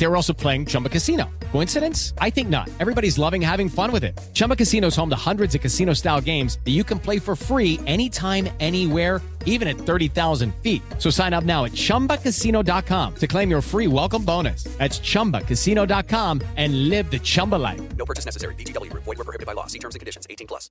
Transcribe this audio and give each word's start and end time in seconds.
They 0.00 0.06
were 0.06 0.16
also 0.16 0.32
playing 0.32 0.64
Chumba 0.64 0.88
Casino. 0.88 1.28
Coincidence? 1.52 2.14
I 2.18 2.30
think 2.30 2.48
not. 2.48 2.70
Everybody's 2.80 3.18
loving 3.18 3.42
having 3.42 3.68
fun 3.68 3.92
with 3.92 4.02
it. 4.02 4.18
Chumba 4.32 4.56
Casino 4.56 4.86
is 4.86 4.96
home 4.96 5.10
to 5.10 5.16
hundreds 5.16 5.54
of 5.54 5.60
casino 5.60 5.92
style 5.92 6.22
games 6.22 6.58
that 6.64 6.70
you 6.70 6.84
can 6.84 6.98
play 6.98 7.18
for 7.18 7.36
free 7.36 7.78
anytime, 7.86 8.48
anywhere, 8.60 9.20
even 9.44 9.68
at 9.68 9.76
30,000 9.76 10.54
feet. 10.62 10.82
So 10.96 11.10
sign 11.10 11.34
up 11.34 11.44
now 11.44 11.66
at 11.66 11.72
chumbacasino.com 11.72 13.14
to 13.16 13.26
claim 13.26 13.50
your 13.50 13.60
free 13.60 13.88
welcome 13.88 14.24
bonus. 14.24 14.64
That's 14.78 15.00
chumbacasino.com 15.00 16.40
and 16.56 16.88
live 16.88 17.10
the 17.10 17.18
Chumba 17.18 17.56
life. 17.56 17.82
No 17.96 18.06
purchase 18.06 18.24
necessary. 18.24 18.54
VGW 18.54 18.90
Group. 18.90 19.04
Void 19.04 19.18
were 19.18 19.24
prohibited 19.24 19.46
by 19.46 19.52
law. 19.52 19.66
See 19.66 19.78
terms 19.78 19.94
and 19.96 20.00
conditions. 20.00 20.26
18 20.30 20.46
plus. 20.46 20.70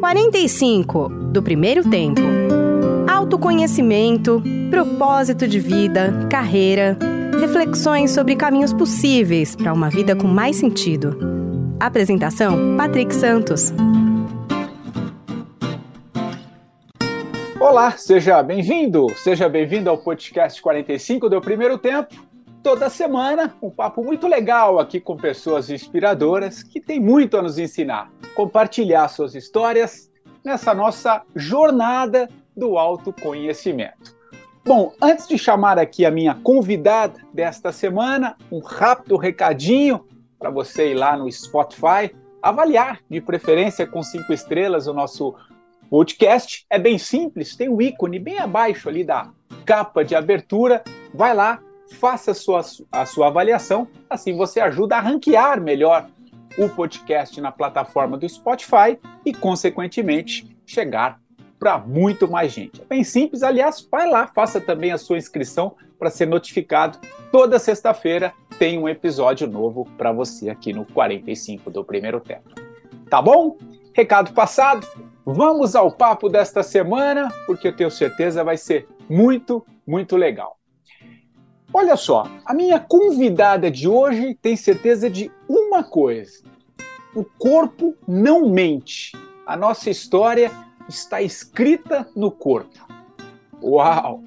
45 0.00 1.32
do 1.32 1.42
primeiro 1.42 1.82
tempo. 1.82 2.63
Autoconhecimento, 3.24 4.42
propósito 4.68 5.48
de 5.48 5.58
vida, 5.58 6.12
carreira, 6.30 6.98
reflexões 7.40 8.10
sobre 8.10 8.36
caminhos 8.36 8.70
possíveis 8.70 9.56
para 9.56 9.72
uma 9.72 9.88
vida 9.88 10.14
com 10.14 10.26
mais 10.26 10.56
sentido. 10.56 11.18
Apresentação: 11.80 12.76
Patrick 12.76 13.14
Santos. 13.14 13.72
Olá, 17.58 17.92
seja 17.92 18.42
bem-vindo, 18.42 19.06
seja 19.16 19.48
bem-vindo 19.48 19.88
ao 19.88 19.96
podcast 19.96 20.60
45 20.60 21.30
do 21.30 21.40
Primeiro 21.40 21.78
Tempo. 21.78 22.14
Toda 22.62 22.90
semana, 22.90 23.54
um 23.62 23.70
papo 23.70 24.04
muito 24.04 24.28
legal 24.28 24.78
aqui 24.78 25.00
com 25.00 25.16
pessoas 25.16 25.70
inspiradoras 25.70 26.62
que 26.62 26.78
têm 26.78 27.00
muito 27.00 27.38
a 27.38 27.42
nos 27.42 27.58
ensinar, 27.58 28.10
compartilhar 28.34 29.08
suas 29.08 29.34
histórias 29.34 30.10
nessa 30.44 30.74
nossa 30.74 31.22
jornada 31.34 32.28
do 32.56 32.78
autoconhecimento. 32.78 34.14
Bom, 34.64 34.92
antes 35.00 35.28
de 35.28 35.36
chamar 35.36 35.78
aqui 35.78 36.06
a 36.06 36.10
minha 36.10 36.34
convidada 36.34 37.20
desta 37.32 37.70
semana, 37.70 38.36
um 38.50 38.60
rápido 38.60 39.16
recadinho 39.16 40.06
para 40.38 40.50
você 40.50 40.92
ir 40.92 40.94
lá 40.94 41.16
no 41.16 41.30
Spotify, 41.30 42.14
avaliar 42.42 43.00
de 43.08 43.20
preferência 43.20 43.86
com 43.86 44.02
cinco 44.02 44.32
estrelas 44.32 44.86
o 44.86 44.94
nosso 44.94 45.34
podcast. 45.90 46.64
É 46.70 46.78
bem 46.78 46.98
simples, 46.98 47.56
tem 47.56 47.68
o 47.68 47.76
um 47.76 47.82
ícone 47.82 48.18
bem 48.18 48.38
abaixo 48.38 48.88
ali 48.88 49.04
da 49.04 49.30
capa 49.64 50.04
de 50.04 50.14
abertura. 50.14 50.82
Vai 51.12 51.34
lá, 51.34 51.60
faça 51.98 52.30
a 52.30 52.34
sua, 52.34 52.60
a 52.90 53.06
sua 53.06 53.26
avaliação, 53.28 53.86
assim 54.08 54.36
você 54.36 54.60
ajuda 54.60 54.96
a 54.96 55.00
ranquear 55.00 55.60
melhor 55.60 56.08
o 56.58 56.68
podcast 56.68 57.40
na 57.40 57.52
plataforma 57.52 58.16
do 58.16 58.28
Spotify 58.28 58.98
e, 59.24 59.32
consequentemente, 59.32 60.56
chegar 60.64 61.20
para 61.58 61.78
muito 61.78 62.28
mais 62.28 62.52
gente. 62.52 62.82
É 62.82 62.84
bem 62.84 63.04
simples, 63.04 63.42
aliás, 63.42 63.86
vai 63.90 64.08
lá, 64.08 64.26
faça 64.26 64.60
também 64.60 64.92
a 64.92 64.98
sua 64.98 65.18
inscrição 65.18 65.74
para 65.98 66.10
ser 66.10 66.26
notificado. 66.26 66.98
Toda 67.32 67.58
sexta-feira 67.58 68.32
tem 68.58 68.78
um 68.78 68.88
episódio 68.88 69.48
novo 69.48 69.88
para 69.96 70.12
você 70.12 70.50
aqui 70.50 70.72
no 70.72 70.84
45 70.84 71.70
do 71.70 71.84
primeiro 71.84 72.20
tempo. 72.20 72.50
Tá 73.08 73.20
bom? 73.20 73.56
Recado 73.92 74.32
passado. 74.32 74.86
Vamos 75.24 75.74
ao 75.74 75.90
papo 75.90 76.28
desta 76.28 76.62
semana, 76.62 77.32
porque 77.46 77.68
eu 77.68 77.76
tenho 77.76 77.90
certeza 77.90 78.44
vai 78.44 78.56
ser 78.56 78.86
muito, 79.08 79.64
muito 79.86 80.16
legal. 80.16 80.58
Olha 81.72 81.96
só, 81.96 82.28
a 82.44 82.54
minha 82.54 82.78
convidada 82.78 83.70
de 83.70 83.88
hoje 83.88 84.34
tem 84.40 84.56
certeza 84.56 85.08
de 85.10 85.30
uma 85.48 85.82
coisa: 85.82 86.42
o 87.14 87.24
corpo 87.24 87.96
não 88.06 88.48
mente. 88.48 89.12
A 89.46 89.56
nossa 89.56 89.90
história 89.90 90.50
está 90.88 91.22
escrita 91.22 92.06
no 92.14 92.30
corpo. 92.30 92.86
Uau! 93.62 94.22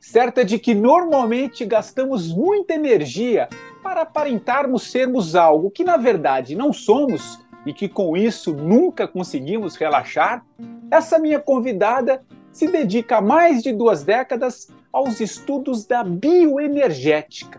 Certa 0.00 0.44
de 0.44 0.58
que 0.58 0.74
normalmente 0.74 1.64
gastamos 1.64 2.34
muita 2.34 2.74
energia 2.74 3.48
para 3.82 4.02
aparentarmos 4.02 4.90
sermos 4.90 5.36
algo 5.36 5.70
que 5.70 5.84
na 5.84 5.96
verdade 5.96 6.56
não 6.56 6.72
somos 6.72 7.38
e 7.64 7.72
que 7.72 7.88
com 7.88 8.16
isso 8.16 8.52
nunca 8.52 9.06
conseguimos 9.06 9.76
relaxar, 9.76 10.44
essa 10.90 11.18
minha 11.18 11.38
convidada 11.38 12.22
se 12.50 12.66
dedica 12.66 13.18
há 13.18 13.20
mais 13.20 13.62
de 13.62 13.72
duas 13.72 14.02
décadas 14.02 14.68
aos 14.92 15.20
estudos 15.20 15.86
da 15.86 16.02
bioenergética, 16.02 17.58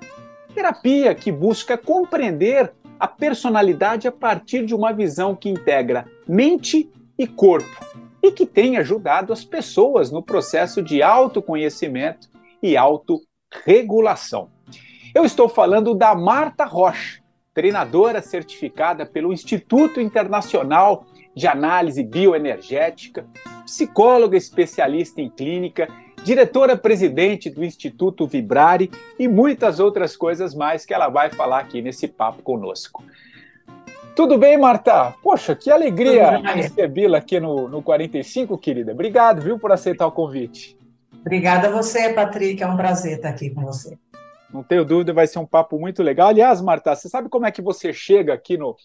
terapia 0.54 1.16
que 1.16 1.32
busca 1.32 1.78
compreender 1.78 2.74
a 3.00 3.08
personalidade 3.08 4.08
a 4.08 4.12
partir 4.12 4.66
de 4.66 4.76
uma 4.76 4.92
visão 4.92 5.36
que 5.36 5.50
integra 5.50 6.06
mente 6.28 6.90
e 7.18 7.26
corpo 7.26 8.03
e 8.24 8.32
que 8.32 8.46
tem 8.46 8.78
ajudado 8.78 9.34
as 9.34 9.44
pessoas 9.44 10.10
no 10.10 10.24
processo 10.24 10.82
de 10.82 11.04
autoconhecimento 11.04 12.30
e 12.62 12.78
autorregulação. 12.78 14.50
Eu 15.14 15.26
estou 15.26 15.50
falando 15.50 15.94
da 15.94 16.16
Marta 16.16 16.64
Rocha, 16.64 17.22
treinadora 17.54 18.22
certificada 18.22 19.06
pelo 19.06 19.34
Instituto 19.34 20.00
Internacional 20.00 21.06
de 21.36 21.48
Análise 21.48 22.02
Bioenergética, 22.02 23.28
psicóloga 23.66 24.38
especialista 24.38 25.22
em 25.22 25.30
clínica, 25.30 25.88
diretora-presidente 26.24 27.50
do 27.50 27.64
Instituto 27.64 28.26
Vibrare 28.26 28.90
e 29.20 29.28
muitas 29.28 29.80
outras 29.80 30.16
coisas 30.16 30.56
mais 30.56 30.86
que 30.86 30.94
ela 30.94 31.10
vai 31.10 31.30
falar 31.30 31.60
aqui 31.60 31.82
nesse 31.82 32.08
papo 32.08 32.42
conosco. 32.42 33.04
Tudo 34.16 34.38
bem, 34.38 34.58
Marta? 34.58 35.16
Poxa, 35.24 35.56
que 35.56 35.72
alegria 35.72 36.38
recebê-la 36.38 37.18
aqui 37.18 37.40
no, 37.40 37.68
no 37.68 37.82
45, 37.82 38.56
querida. 38.60 38.92
Obrigado, 38.92 39.42
viu, 39.42 39.58
por 39.58 39.72
aceitar 39.72 40.06
o 40.06 40.12
convite. 40.12 40.78
Obrigada 41.22 41.68
a 41.68 41.72
você, 41.72 42.14
Patrick. 42.14 42.62
É 42.62 42.68
um 42.68 42.78
prazer 42.78 43.18
estar 43.18 43.30
aqui 43.30 43.50
com 43.50 43.62
você. 43.62 43.98
Não 44.54 44.62
tenho 44.62 44.86
dúvida, 44.86 45.14
vai 45.14 45.26
ser 45.26 45.40
um 45.40 45.48
papo 45.48 45.80
muito 45.80 46.04
legal. 46.04 46.28
Aliás, 46.28 46.62
Marta, 46.62 46.96
você 46.96 47.10
sabe 47.10 47.28
como 47.28 47.48
é 47.48 47.52
que 47.52 47.62
você 47.62 47.92
chega 47.92 48.36
aqui 48.36 48.56
no 48.56 48.76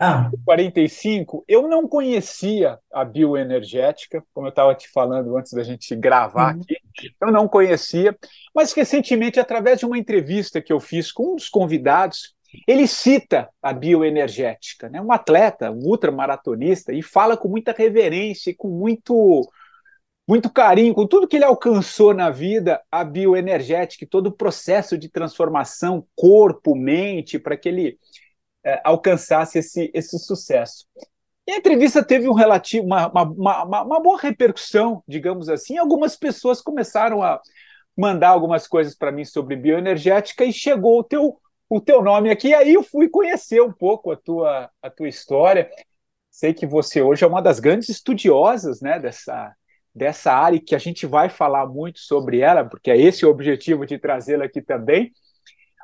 ah. 0.00 0.28
45? 0.44 1.44
Eu 1.46 1.68
não 1.68 1.86
conhecia 1.86 2.80
a 2.92 3.04
bioenergética, 3.04 4.24
como 4.34 4.48
eu 4.48 4.50
estava 4.50 4.74
te 4.74 4.88
falando 4.88 5.36
antes 5.36 5.52
da 5.52 5.62
gente 5.62 5.94
gravar 5.94 6.56
uhum. 6.56 6.62
aqui. 6.62 6.76
Eu 7.20 7.30
não 7.30 7.46
conhecia, 7.46 8.16
mas 8.52 8.72
recentemente, 8.72 9.38
através 9.38 9.78
de 9.78 9.86
uma 9.86 9.96
entrevista 9.96 10.60
que 10.60 10.72
eu 10.72 10.80
fiz 10.80 11.12
com 11.12 11.34
um 11.34 11.36
dos 11.36 11.48
convidados, 11.48 12.36
ele 12.66 12.86
cita 12.86 13.48
a 13.62 13.72
bioenergética, 13.72 14.88
né? 14.88 15.00
um 15.00 15.12
atleta, 15.12 15.70
um 15.70 15.84
ultramaratonista, 15.84 16.92
e 16.92 17.02
fala 17.02 17.36
com 17.36 17.48
muita 17.48 17.72
reverência 17.72 18.50
e 18.50 18.54
com 18.54 18.68
muito, 18.68 19.48
muito 20.26 20.50
carinho, 20.50 20.94
com 20.94 21.06
tudo 21.06 21.28
que 21.28 21.36
ele 21.36 21.44
alcançou 21.44 22.14
na 22.14 22.30
vida, 22.30 22.80
a 22.90 23.04
bioenergética, 23.04 24.06
todo 24.08 24.28
o 24.28 24.36
processo 24.36 24.96
de 24.96 25.08
transformação 25.08 26.06
corpo, 26.16 26.74
mente, 26.74 27.38
para 27.38 27.56
que 27.56 27.68
ele 27.68 27.98
é, 28.64 28.80
alcançasse 28.84 29.58
esse, 29.58 29.90
esse 29.92 30.18
sucesso. 30.18 30.86
E 31.46 31.52
a 31.52 31.56
entrevista 31.56 32.04
teve 32.04 32.28
um 32.28 32.34
relativo, 32.34 32.84
uma, 32.84 33.08
uma, 33.08 33.64
uma, 33.64 33.82
uma 33.82 34.00
boa 34.00 34.20
repercussão, 34.20 35.02
digamos 35.08 35.48
assim. 35.48 35.78
Algumas 35.78 36.14
pessoas 36.14 36.60
começaram 36.60 37.22
a 37.22 37.40
mandar 37.96 38.28
algumas 38.28 38.66
coisas 38.66 38.94
para 38.94 39.10
mim 39.10 39.24
sobre 39.24 39.56
bioenergética 39.56 40.44
e 40.44 40.52
chegou 40.52 40.98
o 40.98 41.04
teu 41.04 41.40
o 41.68 41.80
teu 41.80 42.02
nome 42.02 42.30
aqui. 42.30 42.54
Aí 42.54 42.74
eu 42.74 42.82
fui 42.82 43.08
conhecer 43.08 43.60
um 43.60 43.72
pouco 43.72 44.10
a 44.10 44.16
tua, 44.16 44.70
a 44.82 44.90
tua 44.90 45.08
história. 45.08 45.70
Sei 46.30 46.54
que 46.54 46.66
você 46.66 47.02
hoje 47.02 47.24
é 47.24 47.26
uma 47.26 47.42
das 47.42 47.60
grandes 47.60 47.88
estudiosas 47.88 48.80
né, 48.80 48.98
dessa, 48.98 49.54
dessa 49.94 50.32
área 50.32 50.60
que 50.60 50.74
a 50.74 50.78
gente 50.78 51.06
vai 51.06 51.28
falar 51.28 51.66
muito 51.66 52.00
sobre 52.00 52.40
ela, 52.40 52.64
porque 52.64 52.90
é 52.90 52.96
esse 52.96 53.26
o 53.26 53.30
objetivo 53.30 53.84
de 53.84 53.98
trazê-la 53.98 54.44
aqui 54.44 54.62
também. 54.62 55.12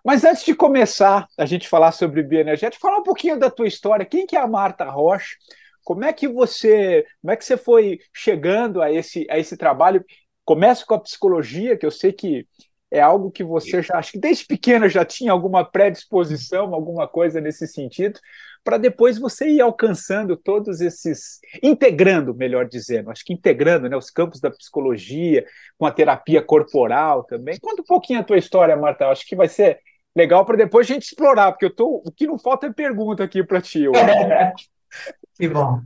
Mas 0.05 0.23
antes 0.23 0.45
de 0.45 0.55
começar 0.55 1.27
a 1.37 1.47
gente 1.47 1.69
falar 1.69 1.91
sobre 1.93 2.23
bioenergética, 2.23 2.81
falar 2.81 2.99
um 2.99 3.03
pouquinho 3.03 3.39
da 3.39 3.51
tua 3.51 3.67
história. 3.67 4.05
Quem 4.05 4.27
que 4.27 4.37
é 4.37 4.41
a 4.41 4.47
Marta 4.47 4.85
Rocha? 4.85 5.37
Como 5.83 6.05
é 6.05 6.13
que 6.13 6.29
você, 6.29 7.07
como 7.21 7.33
é 7.33 7.37
que 7.37 7.45
você 7.45 7.57
foi 7.57 8.01
chegando 8.13 8.83
a 8.83 8.93
esse, 8.93 9.27
a 9.31 9.39
esse 9.39 9.57
trabalho? 9.57 10.05
Começa 10.45 10.85
com 10.85 10.95
a 10.95 11.01
psicologia, 11.01 11.77
que 11.77 11.87
eu 11.87 11.91
sei 11.91 12.13
que 12.13 12.47
é 12.95 13.01
algo 13.01 13.29
que 13.29 13.43
você 13.43 13.83
já, 13.83 13.99
acho 13.99 14.13
que 14.13 14.21
desde 14.21 14.47
pequena 14.47 14.89
já 14.89 15.05
tinha 15.05 15.33
alguma 15.33 15.65
predisposição, 15.65 16.73
alguma 16.73 17.09
coisa 17.09 17.41
nesse 17.41 17.67
sentido. 17.67 18.21
para 18.63 18.79
depois 18.79 19.19
você 19.19 19.49
ir 19.49 19.61
alcançando 19.61 20.37
todos 20.37 20.81
esses, 20.81 21.41
integrando, 21.63 22.35
melhor 22.35 22.67
dizendo, 22.67 23.11
acho 23.11 23.25
que 23.25 23.35
integrando 23.35 23.89
né, 23.89 23.97
os 23.97 24.11
campos 24.11 24.41
da 24.41 24.51
psicologia 24.51 25.45
com 25.77 25.85
a 25.85 25.91
terapia 25.91 26.41
corporal 26.41 27.25
também. 27.25 27.59
Conta 27.61 27.83
um 27.83 27.85
pouquinho 27.85 28.21
a 28.21 28.25
tua 28.25 28.39
história, 28.39 28.77
Marta, 28.77 29.09
acho 29.09 29.27
que 29.27 29.37
vai 29.37 29.49
ser 29.49 29.81
legal 30.17 30.47
para 30.47 30.57
depois 30.57 30.89
a 30.89 30.95
gente 30.95 31.03
explorar, 31.03 31.51
porque 31.51 31.67
eu 31.67 31.75
tô, 31.75 32.01
o 32.07 32.13
que 32.13 32.27
não 32.27 32.39
falta 32.39 32.69
é 32.69 32.73
pergunta 32.73 33.25
aqui 33.25 33.43
para 33.43 33.61
ti. 33.61 33.85
que 35.37 35.49
bom. 35.49 35.81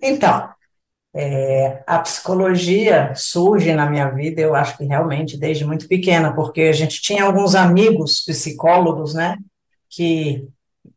Então, 0.00 0.52
é, 1.14 1.82
a 1.86 1.98
psicologia 1.98 3.12
surge 3.14 3.72
na 3.74 3.88
minha 3.88 4.08
vida, 4.08 4.40
eu 4.40 4.54
acho 4.54 4.78
que 4.78 4.84
realmente 4.84 5.36
desde 5.36 5.64
muito 5.64 5.86
pequena, 5.86 6.34
porque 6.34 6.62
a 6.62 6.72
gente 6.72 7.02
tinha 7.02 7.24
alguns 7.24 7.54
amigos 7.54 8.20
psicólogos, 8.24 9.12
né, 9.14 9.36
que 9.90 10.48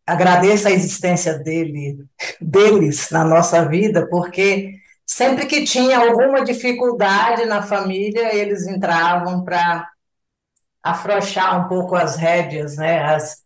agradeço 0.07 0.67
a 0.67 0.71
existência 0.71 1.37
dele, 1.39 1.97
deles 2.39 3.09
na 3.11 3.25
nossa 3.25 3.65
vida, 3.67 4.07
porque 4.07 4.75
sempre 5.05 5.47
que 5.47 5.65
tinha 5.65 5.99
alguma 5.99 6.43
dificuldade 6.45 7.45
na 7.45 7.61
família, 7.61 8.33
eles 8.33 8.65
entravam 8.67 9.43
para 9.43 9.85
afrouxar 10.81 11.65
um 11.65 11.67
pouco 11.67 11.95
as 11.95 12.15
rédeas, 12.15 12.77
né, 12.77 13.03
as, 13.03 13.43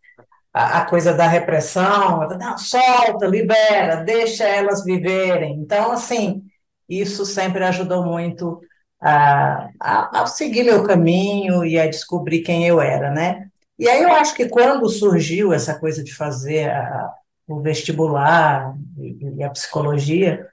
a, 0.54 0.80
a 0.80 0.86
coisa 0.86 1.14
da 1.14 1.28
repressão, 1.28 2.28
não, 2.38 2.58
solta, 2.60 3.26
libera, 3.26 4.04
deixa 4.04 4.44
elas 4.44 4.84
viverem. 4.84 5.56
Então, 5.56 5.94
assim, 5.94 6.44
isso 6.90 7.26
sempre 7.26 7.64
ajudou 7.64 8.04
muito 8.04 8.60
a, 9.00 9.70
a, 9.80 10.22
a, 10.22 10.26
seguir 10.26 10.64
meu 10.64 10.84
caminho 10.84 11.64
e 11.64 11.80
a 11.80 11.88
descobrir 11.88 12.42
quem 12.42 12.68
eu 12.68 12.82
era, 12.82 13.12
né? 13.12 13.48
E 13.78 13.88
aí 13.88 14.04
eu 14.04 14.12
acho 14.12 14.36
que 14.36 14.50
quando 14.50 14.90
surgiu 14.90 15.54
essa 15.54 15.80
coisa 15.80 16.04
de 16.04 16.14
fazer 16.14 16.70
a, 16.70 17.14
o 17.48 17.62
vestibular 17.62 18.76
e, 18.98 19.36
e 19.38 19.44
a 19.44 19.50
psicologia, 19.50 20.46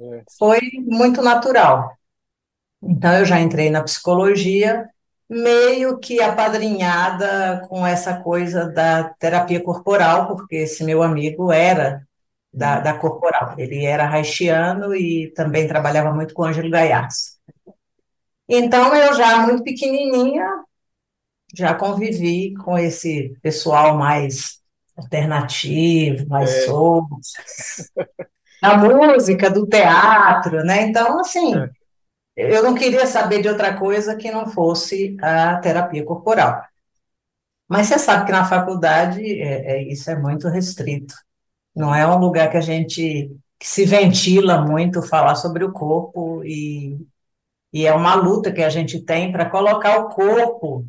é. 0.00 0.22
foi 0.38 0.60
muito 0.80 1.22
natural. 1.22 1.96
Então 2.82 3.12
eu 3.12 3.24
já 3.24 3.40
entrei 3.40 3.70
na 3.70 3.82
psicologia 3.82 4.88
meio 5.28 5.98
que 5.98 6.20
apadrinhada 6.20 7.64
com 7.68 7.86
essa 7.86 8.20
coisa 8.20 8.68
da 8.68 9.04
terapia 9.18 9.62
corporal, 9.62 10.26
porque 10.26 10.56
esse 10.56 10.84
meu 10.84 11.02
amigo 11.02 11.50
era 11.50 12.06
da, 12.52 12.80
da 12.80 12.94
corporal. 12.94 13.54
Ele 13.56 13.84
era 13.84 14.08
haitiano 14.08 14.94
e 14.94 15.32
também 15.34 15.66
trabalhava 15.66 16.12
muito 16.12 16.34
com 16.34 16.44
Ângelo 16.44 16.70
Gaiás. 16.70 17.38
Então, 18.48 18.94
eu 18.94 19.14
já 19.14 19.46
muito 19.46 19.62
pequenininha, 19.62 20.46
já 21.54 21.74
convivi 21.74 22.54
com 22.54 22.76
esse 22.76 23.34
pessoal 23.42 23.96
mais 23.96 24.60
alternativo, 24.96 26.28
mais 26.28 26.50
é. 26.50 26.66
solto, 26.66 27.18
da 28.60 28.76
música, 28.76 29.50
do 29.50 29.66
teatro, 29.66 30.62
né? 30.64 30.82
Então, 30.82 31.18
assim, 31.20 31.54
é. 31.56 31.70
eu 32.36 32.62
não 32.62 32.74
queria 32.74 33.06
saber 33.06 33.40
de 33.40 33.48
outra 33.48 33.76
coisa 33.76 34.16
que 34.16 34.30
não 34.30 34.46
fosse 34.46 35.16
a 35.22 35.56
terapia 35.56 36.04
corporal. 36.04 36.62
Mas 37.68 37.86
você 37.86 37.98
sabe 37.98 38.26
que 38.26 38.32
na 38.32 38.44
faculdade 38.44 39.22
é, 39.40 39.76
é 39.76 39.82
isso 39.82 40.10
é 40.10 40.16
muito 40.16 40.46
restrito. 40.48 41.14
Não 41.74 41.94
é 41.94 42.06
um 42.06 42.18
lugar 42.18 42.50
que 42.50 42.56
a 42.56 42.60
gente 42.60 43.30
que 43.62 43.68
se 43.68 43.84
ventila 43.84 44.60
muito 44.60 45.00
falar 45.02 45.36
sobre 45.36 45.62
o 45.62 45.70
corpo 45.70 46.42
e, 46.44 46.98
e 47.72 47.86
é 47.86 47.94
uma 47.94 48.16
luta 48.16 48.50
que 48.50 48.60
a 48.60 48.68
gente 48.68 49.00
tem 49.00 49.30
para 49.30 49.48
colocar 49.48 50.00
o 50.00 50.08
corpo 50.08 50.84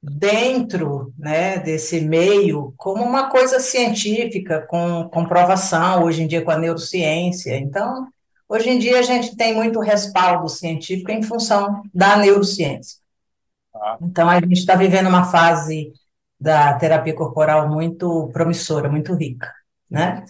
dentro 0.00 1.12
né, 1.18 1.58
desse 1.58 2.00
meio 2.00 2.72
como 2.76 3.02
uma 3.02 3.28
coisa 3.28 3.58
científica, 3.58 4.64
com 4.68 5.08
comprovação, 5.12 6.04
hoje 6.04 6.22
em 6.22 6.28
dia 6.28 6.42
com 6.42 6.52
a 6.52 6.58
neurociência. 6.58 7.56
Então, 7.56 8.06
hoje 8.48 8.70
em 8.70 8.78
dia 8.78 9.00
a 9.00 9.02
gente 9.02 9.36
tem 9.36 9.52
muito 9.52 9.80
respaldo 9.80 10.48
científico 10.48 11.10
em 11.10 11.24
função 11.24 11.82
da 11.92 12.16
neurociência. 12.16 12.98
Então, 14.00 14.28
a 14.30 14.38
gente 14.38 14.52
está 14.52 14.76
vivendo 14.76 15.08
uma 15.08 15.24
fase 15.24 15.92
da 16.38 16.72
terapia 16.74 17.14
corporal 17.16 17.68
muito 17.68 18.30
promissora, 18.32 18.88
muito 18.88 19.12
rica 19.12 19.52
né? 19.92 20.24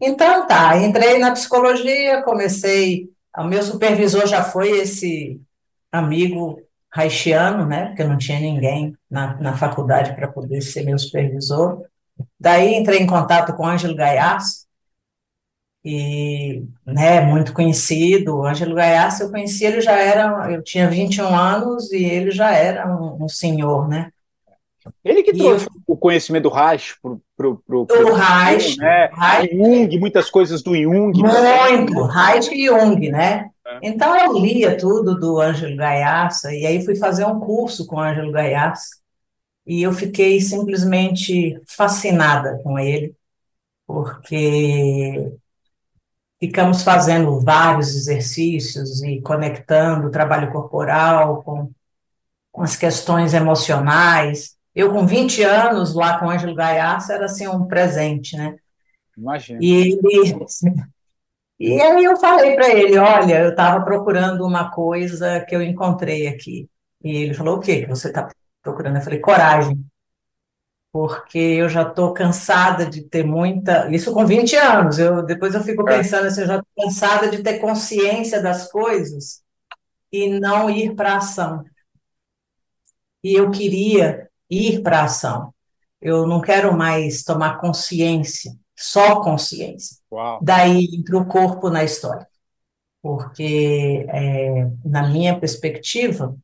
Então 0.00 0.46
tá, 0.46 0.76
entrei 0.76 1.18
na 1.18 1.32
psicologia, 1.32 2.22
comecei, 2.22 3.08
o 3.36 3.44
meu 3.44 3.62
supervisor 3.62 4.26
já 4.26 4.42
foi 4.42 4.70
esse 4.78 5.40
amigo 5.90 6.60
haitiano, 6.92 7.66
né? 7.66 7.86
Porque 7.86 8.04
não 8.04 8.18
tinha 8.18 8.38
ninguém 8.38 8.96
na, 9.10 9.34
na 9.40 9.56
faculdade 9.56 10.14
para 10.14 10.28
poder 10.28 10.60
ser 10.60 10.84
meu 10.84 10.98
supervisor. 10.98 11.82
Daí 12.38 12.74
entrei 12.74 13.00
em 13.00 13.06
contato 13.06 13.54
com 13.54 13.62
o 13.62 13.66
Ângelo 13.66 13.94
Gaiás, 13.94 14.68
e, 15.84 16.64
né, 16.84 17.20
muito 17.20 17.52
conhecido, 17.52 18.36
o 18.36 18.46
Ângelo 18.46 18.74
Gaiás, 18.74 19.20
eu 19.20 19.30
conheci, 19.30 19.64
ele 19.64 19.80
já 19.80 19.96
era, 19.96 20.52
eu 20.52 20.62
tinha 20.62 20.90
21 20.90 21.34
anos 21.34 21.90
e 21.92 22.04
ele 22.04 22.30
já 22.30 22.50
era 22.52 22.86
um, 22.86 23.24
um 23.24 23.28
senhor, 23.28 23.88
né? 23.88 24.12
Ele 25.04 25.22
que 25.22 25.32
trouxe 25.32 25.66
eu... 25.66 25.72
o 25.86 25.96
conhecimento 25.96 26.44
do 26.44 26.48
Reich 26.50 26.94
pro, 27.00 27.20
pro, 27.36 27.56
pro, 27.66 27.86
pro 27.86 28.12
o 28.12 28.14
Reich, 28.14 28.76
né? 28.78 29.10
Reich. 29.12 29.56
Jung, 29.56 29.98
muitas 29.98 30.30
coisas 30.30 30.62
do 30.62 30.74
Jung. 30.74 31.12
Muito, 31.12 32.02
Reich 32.02 32.52
e 32.52 32.66
Jung, 32.66 33.10
né? 33.10 33.50
É. 33.66 33.78
Então 33.82 34.16
eu 34.16 34.38
lia 34.38 34.76
tudo 34.76 35.18
do 35.18 35.40
Ângelo 35.40 35.76
Gaiaça 35.76 36.54
e 36.54 36.64
aí 36.66 36.84
fui 36.84 36.96
fazer 36.96 37.24
um 37.26 37.38
curso 37.38 37.86
com 37.86 37.96
o 37.96 38.00
Ângelo 38.00 38.32
Gaiaça 38.32 38.98
e 39.66 39.82
eu 39.82 39.92
fiquei 39.92 40.40
simplesmente 40.40 41.60
fascinada 41.66 42.58
com 42.62 42.78
ele, 42.78 43.14
porque 43.86 45.30
ficamos 46.40 46.82
fazendo 46.82 47.38
vários 47.40 47.94
exercícios 47.94 49.02
e 49.02 49.20
conectando 49.20 50.06
o 50.06 50.10
trabalho 50.10 50.50
corporal 50.50 51.42
com, 51.42 51.70
com 52.50 52.62
as 52.62 52.76
questões 52.76 53.34
emocionais, 53.34 54.56
eu, 54.78 54.92
com 54.92 55.04
20 55.04 55.42
anos, 55.42 55.92
lá 55.92 56.20
com 56.20 56.26
o 56.26 56.30
Ângelo 56.30 56.54
Gaiaça, 56.54 57.12
era 57.12 57.24
assim 57.24 57.48
um 57.48 57.66
presente, 57.66 58.36
né? 58.36 58.54
Imagina. 59.16 59.58
E 59.60 59.72
ele. 59.72 59.98
E 61.60 61.80
aí 61.80 62.04
eu 62.04 62.16
falei 62.16 62.54
para 62.54 62.68
ele, 62.68 62.96
olha, 62.98 63.40
eu 63.40 63.50
estava 63.50 63.84
procurando 63.84 64.46
uma 64.46 64.70
coisa 64.70 65.40
que 65.40 65.56
eu 65.56 65.60
encontrei 65.60 66.28
aqui. 66.28 66.70
E 67.02 67.16
ele 67.16 67.34
falou, 67.34 67.56
o 67.56 67.60
que 67.60 67.84
você 67.84 68.06
está 68.06 68.30
procurando? 68.62 68.94
Eu 68.94 69.02
falei, 69.02 69.18
coragem. 69.18 69.84
Porque 70.92 71.36
eu 71.36 71.68
já 71.68 71.82
estou 71.82 72.14
cansada 72.14 72.86
de 72.86 73.02
ter 73.02 73.24
muita... 73.26 73.90
Isso 73.90 74.14
com 74.14 74.24
20 74.24 74.54
anos. 74.54 75.00
Eu, 75.00 75.26
depois 75.26 75.52
eu 75.52 75.60
fico 75.64 75.82
é. 75.88 75.96
pensando 75.96 76.28
assim, 76.28 76.42
eu 76.42 76.46
já 76.46 76.58
estou 76.58 76.84
cansada 76.84 77.28
de 77.28 77.42
ter 77.42 77.58
consciência 77.58 78.40
das 78.40 78.70
coisas 78.70 79.42
e 80.12 80.38
não 80.38 80.70
ir 80.70 80.94
para 80.94 81.14
a 81.14 81.16
ação. 81.16 81.64
E 83.24 83.34
eu 83.34 83.50
queria 83.50 84.27
ir 84.50 84.82
para 84.82 85.00
a 85.00 85.04
ação. 85.04 85.52
Eu 86.00 86.26
não 86.26 86.40
quero 86.40 86.76
mais 86.76 87.22
tomar 87.22 87.60
consciência, 87.60 88.52
só 88.76 89.20
consciência. 89.20 89.96
Uau. 90.12 90.38
Daí 90.42 90.88
entra 90.92 91.18
o 91.18 91.26
corpo 91.26 91.68
na 91.70 91.84
história. 91.84 92.26
Porque, 93.02 94.06
é, 94.08 94.68
na 94.84 95.08
minha 95.08 95.38
perspectiva, 95.38 96.36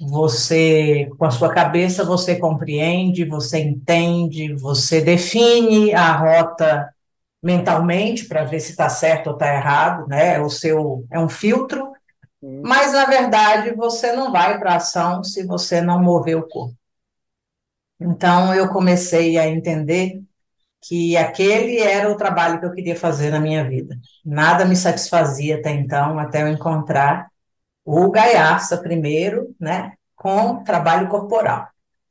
você, 0.00 1.10
com 1.18 1.26
a 1.26 1.30
sua 1.30 1.52
cabeça, 1.52 2.04
você 2.04 2.36
compreende, 2.36 3.24
você 3.24 3.58
entende, 3.58 4.54
você 4.54 5.00
define 5.00 5.92
a 5.92 6.16
rota 6.16 6.88
mentalmente 7.42 8.26
para 8.26 8.44
ver 8.44 8.60
se 8.60 8.70
está 8.70 8.88
certo 8.88 9.28
ou 9.28 9.32
está 9.34 9.54
errado, 9.54 10.06
né? 10.06 10.40
O 10.40 10.48
seu 10.48 11.04
é 11.10 11.18
um 11.18 11.28
filtro, 11.28 11.92
hum. 12.42 12.62
mas 12.64 12.92
na 12.92 13.06
verdade 13.06 13.74
você 13.74 14.12
não 14.12 14.32
vai 14.32 14.58
para 14.58 14.72
a 14.72 14.76
ação 14.76 15.22
se 15.24 15.46
você 15.46 15.80
não 15.80 16.02
mover 16.02 16.36
o 16.36 16.48
corpo. 16.48 16.74
Então, 18.00 18.54
eu 18.54 18.68
comecei 18.68 19.36
a 19.36 19.46
entender 19.46 20.22
que 20.80 21.16
aquele 21.16 21.78
era 21.78 22.10
o 22.10 22.16
trabalho 22.16 22.58
que 22.58 22.64
eu 22.64 22.72
queria 22.72 22.96
fazer 22.96 23.30
na 23.30 23.38
minha 23.38 23.68
vida. 23.68 23.98
Nada 24.24 24.64
me 24.64 24.74
satisfazia 24.74 25.58
até 25.58 25.70
então, 25.70 26.18
até 26.18 26.42
eu 26.42 26.48
encontrar 26.48 27.28
o 27.84 28.10
Gaiaça 28.10 28.78
primeiro, 28.78 29.54
né, 29.60 29.92
com 30.16 30.62
trabalho 30.64 31.08
corporal. 31.08 31.68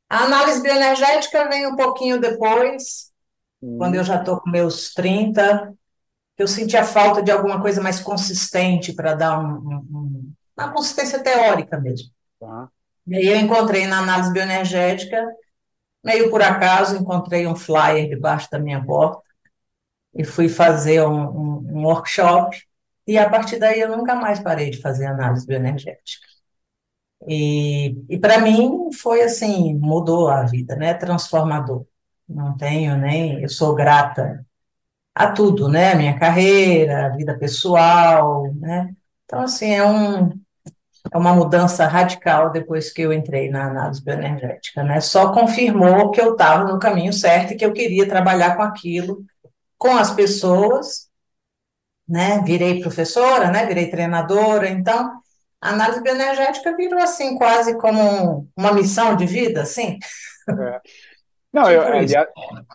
A 0.08 0.24
análise 0.24 0.62
bioenergética 0.62 1.48
vem 1.48 1.66
um 1.66 1.76
pouquinho 1.76 2.20
depois, 2.20 3.10
hum. 3.62 3.76
quando 3.78 3.94
eu 3.94 4.04
já 4.04 4.16
estou 4.16 4.40
com 4.40 4.50
meus 4.50 4.92
30, 4.92 5.72
eu 6.36 6.48
sentia 6.48 6.84
falta 6.84 7.22
de 7.22 7.30
alguma 7.30 7.60
coisa 7.60 7.80
mais 7.80 8.00
consistente 8.00 8.92
para 8.92 9.14
dar 9.14 9.38
um, 9.38 9.56
um, 9.56 10.32
uma 10.56 10.72
consistência 10.72 11.22
teórica 11.22 11.78
mesmo. 11.78 12.08
Tá. 12.38 12.68
E 13.06 13.16
aí 13.16 13.28
eu 13.28 13.36
encontrei 13.36 13.86
na 13.86 13.98
análise 13.98 14.32
bioenergética 14.32 15.24
Meio 16.02 16.30
por 16.30 16.42
acaso, 16.42 16.96
encontrei 16.96 17.46
um 17.46 17.56
flyer 17.56 18.08
debaixo 18.08 18.48
da 18.50 18.58
minha 18.58 18.84
porta 18.84 19.22
e 20.14 20.24
fui 20.24 20.48
fazer 20.48 21.04
um, 21.06 21.22
um, 21.28 21.78
um 21.78 21.84
workshop. 21.84 22.56
E 23.06 23.18
a 23.18 23.28
partir 23.28 23.58
daí 23.58 23.80
eu 23.80 23.96
nunca 23.96 24.14
mais 24.14 24.40
parei 24.40 24.70
de 24.70 24.80
fazer 24.80 25.06
análise 25.06 25.46
bioenergética. 25.46 26.26
E, 27.28 27.96
e 28.08 28.18
para 28.18 28.40
mim 28.40 28.90
foi 28.92 29.22
assim, 29.22 29.74
mudou 29.74 30.28
a 30.28 30.42
vida, 30.44 30.74
né? 30.76 30.94
Transformador. 30.94 31.86
Não 32.28 32.56
tenho 32.56 32.96
nem, 32.96 33.42
eu 33.42 33.48
sou 33.48 33.74
grata 33.74 34.44
a 35.14 35.32
tudo, 35.32 35.68
né? 35.68 35.94
Minha 35.94 36.18
carreira, 36.18 37.14
vida 37.16 37.38
pessoal, 37.38 38.52
né? 38.54 38.94
Então, 39.24 39.42
assim, 39.42 39.72
é 39.72 39.84
um, 39.86 40.30
é 41.12 41.16
uma 41.16 41.32
mudança 41.32 41.86
radical 41.86 42.50
depois 42.50 42.92
que 42.92 43.02
eu 43.02 43.12
entrei 43.12 43.50
na 43.50 43.66
análise 43.66 44.02
bioenergética, 44.02 44.82
né? 44.82 45.00
Só 45.00 45.32
confirmou 45.32 46.10
que 46.10 46.20
eu 46.20 46.32
estava 46.32 46.64
no 46.64 46.78
caminho 46.78 47.12
certo 47.12 47.52
e 47.52 47.56
que 47.56 47.64
eu 47.64 47.72
queria 47.72 48.08
trabalhar 48.08 48.56
com 48.56 48.62
aquilo, 48.62 49.24
com 49.78 49.96
as 49.96 50.12
pessoas, 50.12 51.08
né? 52.08 52.42
Virei 52.44 52.80
professora, 52.80 53.50
né? 53.50 53.66
Virei 53.66 53.90
treinadora, 53.90 54.68
então 54.68 55.20
a 55.60 55.70
análise 55.70 56.02
bioenergética 56.02 56.76
virou 56.76 56.98
assim 57.00 57.36
quase 57.36 57.76
como 57.78 58.48
uma 58.56 58.72
missão 58.72 59.16
de 59.16 59.26
vida, 59.26 59.62
assim. 59.62 59.98
É. 60.48 60.80
Não, 61.52 61.68
eu, 61.68 61.82
aliás, 61.82 62.28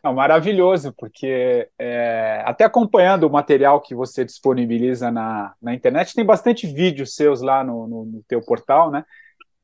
não, 0.04 0.14
maravilhoso, 0.14 0.94
porque 0.98 1.70
é, 1.80 2.44
até 2.46 2.66
acompanhando 2.66 3.24
o 3.24 3.30
material 3.30 3.80
que 3.80 3.96
você 3.96 4.26
disponibiliza 4.26 5.10
na, 5.10 5.54
na 5.62 5.74
internet, 5.74 6.14
tem 6.14 6.26
bastante 6.26 6.68
vídeos 6.68 7.16
seus 7.16 7.42
lá 7.42 7.64
no, 7.64 7.88
no, 7.88 8.06
no 8.06 8.24
teu 8.28 8.42
portal, 8.42 8.92
né? 8.92 9.06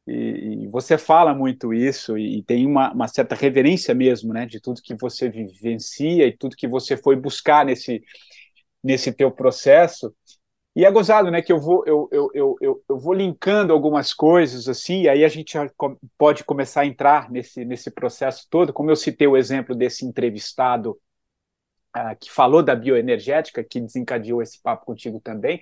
E, 0.08 0.64
e, 0.64 0.68
você 0.68 0.98
fala 0.98 1.34
muito 1.34 1.74
isso 1.74 2.18
e, 2.18 2.40
e 2.40 2.44
tem 2.44 2.66
uma, 2.66 2.92
uma, 2.92 3.08
certa 3.08 3.36
reverência 3.36 3.94
mesmo, 3.94 4.34
né? 4.34 4.46
De 4.46 4.62
tudo 4.62 4.82
que 4.82 4.96
você 4.96 5.30
vivencia 5.30 6.26
e 6.26 6.36
tudo 6.36 6.56
que 6.56 6.68
você 6.68 6.96
foi 6.96 7.16
buscar 7.16 7.66
nesse, 7.66 8.02
nesse 8.84 9.12
teu 9.12 9.30
processo. 9.30 10.14
E 10.76 10.86
é 10.86 10.92
gozado, 10.92 11.30
né? 11.30 11.42
Que 11.42 11.52
eu 11.52 11.60
vou, 11.60 11.84
eu, 11.86 12.08
eu, 12.12 12.32
eu, 12.34 12.58
eu, 12.62 12.84
eu 12.88 12.98
vou 12.98 13.14
linkando 13.14 13.74
algumas 13.74 14.14
coisas 14.14 14.70
assim, 14.70 15.02
e 15.02 15.10
aí 15.10 15.26
a 15.26 15.28
gente 15.28 15.58
pode 16.18 16.44
começar 16.46 16.82
a 16.82 16.86
entrar 16.86 17.30
nesse, 17.30 17.66
nesse 17.66 17.92
processo 17.92 18.48
todo. 18.50 18.72
Como 18.72 18.90
eu 18.90 18.96
citei 18.96 19.28
o 19.28 19.36
exemplo 19.36 19.76
desse 19.76 20.06
entrevistado 20.06 20.98
uh, 21.96 22.16
que 22.20 22.32
falou 22.32 22.64
da 22.64 22.76
bioenergética, 22.76 23.64
que 23.64 23.82
desencadeou 23.82 24.42
esse 24.42 24.62
papo 24.62 24.86
contigo 24.86 25.20
também. 25.20 25.62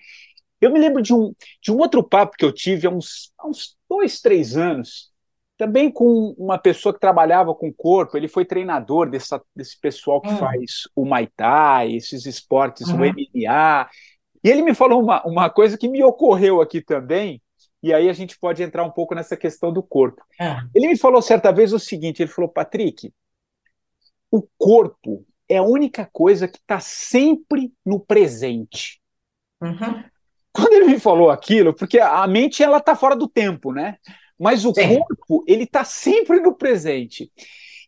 Eu 0.62 0.72
me 0.72 0.80
lembro 0.80 1.02
de 1.02 1.14
um, 1.14 1.34
de 1.62 1.72
um 1.72 1.78
outro 1.78 2.04
papo 2.04 2.36
que 2.38 2.46
eu 2.46 2.54
tive 2.54 2.86
há 2.86 2.90
uns, 2.90 3.34
há 3.38 3.48
uns 3.48 3.78
dois, 3.90 4.22
três 4.22 4.58
anos, 4.58 5.10
também 5.58 5.92
com 5.92 6.36
uma 6.38 6.58
pessoa 6.58 6.94
que 6.94 7.00
trabalhava 7.00 7.54
com 7.56 7.68
o 7.68 7.74
corpo, 7.74 8.16
ele 8.16 8.28
foi 8.28 8.46
treinador 8.46 9.10
dessa, 9.10 9.42
desse 9.56 9.80
pessoal 9.80 10.22
que 10.22 10.30
hum. 10.30 10.38
faz 10.38 10.84
o 10.96 11.04
Muay 11.04 11.28
Thai, 11.36 11.96
esses 11.96 12.26
esportes, 12.26 12.88
uhum. 12.88 12.96
o 12.96 13.06
MMA, 13.06 13.90
e 14.44 14.50
ele 14.50 14.62
me 14.62 14.74
falou 14.74 15.02
uma, 15.02 15.26
uma 15.26 15.50
coisa 15.50 15.78
que 15.78 15.88
me 15.88 16.04
ocorreu 16.04 16.62
aqui 16.62 16.82
também, 16.82 17.42
e 17.82 17.94
aí 17.94 18.10
a 18.10 18.14
gente 18.14 18.38
pode 18.38 18.62
entrar 18.62 18.84
um 18.84 18.92
pouco 18.92 19.16
nessa 19.16 19.38
questão 19.38 19.72
do 19.72 19.82
corpo. 19.82 20.22
É. 20.40 20.58
Ele 20.76 20.88
me 20.88 20.98
falou 20.98 21.22
certa 21.22 21.52
vez 21.52 21.72
o 21.74 21.80
seguinte: 21.80 22.22
ele 22.22 22.32
falou, 22.32 22.50
Patrick, 22.50 23.12
o 24.30 24.48
corpo 24.58 25.26
é 25.48 25.58
a 25.58 25.64
única 25.64 26.08
coisa 26.12 26.48
que 26.48 26.58
está 26.58 26.80
sempre 26.80 27.74
no 27.86 28.00
presente. 28.00 29.02
Uhum. 29.62 30.04
Quando 30.52 30.74
ele 30.74 30.86
me 30.86 31.00
falou 31.00 31.30
aquilo, 31.30 31.74
porque 31.74 32.00
a 32.00 32.26
mente 32.28 32.62
ela 32.62 32.78
está 32.78 32.96
fora 32.96 33.16
do 33.16 33.28
tempo, 33.28 33.72
né? 33.72 33.98
Mas 34.38 34.66
o 34.66 34.74
Sim. 34.74 34.98
corpo 34.98 35.44
ele 35.48 35.64
está 35.64 35.84
sempre 35.84 36.40
no 36.40 36.56
presente. 36.56 37.32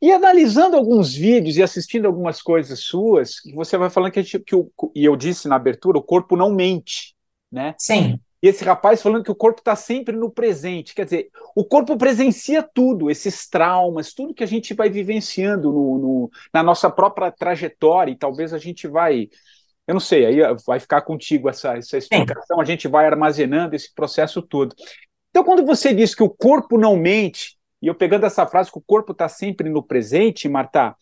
E 0.01 0.11
analisando 0.11 0.75
alguns 0.75 1.13
vídeos 1.13 1.57
e 1.57 1.63
assistindo 1.63 2.07
algumas 2.07 2.41
coisas 2.41 2.79
suas, 2.79 3.35
você 3.53 3.77
vai 3.77 3.89
falando 3.89 4.11
que, 4.11 4.19
a 4.19 4.23
gente, 4.23 4.39
que 4.39 4.55
o, 4.55 4.71
e 4.95 5.05
eu 5.05 5.15
disse 5.15 5.47
na 5.47 5.55
abertura, 5.55 5.99
o 5.99 6.03
corpo 6.03 6.35
não 6.35 6.51
mente, 6.51 7.15
né? 7.51 7.75
Sim. 7.77 8.19
E 8.41 8.47
esse 8.47 8.63
rapaz 8.63 8.99
falando 9.03 9.23
que 9.23 9.29
o 9.31 9.35
corpo 9.35 9.59
está 9.59 9.75
sempre 9.75 10.15
no 10.15 10.31
presente, 10.31 10.95
quer 10.95 11.05
dizer, 11.05 11.29
o 11.55 11.63
corpo 11.63 11.95
presencia 11.95 12.63
tudo, 12.63 13.11
esses 13.11 13.47
traumas, 13.47 14.15
tudo 14.15 14.33
que 14.33 14.43
a 14.43 14.47
gente 14.47 14.73
vai 14.73 14.89
vivenciando 14.89 15.71
no, 15.71 15.97
no, 15.99 16.31
na 16.51 16.63
nossa 16.63 16.89
própria 16.89 17.31
trajetória, 17.31 18.11
e 18.11 18.17
talvez 18.17 18.51
a 18.51 18.57
gente 18.57 18.87
vai, 18.87 19.29
eu 19.85 19.93
não 19.93 19.99
sei, 19.99 20.25
aí 20.25 20.37
vai 20.65 20.79
ficar 20.79 21.03
contigo 21.03 21.47
essa, 21.47 21.77
essa 21.77 21.99
explicação, 21.99 22.57
Sim. 22.57 22.61
a 22.63 22.65
gente 22.65 22.87
vai 22.87 23.05
armazenando 23.05 23.75
esse 23.75 23.93
processo 23.93 24.41
todo. 24.41 24.75
Então, 25.29 25.43
quando 25.43 25.63
você 25.63 25.93
diz 25.93 26.15
que 26.15 26.23
o 26.23 26.29
corpo 26.29 26.79
não 26.79 26.97
mente, 26.97 27.60
e 27.81 27.87
eu 27.87 27.95
pegando 27.95 28.25
essa 28.25 28.45
frase 28.45 28.71
que 28.71 28.77
o 28.77 28.83
corpo 28.85 29.11
está 29.11 29.27
sempre 29.27 29.69
no 29.69 29.81
presente, 29.81 30.47
Marta, 30.47 30.95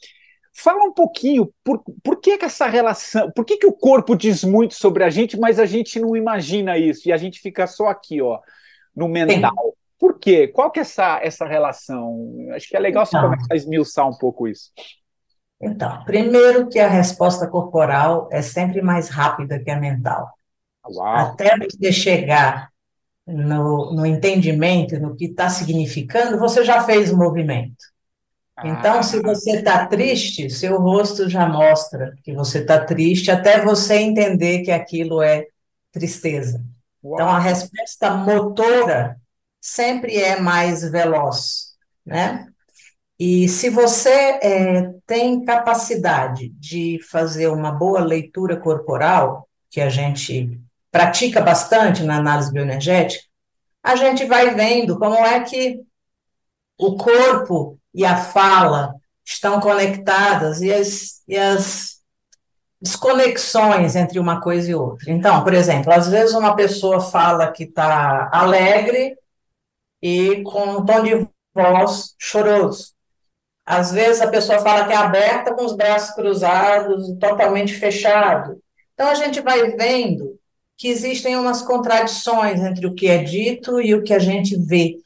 fala 0.53 0.83
um 0.85 0.93
pouquinho, 0.93 1.53
por, 1.63 1.83
por 2.03 2.17
que, 2.21 2.37
que 2.37 2.45
essa 2.45 2.67
relação, 2.67 3.31
por 3.31 3.45
que, 3.45 3.57
que 3.57 3.67
o 3.67 3.73
corpo 3.73 4.15
diz 4.15 4.43
muito 4.43 4.73
sobre 4.75 5.03
a 5.03 5.09
gente, 5.09 5.39
mas 5.39 5.59
a 5.59 5.65
gente 5.65 5.99
não 5.99 6.15
imagina 6.15 6.77
isso, 6.77 7.07
e 7.07 7.11
a 7.11 7.17
gente 7.17 7.39
fica 7.39 7.67
só 7.67 7.87
aqui, 7.87 8.21
ó, 8.21 8.39
no 8.95 9.07
mental. 9.07 9.51
Sim. 9.55 9.79
Por 9.99 10.17
quê? 10.17 10.47
Qual 10.47 10.71
que 10.71 10.79
é 10.79 10.81
essa, 10.81 11.19
essa 11.21 11.45
relação? 11.45 12.25
Acho 12.53 12.69
que 12.69 12.77
é 12.77 12.79
legal 12.79 13.03
então, 13.05 13.19
você 13.19 13.27
começar 13.27 13.53
a 13.53 13.57
esmiuçar 13.57 14.07
um 14.07 14.17
pouco 14.17 14.47
isso. 14.47 14.71
Então, 15.61 16.05
primeiro 16.05 16.69
que 16.69 16.79
a 16.79 16.87
resposta 16.87 17.45
corporal 17.45 18.29
é 18.31 18.41
sempre 18.41 18.81
mais 18.81 19.09
rápida 19.09 19.59
que 19.61 19.69
a 19.69 19.77
mental. 19.77 20.31
Uau. 20.87 21.15
Até 21.17 21.57
você 21.57 21.91
chegar 21.91 22.69
no, 23.29 23.93
no 23.93 24.05
entendimento, 24.05 24.99
no 24.99 25.15
que 25.15 25.25
está 25.25 25.49
significando, 25.49 26.39
você 26.39 26.65
já 26.65 26.81
fez 26.81 27.11
o 27.11 27.17
movimento. 27.17 27.77
Então, 28.63 29.01
se 29.01 29.17
ah. 29.17 29.21
você 29.21 29.57
está 29.57 29.85
triste, 29.85 30.49
seu 30.49 30.79
rosto 30.79 31.29
já 31.29 31.47
mostra 31.47 32.13
que 32.23 32.33
você 32.33 32.59
está 32.59 32.83
triste, 32.83 33.31
até 33.31 33.63
você 33.63 33.95
entender 33.95 34.63
que 34.63 34.71
aquilo 34.71 35.21
é 35.21 35.45
tristeza. 35.91 36.63
Uau. 37.03 37.15
Então, 37.15 37.29
a 37.29 37.39
resposta 37.39 38.11
motora 38.15 39.17
sempre 39.61 40.17
é 40.17 40.39
mais 40.39 40.81
veloz, 40.89 41.73
né? 42.05 42.47
E 43.17 43.49
se 43.49 43.69
você 43.69 44.09
é, 44.09 44.93
tem 45.05 45.43
capacidade 45.43 46.49
de 46.57 46.99
fazer 47.09 47.47
uma 47.49 47.71
boa 47.71 47.99
leitura 47.99 48.57
corporal, 48.57 49.47
que 49.69 49.81
a 49.81 49.89
gente 49.89 50.59
pratica 50.91 51.41
bastante 51.41 52.03
na 52.03 52.17
análise 52.17 52.51
bioenergética, 52.51 53.23
a 53.83 53.95
gente 53.95 54.25
vai 54.25 54.53
vendo 54.53 54.97
como 54.97 55.15
é 55.15 55.43
que 55.43 55.79
o 56.77 56.95
corpo 56.97 57.79
e 57.93 58.05
a 58.05 58.17
fala 58.17 58.93
estão 59.25 59.59
conectadas 59.59 60.61
e 60.61 60.73
as, 60.73 61.21
e 61.27 61.37
as 61.37 61.99
desconexões 62.81 63.95
entre 63.95 64.19
uma 64.19 64.41
coisa 64.41 64.71
e 64.71 64.75
outra. 64.75 65.11
Então, 65.11 65.43
por 65.43 65.53
exemplo, 65.53 65.91
às 65.91 66.07
vezes 66.07 66.33
uma 66.33 66.55
pessoa 66.55 67.01
fala 67.01 67.51
que 67.51 67.63
está 67.63 68.29
alegre 68.31 69.17
e 70.01 70.41
com 70.43 70.77
um 70.77 70.85
tom 70.85 71.03
de 71.03 71.27
voz 71.53 72.15
choroso. 72.17 72.93
Às 73.65 73.91
vezes 73.91 74.21
a 74.21 74.29
pessoa 74.29 74.59
fala 74.59 74.87
que 74.87 74.93
é 74.93 74.95
aberta 74.95 75.53
com 75.53 75.63
os 75.63 75.75
braços 75.75 76.15
cruzados, 76.15 77.15
totalmente 77.19 77.73
fechado. 77.73 78.59
Então 78.93 79.07
a 79.07 79.13
gente 79.13 79.41
vai 79.41 79.71
vendo 79.75 80.38
que 80.79 80.87
existem 80.87 81.35
umas 81.35 81.61
contradições 81.61 82.61
entre 82.61 82.87
o 82.87 82.95
que 82.95 83.09
é 83.09 83.21
dito 83.21 83.81
e 83.81 83.93
o 83.93 84.01
que 84.01 84.13
a 84.13 84.19
gente 84.19 84.55
vê, 84.57 84.97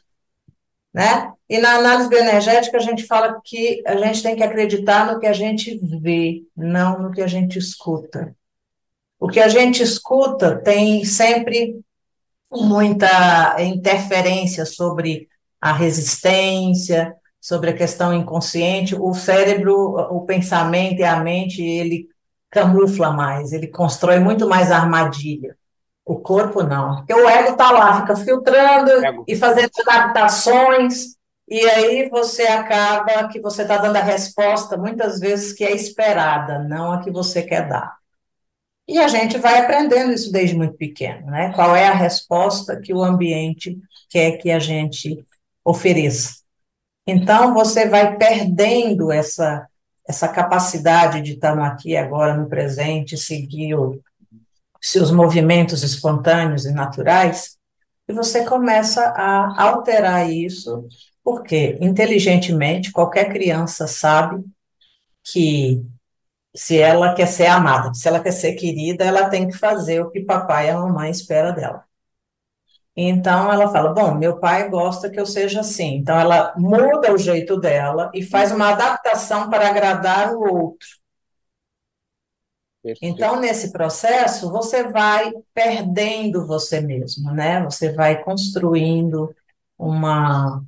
né? 0.94 1.34
E 1.50 1.58
na 1.58 1.78
análise 1.78 2.08
bioenergética 2.08 2.78
a 2.78 2.80
gente 2.80 3.04
fala 3.08 3.42
que 3.44 3.82
a 3.84 3.96
gente 3.98 4.22
tem 4.22 4.36
que 4.36 4.44
acreditar 4.44 5.12
no 5.12 5.20
que 5.20 5.26
a 5.26 5.34
gente 5.34 5.80
vê, 6.00 6.44
não 6.56 7.02
no 7.02 7.12
que 7.12 7.24
a 7.24 7.28
gente 7.28 7.58
escuta. 7.58 8.36
O 9.20 9.28
que 9.28 9.40
a 9.40 9.48
gente 9.48 9.82
escuta 9.82 10.58
tem 10.58 11.04
sempre 11.06 11.80
muita 12.52 13.56
interferência 13.60 14.68
sobre 14.68 15.28
a 15.60 15.74
resistência, 15.74 17.16
sobre 17.42 17.72
a 17.72 17.76
questão 17.76 18.14
inconsciente. 18.14 18.96
O 18.96 19.12
cérebro, 19.16 19.96
o 20.12 20.22
pensamento 20.22 21.00
e 21.00 21.04
a 21.04 21.20
mente, 21.20 21.64
ele 21.64 22.10
camufla 22.52 23.12
mais, 23.12 23.52
ele 23.52 23.68
constrói 23.68 24.20
muito 24.20 24.48
mais 24.48 24.72
armadilha. 24.72 25.58
O 26.06 26.20
corpo 26.20 26.64
não. 26.64 26.98
Porque 26.98 27.14
o 27.14 27.28
ego 27.28 27.52
está 27.52 27.72
lá, 27.72 28.02
fica 28.02 28.16
filtrando 28.16 28.92
ego. 29.06 29.24
e 29.28 29.36
fazendo 29.36 29.72
adaptações, 29.88 31.16
e 31.48 31.60
aí 31.70 32.10
você 32.10 32.44
acaba 32.44 33.28
que 33.30 33.40
você 33.40 33.62
está 33.62 33.78
dando 33.78 33.96
a 33.96 34.02
resposta, 34.02 34.78
muitas 34.78 35.20
vezes, 35.20 35.54
que 35.54 35.64
é 35.64 35.72
esperada, 35.72 36.60
não 36.60 36.92
a 36.92 37.02
que 37.02 37.12
você 37.12 37.42
quer 37.42 37.68
dar. 37.68 37.96
E 38.86 39.00
a 39.00 39.08
gente 39.08 39.38
vai 39.38 39.60
aprendendo 39.60 40.12
isso 40.12 40.30
desde 40.32 40.58
muito 40.58 40.76
pequeno, 40.76 41.28
né? 41.28 41.54
Qual 41.54 41.74
é 41.74 41.88
a 41.88 41.94
resposta 41.94 42.80
que 42.82 42.94
o 42.94 43.02
ambiente 43.02 43.78
quer 44.14 44.38
que 44.38 44.52
a 44.52 44.60
gente 44.60 45.26
ofereça. 45.66 46.44
Então, 47.08 47.54
você 47.54 47.88
vai 47.88 48.16
perdendo 48.16 49.12
essa, 49.12 49.68
essa 50.08 50.28
capacidade 50.28 51.22
de 51.22 51.34
estar 51.34 51.56
no 51.56 51.64
aqui 51.64 51.98
agora, 51.98 52.36
no 52.36 52.48
presente, 52.48 53.18
seguir 53.18 53.74
o, 53.76 54.00
seus 54.84 55.12
movimentos 55.12 55.82
espontâneos 55.82 56.66
e 56.66 56.74
naturais, 56.74 57.58
e 58.06 58.14
você 58.14 58.44
começa 58.44 59.02
a 59.02 59.64
alterar 59.64 60.30
isso, 60.30 60.86
porque 61.24 61.78
inteligentemente 61.80 62.92
qualquer 62.92 63.32
criança 63.32 63.88
sabe 63.88 64.44
que 65.24 65.82
se 66.54 66.78
ela 66.78 67.16
quer 67.16 67.28
ser 67.28 67.46
amada, 67.48 67.94
se 67.94 68.08
ela 68.08 68.20
quer 68.20 68.34
ser 68.34 68.54
querida, 68.56 69.06
ela 69.06 69.30
tem 69.30 69.48
que 69.48 69.58
fazer 69.58 70.02
o 70.02 70.12
que 70.12 70.20
papai 70.22 70.68
e 70.68 70.72
a 70.72 70.78
mamãe 70.78 71.10
espera 71.10 71.52
dela. 71.54 71.86
Então 72.96 73.52
ela 73.52 73.72
fala: 73.72 73.94
Bom, 73.94 74.16
meu 74.16 74.38
pai 74.38 74.70
gosta 74.70 75.10
que 75.10 75.20
eu 75.20 75.26
seja 75.26 75.62
assim. 75.62 75.96
Então 75.96 76.20
ela 76.20 76.54
muda 76.58 77.12
o 77.14 77.18
jeito 77.18 77.58
dela 77.60 78.12
e 78.14 78.22
faz 78.22 78.52
uma 78.52 78.70
adaptação 78.70 79.50
para 79.50 79.68
agradar 79.68 80.34
o 80.34 80.42
outro. 80.42 80.88
Então, 83.02 83.40
nesse 83.40 83.72
processo, 83.72 84.52
você 84.52 84.84
vai 84.84 85.32
perdendo 85.54 86.46
você 86.46 86.82
mesmo, 86.82 87.32
né? 87.32 87.64
Você 87.64 87.94
vai 87.94 88.22
construindo 88.22 89.34
uma, 89.78 90.62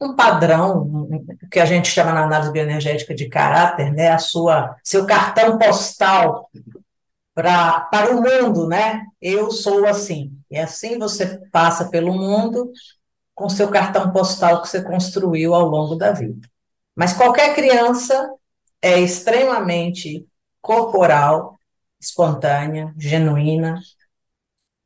um 0.00 0.14
padrão, 0.14 1.08
que 1.50 1.58
a 1.58 1.64
gente 1.64 1.88
chama 1.88 2.12
na 2.12 2.24
análise 2.24 2.52
bioenergética 2.52 3.12
de 3.14 3.28
caráter, 3.28 3.92
né? 3.92 4.10
A 4.10 4.18
sua, 4.18 4.76
seu 4.84 5.04
cartão 5.04 5.58
postal 5.58 6.48
para 7.34 7.80
para 7.82 8.16
o 8.16 8.22
mundo, 8.22 8.68
né? 8.68 9.04
Eu 9.20 9.50
sou 9.50 9.86
assim. 9.86 10.32
E 10.50 10.58
assim 10.58 10.98
você 10.98 11.40
passa 11.50 11.88
pelo 11.88 12.12
mundo 12.12 12.70
com 13.34 13.48
seu 13.48 13.68
cartão 13.68 14.12
postal 14.12 14.62
que 14.62 14.68
você 14.68 14.82
construiu 14.82 15.54
ao 15.54 15.66
longo 15.68 15.96
da 15.96 16.12
vida. 16.12 16.48
Mas 16.96 17.12
qualquer 17.12 17.54
criança 17.54 18.28
é 18.82 19.00
extremamente 19.00 20.26
corporal, 20.60 21.58
espontânea, 22.00 22.92
genuína. 22.96 23.80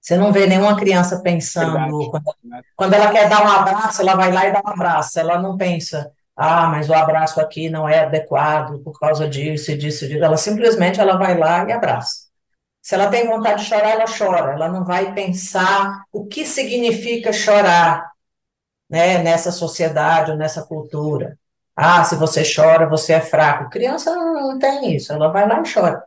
Você 0.00 0.16
não 0.16 0.32
vê 0.32 0.46
nenhuma 0.46 0.76
criança 0.76 1.20
pensando, 1.22 2.10
quando, 2.10 2.34
quando 2.76 2.94
ela 2.94 3.10
quer 3.10 3.28
dar 3.28 3.44
um 3.44 3.50
abraço, 3.50 4.02
ela 4.02 4.16
vai 4.16 4.32
lá 4.32 4.46
e 4.48 4.52
dá 4.52 4.60
um 4.64 4.68
abraço. 4.68 5.18
Ela 5.20 5.40
não 5.40 5.56
pensa, 5.56 6.10
ah, 6.36 6.66
mas 6.66 6.88
o 6.88 6.94
abraço 6.94 7.40
aqui 7.40 7.70
não 7.70 7.88
é 7.88 8.00
adequado 8.00 8.82
por 8.82 8.98
causa 8.98 9.28
disso 9.28 9.70
e 9.70 9.76
disso 9.76 10.08
disso. 10.08 10.24
Ela 10.24 10.36
simplesmente 10.36 11.00
ela 11.00 11.16
vai 11.16 11.38
lá 11.38 11.64
e 11.68 11.72
abraça. 11.72 12.32
Se 12.80 12.96
ela 12.96 13.08
tem 13.08 13.28
vontade 13.28 13.62
de 13.62 13.68
chorar, 13.68 13.90
ela 13.90 14.04
chora. 14.06 14.54
Ela 14.54 14.68
não 14.68 14.84
vai 14.84 15.14
pensar 15.14 16.04
o 16.12 16.26
que 16.26 16.44
significa 16.44 17.32
chorar, 17.32 18.10
né, 18.90 19.18
nessa 19.22 19.52
sociedade 19.52 20.32
ou 20.32 20.36
nessa 20.36 20.62
cultura. 20.66 21.38
Ah, 21.76 22.04
se 22.04 22.16
você 22.16 22.42
chora, 22.44 22.88
você 22.88 23.14
é 23.14 23.20
fraco. 23.20 23.70
Criança 23.70 24.14
não 24.14 24.58
tem 24.58 24.94
isso, 24.94 25.12
ela 25.12 25.28
vai 25.28 25.48
lá 25.48 25.62
e 25.62 25.72
chora. 25.72 26.04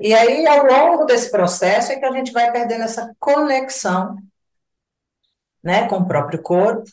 E 0.00 0.12
aí, 0.12 0.46
ao 0.46 0.64
longo 0.66 1.04
desse 1.04 1.30
processo, 1.30 1.92
é 1.92 1.96
que 1.96 2.04
a 2.04 2.12
gente 2.12 2.32
vai 2.32 2.50
perdendo 2.50 2.82
essa 2.82 3.14
conexão 3.20 4.16
né, 5.62 5.86
com 5.88 5.96
o 5.98 6.06
próprio 6.06 6.42
corpo 6.42 6.84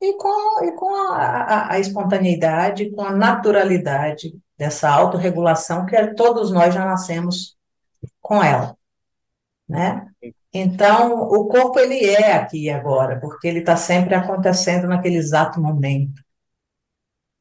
e 0.00 0.12
com, 0.16 0.64
e 0.64 0.72
com 0.72 0.94
a, 0.94 1.16
a, 1.16 1.72
a 1.74 1.78
espontaneidade, 1.80 2.90
com 2.90 3.02
a 3.02 3.12
naturalidade 3.12 4.32
dessa 4.56 4.88
autorregulação 4.90 5.86
que 5.86 6.14
todos 6.14 6.52
nós 6.52 6.74
já 6.74 6.84
nascemos 6.84 7.56
com 8.20 8.42
ela, 8.42 8.76
né? 9.68 10.06
Então, 10.52 11.22
o 11.22 11.48
corpo, 11.48 11.78
ele 11.78 12.04
é 12.04 12.34
aqui 12.34 12.68
agora, 12.68 13.18
porque 13.18 13.48
ele 13.48 13.60
está 13.60 13.76
sempre 13.76 14.14
acontecendo 14.14 14.86
naquele 14.86 15.16
exato 15.16 15.60
momento. 15.60 16.22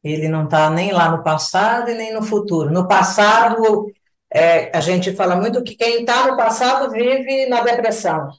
Ele 0.03 0.27
não 0.27 0.45
está 0.45 0.69
nem 0.69 0.91
lá 0.91 1.09
no 1.09 1.23
passado 1.23 1.91
e 1.91 1.93
nem 1.93 2.13
no 2.13 2.23
futuro. 2.23 2.71
No 2.71 2.87
passado, 2.87 3.91
é, 4.33 4.75
a 4.75 4.81
gente 4.81 5.15
fala 5.15 5.35
muito 5.35 5.63
que 5.63 5.75
quem 5.75 6.01
está 6.01 6.27
no 6.27 6.37
passado 6.37 6.89
vive 6.89 7.47
na 7.47 7.61
depressão. 7.61 8.29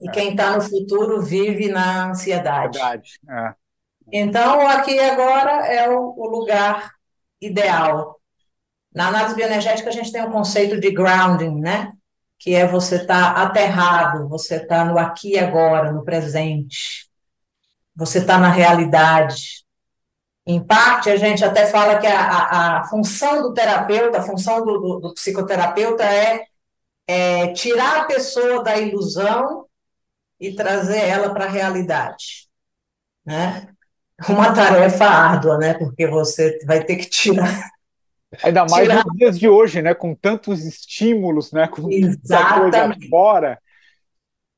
E 0.00 0.10
quem 0.10 0.30
está 0.30 0.54
no 0.54 0.60
futuro 0.60 1.22
vive 1.22 1.68
na 1.68 2.10
ansiedade. 2.10 2.78
É. 3.28 3.54
Então, 4.12 4.66
aqui 4.68 4.92
e 4.92 5.00
agora 5.00 5.66
é 5.66 5.88
o, 5.88 6.14
o 6.16 6.26
lugar 6.28 6.92
ideal. 7.40 8.20
Na 8.94 9.08
análise 9.08 9.34
bioenergética, 9.34 9.88
a 9.88 9.92
gente 9.92 10.12
tem 10.12 10.22
o 10.22 10.28
um 10.28 10.32
conceito 10.32 10.78
de 10.78 10.90
grounding, 10.90 11.60
né? 11.60 11.92
Que 12.38 12.54
é 12.54 12.66
você 12.66 12.96
estar 12.96 13.34
tá 13.34 13.42
aterrado, 13.42 14.28
você 14.28 14.56
está 14.56 14.84
no 14.84 14.98
aqui 14.98 15.32
e 15.32 15.38
agora, 15.38 15.92
no 15.92 16.04
presente. 16.04 17.08
Você 17.94 18.18
está 18.18 18.38
na 18.38 18.50
realidade. 18.50 19.65
Em 20.46 20.62
parte, 20.62 21.10
a 21.10 21.16
gente 21.16 21.44
até 21.44 21.66
fala 21.66 21.98
que 21.98 22.06
a, 22.06 22.20
a, 22.20 22.78
a 22.78 22.84
função 22.84 23.42
do 23.42 23.52
terapeuta, 23.52 24.18
a 24.18 24.22
função 24.22 24.64
do, 24.64 24.78
do, 24.78 25.00
do 25.00 25.14
psicoterapeuta 25.14 26.04
é, 26.04 26.44
é, 27.06 27.52
tirar 27.52 28.02
a 28.02 28.04
pessoa 28.04 28.62
da 28.62 28.76
ilusão 28.78 29.66
e 30.38 30.54
trazer 30.54 30.98
ela 30.98 31.32
para 31.34 31.46
a 31.46 31.50
realidade, 31.50 32.48
né? 33.24 33.68
Uma 34.28 34.52
tarefa 34.54 35.04
árdua, 35.04 35.58
né? 35.58 35.74
Porque 35.74 36.06
você 36.06 36.58
vai 36.64 36.84
ter 36.84 36.96
que 36.96 37.06
tirar 37.10 37.70
Ainda 38.42 38.64
mais 38.66 38.88
tirar... 38.88 39.04
nos 39.04 39.16
dias 39.16 39.38
de 39.38 39.48
hoje, 39.48 39.82
né? 39.82 39.94
Com 39.94 40.14
tantos 40.14 40.64
estímulos, 40.64 41.52
né? 41.52 41.68
Com 41.68 41.90
Exatamente. 41.90 42.72
tanta 42.72 42.94
coisa 42.94 43.08
fora. 43.10 43.58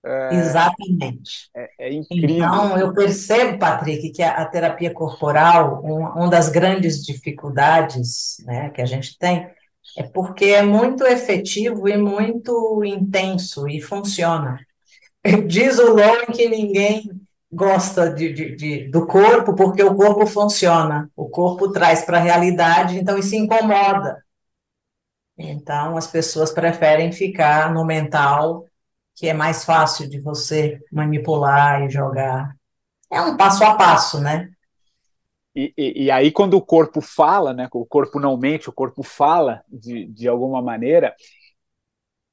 É, 0.08 0.34
Exatamente. 0.36 1.50
É, 1.54 1.68
é, 1.80 1.92
incrível. 1.92 2.36
Então, 2.36 2.78
eu 2.78 2.94
percebo, 2.94 3.58
Patrick, 3.58 4.10
que 4.10 4.22
a, 4.22 4.38
a 4.38 4.46
terapia 4.46 4.90
corporal, 4.90 5.82
um, 5.84 5.98
uma 5.98 6.30
das 6.30 6.48
grandes 6.48 7.04
dificuldades 7.04 8.36
né, 8.46 8.70
que 8.70 8.80
a 8.80 8.86
gente 8.86 9.18
tem, 9.18 9.46
é 9.98 10.02
porque 10.02 10.46
é 10.46 10.62
muito 10.62 11.04
efetivo 11.04 11.86
e 11.86 11.98
muito 11.98 12.82
intenso 12.84 13.68
e 13.68 13.82
funciona. 13.82 14.58
Diz 15.46 15.78
o 15.78 15.92
Lowen 15.92 16.26
que 16.32 16.48
ninguém 16.48 17.02
gosta 17.52 18.10
de, 18.10 18.32
de, 18.32 18.56
de, 18.56 18.90
do 18.90 19.06
corpo 19.06 19.54
porque 19.54 19.82
o 19.82 19.94
corpo 19.94 20.26
funciona, 20.26 21.10
o 21.14 21.28
corpo 21.28 21.70
traz 21.70 22.02
para 22.02 22.16
a 22.16 22.22
realidade, 22.22 22.98
então 22.98 23.18
isso 23.18 23.34
incomoda. 23.34 24.22
Então, 25.36 25.96
as 25.96 26.06
pessoas 26.06 26.50
preferem 26.50 27.12
ficar 27.12 27.72
no 27.72 27.84
mental 27.84 28.67
que 29.18 29.26
é 29.26 29.34
mais 29.34 29.64
fácil 29.64 30.08
de 30.08 30.20
você 30.20 30.78
manipular 30.92 31.82
e 31.82 31.90
jogar. 31.90 32.54
É 33.10 33.20
um 33.20 33.36
passo 33.36 33.64
a 33.64 33.74
passo, 33.74 34.20
né? 34.20 34.48
E, 35.56 35.74
e, 35.76 36.04
e, 36.04 36.10
aí, 36.10 36.30
quando 36.30 36.54
o 36.54 36.62
corpo 36.62 37.00
fala, 37.00 37.52
né, 37.52 37.68
o 37.72 37.84
corpo 37.84 38.20
não 38.20 38.36
mente, 38.36 38.68
o 38.68 38.72
corpo 38.72 39.02
fala 39.02 39.60
de, 39.68 40.06
de 40.06 40.28
alguma 40.28 40.62
maneira, 40.62 41.16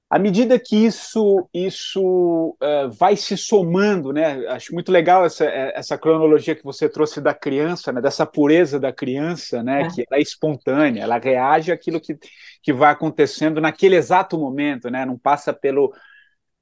à 0.07 0.19
medida 0.19 0.59
que 0.59 0.75
isso, 0.75 1.49
isso 1.51 2.55
uh, 2.61 2.91
vai 2.91 3.15
se 3.15 3.35
somando, 3.35 4.13
né, 4.13 4.45
acho 4.49 4.71
muito 4.71 4.91
legal 4.91 5.25
essa, 5.25 5.45
essa 5.45 5.97
cronologia 5.97 6.55
que 6.55 6.63
você 6.63 6.87
trouxe 6.87 7.19
da 7.19 7.33
criança, 7.33 7.91
né, 7.91 7.99
dessa 7.99 8.27
pureza 8.27 8.79
da 8.79 8.93
criança, 8.93 9.63
né, 9.63 9.83
é. 9.83 9.87
que 9.87 10.05
ela 10.07 10.19
é 10.19 10.21
espontânea, 10.21 11.01
ela 11.01 11.17
reage 11.17 11.71
àquilo 11.71 11.99
que, 11.99 12.15
que 12.61 12.71
vai 12.71 12.91
acontecendo 12.91 13.59
naquele 13.59 13.95
exato 13.95 14.37
momento, 14.37 14.87
né, 14.91 15.03
não 15.03 15.17
passa 15.17 15.51
pelo 15.51 15.91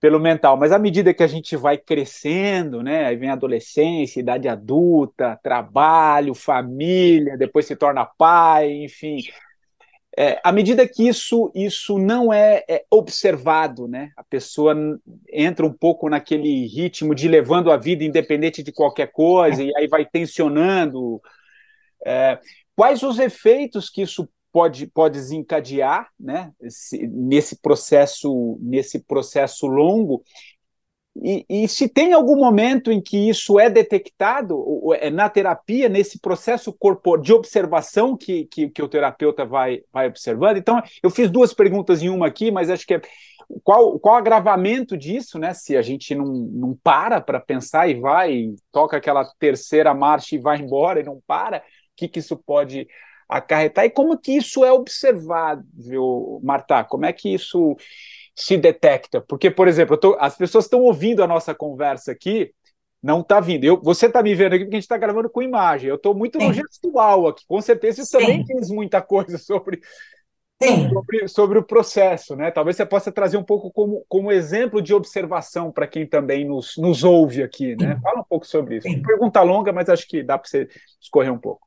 pelo 0.03 0.19
mental. 0.19 0.57
Mas 0.57 0.73
à 0.73 0.77
medida 0.77 1.13
que 1.13 1.23
a 1.23 1.27
gente 1.27 1.55
vai 1.55 1.77
crescendo, 1.77 2.83
né, 2.83 3.05
aí 3.05 3.15
vem 3.15 3.29
adolescência, 3.29 4.19
idade 4.19 4.49
adulta, 4.49 5.39
trabalho, 5.41 6.33
família, 6.33 7.37
depois 7.37 7.65
se 7.65 7.73
torna 7.73 8.03
pai, 8.03 8.69
enfim. 8.69 9.19
É, 10.17 10.41
à 10.43 10.51
medida 10.51 10.85
que 10.85 11.07
isso, 11.07 11.49
isso 11.55 11.97
não 11.97 12.33
é, 12.33 12.65
é, 12.69 12.83
observado, 12.91 13.87
né, 13.87 14.11
a 14.17 14.23
pessoa 14.25 14.75
entra 15.31 15.65
um 15.65 15.71
pouco 15.71 16.09
naquele 16.09 16.67
ritmo 16.67 17.15
de 17.15 17.29
levando 17.29 17.71
a 17.71 17.77
vida 17.77 18.03
independente 18.03 18.61
de 18.61 18.73
qualquer 18.73 19.09
coisa, 19.09 19.63
e 19.63 19.73
aí 19.77 19.87
vai 19.87 20.05
tensionando. 20.05 21.21
É, 22.05 22.37
quais 22.75 23.03
os 23.03 23.19
efeitos 23.19 23.89
que 23.89 24.01
isso 24.01 24.27
pode, 24.53 24.85
pode 24.85 25.15
desencadear 25.15 26.07
né, 26.17 26.51
esse, 26.61 27.07
nesse 27.07 27.59
processo 27.59 28.57
nesse 28.61 29.03
processo 29.03 29.65
longo 29.65 30.23
e, 31.15 31.45
e, 31.47 31.67
se 31.67 31.87
tem 31.87 32.11
algum 32.11 32.35
momento 32.35 32.91
em 32.91 32.99
que 32.99 33.29
isso 33.29 33.59
é 33.59 33.69
detectado 33.69 34.63
é 34.95 35.11
na 35.11 35.29
terapia 35.29 35.87
nesse 35.87 36.19
processo 36.19 36.73
corporal 36.73 37.21
de 37.21 37.31
observação 37.31 38.17
que, 38.17 38.45
que, 38.45 38.69
que, 38.69 38.81
o 38.81 38.87
terapeuta 38.87 39.45
vai, 39.45 39.81
vai 39.91 40.07
observando 40.07 40.57
então 40.57 40.81
eu 41.03 41.09
fiz 41.09 41.29
duas 41.29 41.53
perguntas 41.53 42.01
em 42.01 42.09
uma 42.09 42.27
aqui 42.27 42.49
mas 42.49 42.69
acho 42.69 42.85
que 42.85 42.95
é 42.95 43.01
qual, 43.63 43.99
qual 43.99 44.15
agravamento 44.15 44.97
disso, 44.97 45.37
né? 45.37 45.53
Se 45.53 45.75
a 45.75 45.81
gente 45.81 46.15
não, 46.15 46.25
não 46.25 46.77
para 46.81 47.21
para 47.21 47.39
pensar 47.39 47.87
e 47.89 47.99
vai, 47.99 48.53
toca 48.71 48.97
aquela 48.97 49.25
terceira 49.37 49.93
marcha 49.93 50.35
e 50.35 50.39
vai 50.39 50.57
embora 50.57 51.01
e 51.01 51.03
não 51.03 51.21
para, 51.27 51.57
o 51.57 51.61
que, 51.95 52.07
que 52.07 52.19
isso 52.19 52.37
pode 52.37 52.87
acarretar 53.27 53.85
e 53.85 53.89
como 53.89 54.17
que 54.17 54.33
isso 54.33 54.63
é 54.63 54.71
observável, 54.71 56.39
Marta? 56.43 56.83
Como 56.83 57.05
é 57.05 57.13
que 57.13 57.33
isso 57.33 57.75
se 58.35 58.57
detecta? 58.57 59.21
Porque, 59.21 59.49
por 59.51 59.67
exemplo, 59.67 59.97
tô, 59.97 60.15
as 60.19 60.35
pessoas 60.35 60.65
estão 60.65 60.81
ouvindo 60.81 61.23
a 61.23 61.27
nossa 61.27 61.53
conversa 61.53 62.11
aqui, 62.11 62.53
não 63.01 63.19
está 63.19 63.39
vindo. 63.39 63.65
Eu, 63.65 63.81
você 63.81 64.05
está 64.05 64.23
me 64.23 64.33
vendo 64.33 64.53
aqui 64.53 64.63
porque 64.63 64.75
a 64.75 64.79
gente 64.79 64.85
está 64.85 64.97
gravando 64.97 65.29
com 65.29 65.41
imagem. 65.41 65.89
Eu 65.89 65.95
estou 65.95 66.15
muito 66.15 66.39
Sim. 66.39 66.47
no 66.47 66.53
gestual 66.53 67.27
aqui. 67.27 67.45
Com 67.45 67.61
certeza 67.61 68.01
isso 68.01 68.11
Sim. 68.11 68.19
também 68.19 68.43
diz 68.45 68.69
muita 68.69 69.01
coisa 69.01 69.37
sobre, 69.37 69.81
sobre, 70.89 71.27
sobre, 71.27 71.59
o 71.59 71.63
processo, 71.63 72.35
né? 72.35 72.49
Talvez 72.49 72.77
você 72.77 72.85
possa 72.85 73.11
trazer 73.11 73.35
um 73.35 73.43
pouco 73.43 73.69
como, 73.71 74.05
como 74.07 74.31
exemplo 74.31 74.81
de 74.81 74.93
observação 74.93 75.69
para 75.69 75.85
quem 75.85 76.07
também 76.07 76.45
nos, 76.45 76.77
nos 76.77 77.03
ouve 77.03 77.43
aqui, 77.43 77.75
né? 77.75 77.95
Sim. 77.95 78.01
Fala 78.01 78.21
um 78.21 78.25
pouco 78.25 78.47
sobre 78.47 78.77
isso. 78.77 78.87
Pergunta 79.01 79.41
longa, 79.41 79.73
mas 79.73 79.89
acho 79.89 80.07
que 80.07 80.23
dá 80.23 80.37
para 80.37 80.47
você 80.47 80.69
escorrer 81.01 81.33
um 81.33 81.37
pouco. 81.37 81.61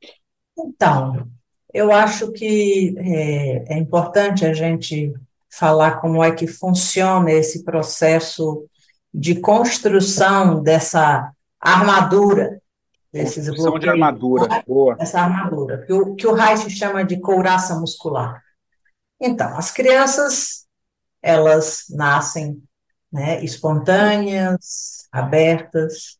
Então, 0.57 1.27
eu 1.73 1.91
acho 1.91 2.31
que 2.31 2.95
é, 2.97 3.73
é 3.73 3.77
importante 3.77 4.45
a 4.45 4.53
gente 4.53 5.13
falar 5.49 5.99
como 5.99 6.23
é 6.23 6.31
que 6.31 6.47
funciona 6.47 7.31
esse 7.31 7.63
processo 7.63 8.65
de 9.13 9.39
construção 9.39 10.61
dessa 10.61 11.31
armadura 11.59 12.61
desses 13.11 13.47
bloqueios. 13.47 13.79
de 13.79 13.89
armadura, 13.89 14.63
boa. 14.65 14.95
Essa 14.99 15.21
armadura, 15.21 15.85
que 15.85 15.93
o, 15.93 16.15
que 16.15 16.27
o 16.27 16.33
Reich 16.33 16.69
chama 16.69 17.03
de 17.03 17.19
couraça 17.19 17.75
muscular. 17.79 18.41
Então, 19.19 19.57
as 19.57 19.71
crianças, 19.71 20.67
elas 21.21 21.85
nascem, 21.89 22.61
né, 23.11 23.43
espontâneas, 23.43 25.07
abertas, 25.11 26.17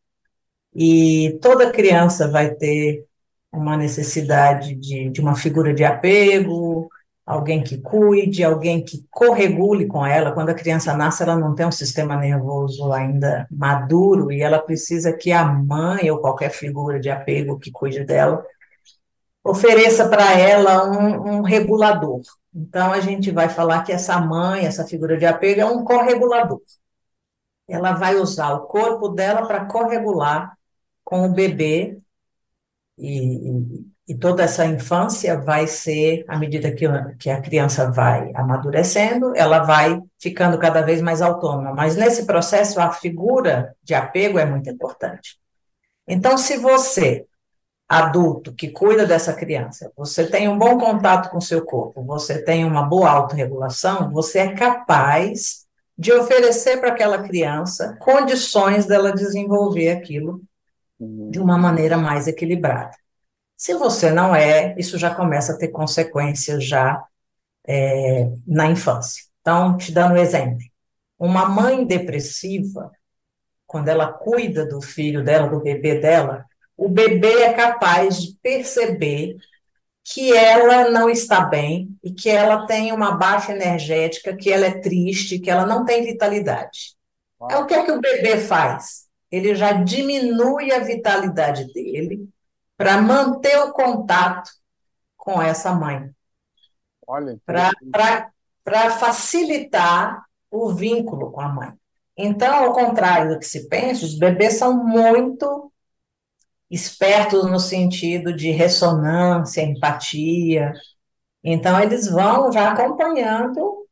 e 0.74 1.38
toda 1.40 1.70
criança 1.70 2.28
vai 2.28 2.54
ter 2.54 3.06
uma 3.52 3.76
necessidade 3.76 4.74
de, 4.74 5.10
de 5.10 5.20
uma 5.20 5.34
figura 5.34 5.72
de 5.74 5.84
apego, 5.84 6.88
alguém 7.28 7.62
que 7.62 7.78
cuide, 7.78 8.42
alguém 8.42 8.84
que 8.84 9.06
corregule 9.10 9.86
com 9.86 10.04
ela. 10.04 10.32
Quando 10.32 10.48
a 10.48 10.54
criança 10.54 10.94
nasce, 10.94 11.22
ela 11.22 11.36
não 11.36 11.54
tem 11.54 11.66
um 11.66 11.72
sistema 11.72 12.16
nervoso 12.16 12.92
ainda 12.92 13.46
maduro 13.50 14.32
e 14.32 14.40
ela 14.40 14.58
precisa 14.58 15.12
que 15.12 15.30
a 15.32 15.44
mãe 15.44 16.10
ou 16.10 16.18
qualquer 16.20 16.50
figura 16.50 16.98
de 16.98 17.10
apego 17.10 17.58
que 17.58 17.70
cuide 17.70 18.04
dela 18.04 18.44
ofereça 19.44 20.08
para 20.08 20.38
ela 20.38 20.86
um, 20.90 21.38
um, 21.38 21.42
regulador. 21.42 22.20
Então, 22.54 22.92
a 22.92 23.00
gente 23.00 23.30
vai 23.30 23.48
falar 23.48 23.82
que 23.82 23.92
essa 23.92 24.20
mãe, 24.20 24.66
essa 24.66 24.86
figura 24.86 25.16
de 25.16 25.26
apego, 25.26 25.60
é 25.60 25.64
um 25.64 25.84
corregulador. 25.84 26.60
Ela 27.68 27.92
vai 27.92 28.16
usar 28.16 28.54
o 28.54 28.66
corpo 28.66 29.08
dela 29.10 29.46
para 29.46 29.66
corregular 29.66 30.56
com 31.04 31.26
o 31.26 31.32
bebê 31.32 31.98
e, 32.98 33.84
e, 34.08 34.14
toda 34.16 34.42
essa 34.42 34.66
infância 34.66 35.40
vai 35.40 35.66
ser, 35.66 36.24
à 36.28 36.38
medida 36.38 36.72
que, 36.72 36.86
que 37.18 37.30
a 37.30 37.40
criança 37.40 37.90
vai 37.90 38.32
amadurecendo, 38.34 39.32
ela 39.36 39.60
vai 39.60 40.02
ficando 40.20 40.58
cada 40.58 40.82
vez 40.82 41.00
mais 41.00 41.22
autônoma. 41.22 41.72
Mas 41.74 41.96
nesse 41.96 42.26
processo, 42.26 42.80
a 42.80 42.92
figura 42.92 43.74
de 43.82 43.94
apego 43.94 44.38
é 44.38 44.44
muito 44.44 44.68
importante. 44.68 45.38
Então, 46.06 46.36
se 46.38 46.56
você 46.56 47.26
adulto 47.88 48.54
que 48.54 48.68
cuida 48.68 49.06
dessa 49.06 49.32
criança, 49.32 49.90
você 49.96 50.26
tem 50.26 50.48
um 50.48 50.58
bom 50.58 50.78
contato 50.78 51.30
com 51.30 51.40
seu 51.40 51.64
corpo, 51.64 52.04
você 52.04 52.42
tem 52.42 52.64
uma 52.64 52.82
boa 52.82 53.08
autorregulação, 53.10 54.10
você 54.10 54.40
é 54.40 54.54
capaz 54.54 55.66
de 55.96 56.12
oferecer 56.12 56.78
para 56.78 56.90
aquela 56.90 57.22
criança 57.22 57.96
condições 57.98 58.86
dela 58.86 59.12
desenvolver 59.12 59.90
aquilo. 59.90 60.40
De 61.00 61.38
uma 61.38 61.56
maneira 61.56 61.96
mais 61.96 62.26
equilibrada. 62.26 62.96
Se 63.56 63.74
você 63.74 64.10
não 64.10 64.34
é, 64.34 64.74
isso 64.78 64.98
já 64.98 65.14
começa 65.14 65.52
a 65.52 65.58
ter 65.58 65.68
consequências 65.68 66.64
já 66.64 67.02
é, 67.66 68.30
na 68.46 68.70
infância. 68.70 69.24
Então, 69.40 69.76
te 69.76 69.92
dando 69.92 70.14
um 70.14 70.16
exemplo, 70.16 70.58
uma 71.18 71.48
mãe 71.48 71.84
depressiva, 71.84 72.90
quando 73.66 73.88
ela 73.88 74.12
cuida 74.12 74.64
do 74.66 74.80
filho 74.80 75.24
dela, 75.24 75.48
do 75.48 75.60
bebê 75.60 76.00
dela, 76.00 76.44
o 76.76 76.88
bebê 76.88 77.42
é 77.42 77.52
capaz 77.52 78.22
de 78.22 78.38
perceber 78.40 79.36
que 80.04 80.32
ela 80.34 80.90
não 80.90 81.10
está 81.10 81.40
bem 81.42 81.90
e 82.02 82.12
que 82.12 82.30
ela 82.30 82.66
tem 82.66 82.92
uma 82.92 83.12
baixa 83.12 83.52
energética, 83.52 84.34
que 84.34 84.50
ela 84.50 84.66
é 84.66 84.80
triste, 84.80 85.38
que 85.38 85.50
ela 85.50 85.66
não 85.66 85.84
tem 85.84 86.04
vitalidade. 86.04 86.96
É 87.50 87.58
o 87.58 87.66
que 87.66 87.74
é 87.74 87.84
que 87.84 87.92
o 87.92 88.00
bebê 88.00 88.38
faz? 88.38 89.07
Ele 89.30 89.54
já 89.54 89.72
diminui 89.72 90.72
a 90.72 90.80
vitalidade 90.80 91.72
dele 91.72 92.28
para 92.76 93.00
manter 93.00 93.58
o 93.58 93.72
contato 93.72 94.50
com 95.16 95.42
essa 95.42 95.74
mãe. 95.74 96.10
Olha. 97.06 97.38
Para 97.44 98.90
facilitar 98.90 100.24
o 100.50 100.72
vínculo 100.72 101.30
com 101.30 101.40
a 101.40 101.48
mãe. 101.48 101.72
Então, 102.16 102.64
ao 102.64 102.72
contrário 102.72 103.34
do 103.34 103.38
que 103.38 103.46
se 103.46 103.68
pensa, 103.68 104.04
os 104.04 104.18
bebês 104.18 104.54
são 104.54 104.84
muito 104.84 105.72
espertos 106.70 107.50
no 107.50 107.60
sentido 107.60 108.34
de 108.34 108.50
ressonância, 108.50 109.62
empatia. 109.62 110.72
Então, 111.42 111.80
eles 111.80 112.08
vão 112.08 112.52
já 112.52 112.72
acompanhando 112.72 113.87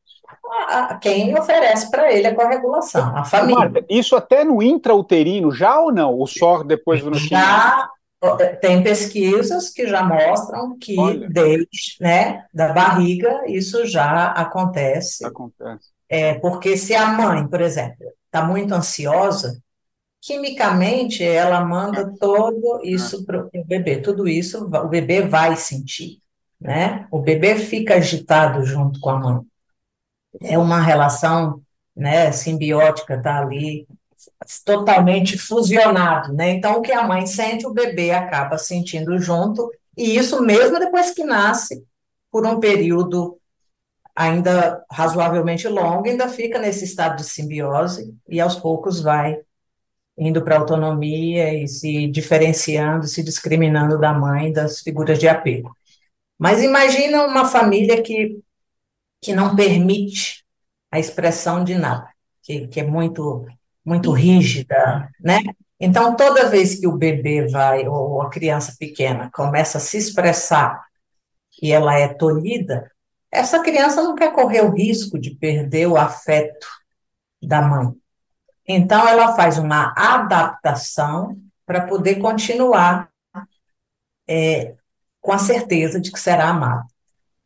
a, 0.49 0.85
a 0.91 0.95
quem 0.99 1.37
oferece 1.39 1.91
para 1.91 2.13
ele 2.13 2.27
a 2.27 2.35
corregulação, 2.35 3.17
a 3.17 3.25
família. 3.25 3.57
Marta, 3.57 3.85
isso 3.89 4.17
até 4.17 4.45
no 4.45 4.63
intrauterino, 4.63 5.51
já 5.51 5.79
ou 5.81 5.93
não? 5.93 6.15
Ou 6.15 6.27
só 6.27 6.63
depois 6.63 7.03
do 7.03 7.11
nascimento? 7.11 7.43
Já 7.43 7.89
tem 8.61 8.83
pesquisas 8.83 9.71
que 9.71 9.87
já 9.87 10.03
mostram 10.03 10.77
que 10.79 10.99
Olha. 10.99 11.29
desde 11.29 11.97
né, 12.01 12.45
da 12.53 12.73
barriga 12.73 13.43
isso 13.47 13.87
já 13.87 14.29
acontece. 14.29 15.25
Acontece. 15.25 15.91
É, 16.09 16.35
porque 16.35 16.77
se 16.77 16.95
a 16.95 17.07
mãe, 17.07 17.47
por 17.47 17.61
exemplo, 17.61 18.07
está 18.27 18.45
muito 18.45 18.73
ansiosa, 18.73 19.61
quimicamente 20.21 21.23
ela 21.23 21.65
manda 21.65 22.13
todo 22.19 22.81
isso 22.83 23.25
para 23.25 23.45
o 23.45 23.65
bebê, 23.65 23.99
tudo 23.99 24.27
isso 24.27 24.65
o 24.65 24.89
bebê 24.89 25.23
vai 25.23 25.57
sentir, 25.57 26.19
né? 26.61 27.07
O 27.11 27.21
bebê 27.21 27.57
fica 27.57 27.95
agitado 27.95 28.65
junto 28.65 28.99
com 29.01 29.11
a 29.11 29.19
mãe. 29.19 29.41
É 30.41 30.59
uma 30.59 30.81
relação, 30.81 31.61
né, 31.95 32.31
simbiótica, 32.33 33.21
tá 33.21 33.41
ali 33.41 33.87
totalmente 34.65 35.39
fusionado, 35.39 36.33
né? 36.33 36.51
Então 36.51 36.79
o 36.79 36.83
que 36.83 36.93
a 36.93 37.07
mãe 37.07 37.27
sente, 37.27 37.67
o 37.67 37.73
bebê 37.73 38.11
acaba 38.11 38.59
sentindo 38.59 39.19
junto, 39.19 39.71
e 39.97 40.17
isso 40.17 40.43
mesmo 40.43 40.79
depois 40.79 41.13
que 41.13 41.25
nasce, 41.25 41.85
por 42.31 42.47
um 42.47 42.61
período 42.61 43.39
ainda 44.15 44.85
razoavelmente 44.91 45.69
longo, 45.69 46.09
ainda 46.09 46.29
fica 46.29 46.59
nesse 46.59 46.85
estado 46.85 47.17
de 47.17 47.25
simbiose 47.25 48.15
e 48.29 48.41
aos 48.41 48.57
poucos 48.57 49.01
vai 49.01 49.39
indo 50.19 50.43
para 50.43 50.57
autonomia 50.57 51.53
e 51.53 51.69
se 51.69 52.07
diferenciando, 52.09 53.07
se 53.07 53.23
discriminando 53.23 53.99
da 53.99 54.15
mãe, 54.15 54.53
das 54.53 54.81
figuras 54.81 55.19
de 55.19 55.29
apego. 55.29 55.77
Mas 56.39 56.63
imagina 56.63 57.27
uma 57.27 57.45
família 57.45 58.03
que, 58.03 58.39
que 59.27 59.35
não 59.35 59.57
permite 59.57 60.45
a 60.89 61.01
expressão 61.01 61.65
de 61.65 61.75
nada, 61.75 62.09
que, 62.45 62.69
que 62.69 62.79
é 62.79 62.85
muito, 62.85 63.45
muito 63.85 64.13
rígida, 64.13 65.11
né? 65.19 65.41
Então, 65.81 66.15
toda 66.15 66.49
vez 66.49 66.79
que 66.79 66.87
o 66.87 66.97
bebê 66.97 67.49
vai, 67.49 67.89
ou 67.89 68.23
a 68.23 68.31
criança 68.31 68.77
pequena, 68.79 69.29
começa 69.35 69.79
a 69.79 69.81
se 69.81 69.99
expressar 69.99 70.81
e 71.61 71.73
ela 71.73 71.99
é 71.99 72.07
tolhida, 72.07 72.89
essa 73.29 73.61
criança 73.65 74.01
não 74.01 74.15
quer 74.15 74.33
correr 74.33 74.61
o 74.61 74.73
risco 74.73 75.19
de 75.19 75.35
perder 75.35 75.89
o 75.89 75.97
afeto 75.97 76.69
da 77.43 77.61
mãe. 77.61 77.93
Então, 78.65 79.09
ela 79.09 79.35
faz 79.35 79.59
uma 79.59 79.93
adaptação 79.97 81.37
para 81.67 81.85
poder 81.85 82.21
continuar 82.21 83.11
é, 84.29 84.77
com 85.21 85.33
a 85.33 85.39
certeza 85.39 86.01
de 86.01 86.13
que 86.13 86.21
será 86.21 86.49
amada. 86.51 86.87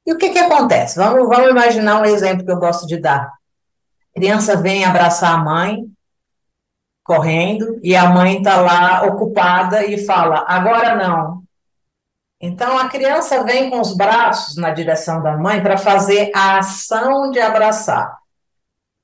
E 0.06 0.12
o 0.12 0.18
que, 0.18 0.30
que 0.30 0.38
acontece? 0.38 0.96
Vamos, 0.96 1.28
vamos 1.28 1.50
imaginar 1.50 2.00
um 2.00 2.04
exemplo 2.04 2.44
que 2.44 2.50
eu 2.50 2.58
gosto 2.58 2.86
de 2.86 2.98
dar. 2.98 3.24
A 3.24 4.18
criança 4.18 4.56
vem 4.56 4.84
abraçar 4.84 5.34
a 5.34 5.38
mãe, 5.38 5.84
correndo, 7.04 7.78
e 7.82 7.94
a 7.94 8.08
mãe 8.08 8.38
está 8.38 8.60
lá 8.60 9.02
ocupada 9.04 9.84
e 9.84 10.04
fala: 10.04 10.44
agora 10.48 10.96
não. 10.96 11.42
Então, 12.40 12.78
a 12.78 12.88
criança 12.88 13.44
vem 13.44 13.68
com 13.68 13.80
os 13.80 13.94
braços 13.94 14.56
na 14.56 14.70
direção 14.70 15.22
da 15.22 15.36
mãe 15.36 15.62
para 15.62 15.76
fazer 15.76 16.32
a 16.34 16.58
ação 16.58 17.30
de 17.30 17.38
abraçar. 17.38 18.18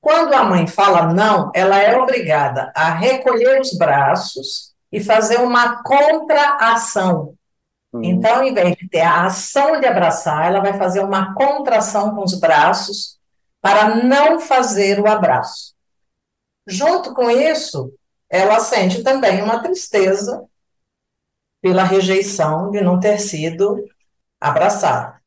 Quando 0.01 0.33
a 0.33 0.43
mãe 0.43 0.65
fala 0.65 1.13
não, 1.13 1.51
ela 1.53 1.77
é 1.77 1.95
obrigada 1.97 2.71
a 2.75 2.89
recolher 2.89 3.61
os 3.61 3.77
braços 3.77 4.73
e 4.91 4.99
fazer 4.99 5.39
uma 5.39 5.83
contra-ação. 5.83 7.36
Uhum. 7.97 8.03
Então, 8.03 8.37
ao 8.37 8.43
invés 8.43 8.75
de 8.75 8.87
ter 8.89 9.01
a 9.01 9.25
ação 9.25 9.79
de 9.79 9.85
abraçar, 9.85 10.47
ela 10.47 10.59
vai 10.59 10.77
fazer 10.77 11.01
uma 11.01 11.33
contração 11.33 12.15
com 12.15 12.23
os 12.23 12.39
braços 12.39 13.17
para 13.61 13.95
não 14.03 14.39
fazer 14.39 14.99
o 14.99 15.07
abraço. 15.07 15.75
Junto 16.65 17.13
com 17.13 17.29
isso, 17.29 17.93
ela 18.29 18.59
sente 18.59 19.03
também 19.03 19.41
uma 19.41 19.61
tristeza 19.61 20.43
pela 21.61 21.83
rejeição 21.83 22.71
de 22.71 22.81
não 22.81 22.99
ter 22.99 23.19
sido 23.19 23.83
abraçada. 24.39 25.17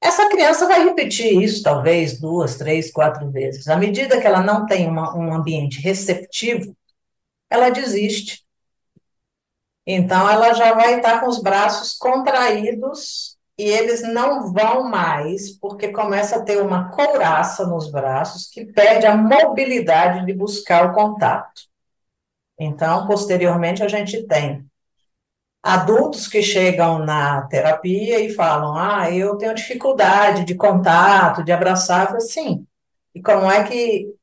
Essa 0.00 0.28
criança 0.28 0.66
vai 0.66 0.84
repetir 0.84 1.42
isso 1.42 1.62
talvez 1.62 2.20
duas, 2.20 2.56
três, 2.56 2.92
quatro 2.92 3.30
vezes. 3.30 3.68
À 3.68 3.76
medida 3.76 4.20
que 4.20 4.26
ela 4.26 4.42
não 4.42 4.66
tem 4.66 4.86
uma, 4.86 5.16
um 5.16 5.32
ambiente 5.32 5.80
receptivo, 5.80 6.76
ela 7.48 7.70
desiste. 7.70 8.43
Então, 9.86 10.28
ela 10.28 10.54
já 10.54 10.72
vai 10.72 10.96
estar 10.96 11.20
com 11.20 11.28
os 11.28 11.42
braços 11.42 11.92
contraídos 11.92 13.36
e 13.56 13.64
eles 13.64 14.02
não 14.02 14.52
vão 14.52 14.84
mais, 14.84 15.50
porque 15.58 15.88
começa 15.88 16.36
a 16.36 16.42
ter 16.42 16.60
uma 16.60 16.90
couraça 16.90 17.66
nos 17.66 17.90
braços 17.90 18.48
que 18.48 18.64
perde 18.64 19.06
a 19.06 19.16
mobilidade 19.16 20.26
de 20.26 20.32
buscar 20.32 20.90
o 20.90 20.94
contato. 20.94 21.62
Então, 22.58 23.06
posteriormente, 23.06 23.82
a 23.82 23.88
gente 23.88 24.26
tem 24.26 24.64
adultos 25.62 26.28
que 26.28 26.42
chegam 26.42 26.98
na 27.00 27.42
terapia 27.42 28.20
e 28.20 28.32
falam: 28.34 28.76
Ah, 28.76 29.10
eu 29.10 29.36
tenho 29.36 29.54
dificuldade 29.54 30.44
de 30.44 30.54
contato, 30.54 31.44
de 31.44 31.52
abraçar. 31.52 32.20
Sim. 32.20 32.66
E 33.14 33.22
como 33.22 33.50
é 33.50 33.64
que 33.64 34.14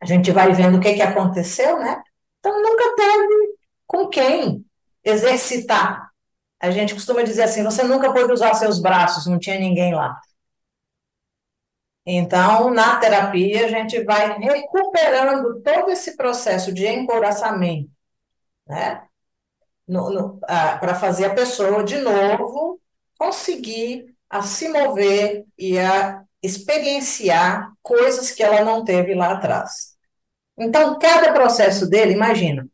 a 0.00 0.06
gente 0.06 0.30
vai 0.32 0.52
vendo 0.52 0.78
o 0.78 0.80
que, 0.80 0.94
que 0.94 1.02
aconteceu, 1.02 1.78
né? 1.78 2.02
Então, 2.40 2.60
nunca 2.60 2.94
teve 2.96 3.56
com 3.86 4.08
quem 4.08 4.64
exercitar. 5.04 6.10
A 6.60 6.70
gente 6.70 6.94
costuma 6.94 7.22
dizer 7.22 7.42
assim: 7.42 7.64
você 7.64 7.82
nunca 7.82 8.12
pôde 8.12 8.32
usar 8.32 8.54
seus 8.54 8.80
braços, 8.80 9.26
não 9.26 9.38
tinha 9.38 9.58
ninguém 9.58 9.94
lá. 9.94 10.20
Então, 12.04 12.70
na 12.70 12.96
terapia, 12.96 13.66
a 13.66 13.68
gente 13.68 14.02
vai 14.02 14.36
recuperando 14.38 15.60
todo 15.62 15.90
esse 15.90 16.16
processo 16.16 16.72
de 16.72 16.86
encoraçamento, 16.86 17.90
né? 18.66 19.06
Para 20.80 20.94
fazer 20.94 21.26
a 21.26 21.34
pessoa, 21.34 21.84
de 21.84 21.98
novo, 21.98 22.80
conseguir 23.18 24.12
a 24.28 24.42
se 24.42 24.68
mover 24.68 25.44
e 25.56 25.78
a 25.78 26.24
experienciar 26.42 27.72
coisas 27.82 28.32
que 28.32 28.42
ela 28.42 28.64
não 28.64 28.84
teve 28.84 29.14
lá 29.14 29.32
atrás. 29.32 29.94
Então, 30.58 30.98
cada 30.98 31.32
processo 31.32 31.88
dele, 31.88 32.14
imagina, 32.14 32.66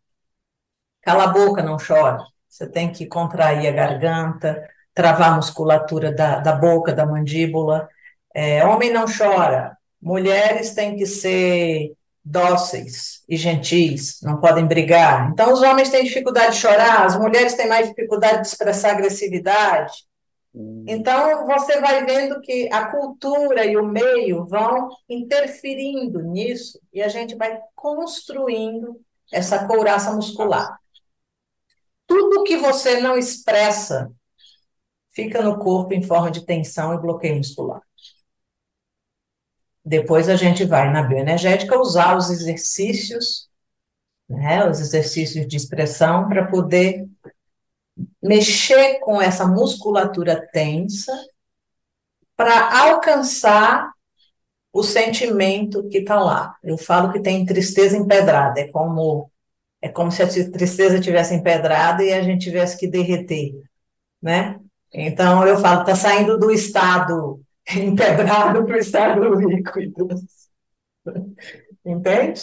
cala 1.08 1.24
a 1.24 1.28
boca, 1.28 1.62
não 1.62 1.78
chora. 1.78 2.22
Você 2.46 2.66
tem 2.66 2.92
que 2.92 3.06
contrair 3.06 3.66
a 3.66 3.72
garganta, 3.72 4.68
travar 4.92 5.32
a 5.32 5.36
musculatura 5.36 6.12
da, 6.12 6.38
da 6.38 6.52
boca, 6.52 6.92
da 6.92 7.06
mandíbula. 7.06 7.88
É, 8.34 8.62
homem 8.66 8.92
não 8.92 9.06
chora. 9.06 9.74
Mulheres 10.02 10.74
têm 10.74 10.96
que 10.96 11.06
ser 11.06 11.94
dóceis 12.22 13.22
e 13.26 13.38
gentis, 13.38 14.20
não 14.22 14.38
podem 14.38 14.66
brigar. 14.66 15.30
Então, 15.32 15.50
os 15.50 15.62
homens 15.62 15.88
têm 15.88 16.04
dificuldade 16.04 16.56
de 16.56 16.60
chorar, 16.60 17.06
as 17.06 17.18
mulheres 17.18 17.54
têm 17.54 17.66
mais 17.66 17.88
dificuldade 17.88 18.42
de 18.42 18.48
expressar 18.48 18.90
agressividade. 18.90 20.04
Hum. 20.54 20.84
Então, 20.86 21.46
você 21.46 21.80
vai 21.80 22.04
vendo 22.04 22.38
que 22.42 22.68
a 22.70 22.84
cultura 22.84 23.64
e 23.64 23.78
o 23.78 23.86
meio 23.86 24.44
vão 24.44 24.90
interferindo 25.08 26.20
nisso 26.20 26.78
e 26.92 27.00
a 27.00 27.08
gente 27.08 27.34
vai 27.34 27.58
construindo 27.74 29.00
essa 29.32 29.66
couraça 29.66 30.12
muscular. 30.12 30.78
Tudo 32.08 32.42
que 32.42 32.56
você 32.56 33.00
não 33.00 33.16
expressa 33.16 34.10
fica 35.10 35.42
no 35.42 35.58
corpo 35.58 35.92
em 35.92 36.02
forma 36.02 36.30
de 36.30 36.44
tensão 36.44 36.94
e 36.94 36.98
bloqueio 37.00 37.36
muscular. 37.36 37.82
Depois 39.84 40.28
a 40.28 40.34
gente 40.34 40.64
vai 40.64 40.90
na 40.90 41.02
bioenergética 41.02 41.78
usar 41.78 42.16
os 42.16 42.30
exercícios, 42.30 43.48
né, 44.28 44.68
os 44.68 44.80
exercícios 44.80 45.46
de 45.46 45.56
expressão 45.56 46.28
para 46.28 46.46
poder 46.46 47.06
mexer 48.22 49.00
com 49.00 49.20
essa 49.20 49.46
musculatura 49.46 50.48
tensa 50.52 51.12
para 52.36 52.84
alcançar 52.84 53.92
o 54.72 54.82
sentimento 54.82 55.88
que 55.88 55.98
está 55.98 56.20
lá. 56.20 56.56
Eu 56.62 56.78
falo 56.78 57.12
que 57.12 57.20
tem 57.20 57.44
tristeza 57.44 57.96
empedrada, 57.96 58.60
é 58.60 58.68
como 58.68 59.30
é 59.80 59.88
como 59.88 60.10
se 60.10 60.22
a 60.22 60.28
tristeza 60.28 61.00
tivesse 61.00 61.34
empedrada 61.34 62.02
e 62.02 62.12
a 62.12 62.22
gente 62.22 62.44
tivesse 62.44 62.76
que 62.76 62.88
derreter, 62.88 63.52
né? 64.20 64.58
Então 64.92 65.46
eu 65.46 65.58
falo, 65.58 65.80
está 65.80 65.94
saindo 65.94 66.38
do 66.38 66.50
estado 66.50 67.40
empedrado 67.76 68.64
para 68.64 68.76
o 68.76 68.78
estado 68.78 69.34
líquido. 69.34 70.08
Entende? 71.84 72.42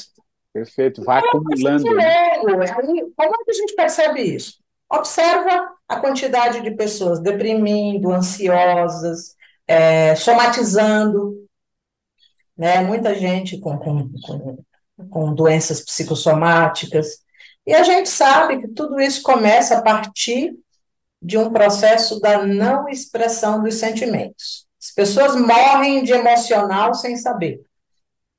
Perfeito, 0.54 1.04
vai 1.04 1.20
acumulando. 1.20 1.94
Né? 1.94 2.40
Como 2.40 2.62
é 2.62 3.44
que 3.44 3.52
a 3.52 3.54
gente 3.54 3.76
percebe 3.76 4.22
isso? 4.22 4.64
Observa 4.90 5.74
a 5.88 6.00
quantidade 6.00 6.62
de 6.62 6.72
pessoas 6.72 7.20
deprimindo, 7.20 8.12
ansiosas, 8.12 9.36
é, 9.68 10.16
somatizando, 10.16 11.46
né? 12.58 12.82
Muita 12.82 13.14
gente 13.14 13.60
com, 13.60 13.78
com, 13.78 14.10
com, 14.22 14.64
com 15.10 15.34
doenças 15.34 15.82
psicossomáticas. 15.82 17.25
E 17.66 17.74
a 17.74 17.84
gente 17.84 18.10
sabe 18.10 18.62
que 18.62 18.68
tudo 18.68 19.00
isso 19.00 19.24
começa 19.24 19.78
a 19.78 19.82
partir 19.82 20.56
de 21.22 21.38
um 21.38 21.52
processo 21.52 22.20
da 22.20 22.46
não 22.46 22.88
expressão 22.88 23.62
dos 23.64 23.76
sentimentos. 23.76 24.68
As 24.82 24.92
pessoas 24.92 25.36
morrem 25.36 26.04
de 26.04 26.14
emocional 26.14 26.94
sem 26.94 27.18
saber, 27.18 27.62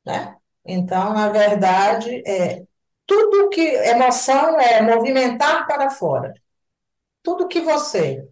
né? 0.05 0.37
Então, 0.65 1.13
na 1.13 1.29
verdade, 1.29 2.23
é 2.27 2.63
tudo 3.05 3.49
que 3.51 3.61
emoção 3.61 4.59
é 4.61 4.83
movimentar 4.83 5.67
para 5.67 5.91
fora. 5.91 6.33
Tudo 7.23 7.49
que 7.49 7.61
você 7.61 8.25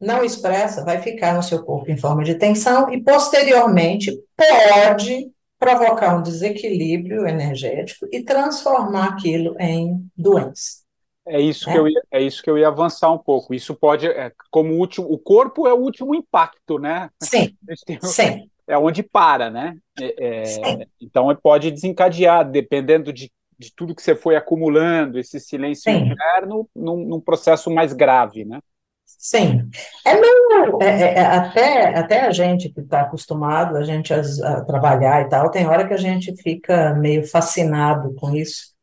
não 0.00 0.24
expressa 0.24 0.84
vai 0.84 1.00
ficar 1.00 1.34
no 1.34 1.42
seu 1.42 1.64
corpo 1.64 1.90
em 1.90 1.96
forma 1.96 2.22
de 2.22 2.34
tensão 2.34 2.92
e 2.92 3.02
posteriormente 3.02 4.12
pode 4.36 5.33
provocar 5.64 6.16
um 6.16 6.22
desequilíbrio 6.22 7.26
energético 7.26 8.06
e 8.12 8.22
transformar 8.22 9.08
aquilo 9.10 9.56
em 9.58 10.06
doença. 10.16 10.84
É 11.26 11.40
isso, 11.40 11.68
é. 11.68 11.72
Que 11.72 11.78
eu 11.78 11.88
ia, 11.88 12.02
é 12.10 12.22
isso 12.22 12.42
que 12.42 12.50
eu 12.50 12.58
ia 12.58 12.68
avançar 12.68 13.10
um 13.10 13.18
pouco. 13.18 13.54
Isso 13.54 13.74
pode, 13.74 14.06
é, 14.06 14.30
como 14.50 14.74
último, 14.74 15.10
o 15.10 15.18
corpo 15.18 15.66
é 15.66 15.72
o 15.72 15.78
último 15.78 16.14
impacto, 16.14 16.78
né? 16.78 17.08
Sim, 17.22 17.56
sim. 18.02 18.50
É 18.66 18.76
onde 18.76 19.02
para, 19.02 19.50
né? 19.50 19.76
É, 19.98 20.80
é 20.80 20.86
então 21.00 21.34
pode 21.36 21.70
desencadear, 21.70 22.50
dependendo 22.50 23.12
de, 23.12 23.30
de 23.58 23.72
tudo 23.74 23.94
que 23.94 24.02
você 24.02 24.14
foi 24.14 24.36
acumulando, 24.36 25.18
esse 25.18 25.40
silêncio 25.40 25.90
sim. 25.90 25.98
interno, 25.98 26.68
num, 26.74 26.96
num 26.96 27.20
processo 27.20 27.70
mais 27.70 27.92
grave, 27.92 28.44
né? 28.44 28.60
Sim, 29.06 29.70
é 30.04 30.14
meio, 30.20 30.82
é, 30.82 30.86
é, 30.86 31.14
é, 31.14 31.26
até, 31.26 31.98
até 31.98 32.20
a 32.20 32.30
gente 32.30 32.68
que 32.68 32.80
está 32.80 33.02
acostumado, 33.02 33.76
a 33.76 33.82
gente 33.82 34.12
a, 34.12 34.20
a, 34.20 34.64
trabalhar 34.64 35.22
e 35.22 35.28
tal, 35.28 35.50
tem 35.50 35.66
hora 35.66 35.86
que 35.86 35.94
a 35.94 35.98
gente 35.98 36.34
fica 36.42 36.94
meio 36.94 37.26
fascinado 37.26 38.14
com 38.16 38.34
isso, 38.36 38.74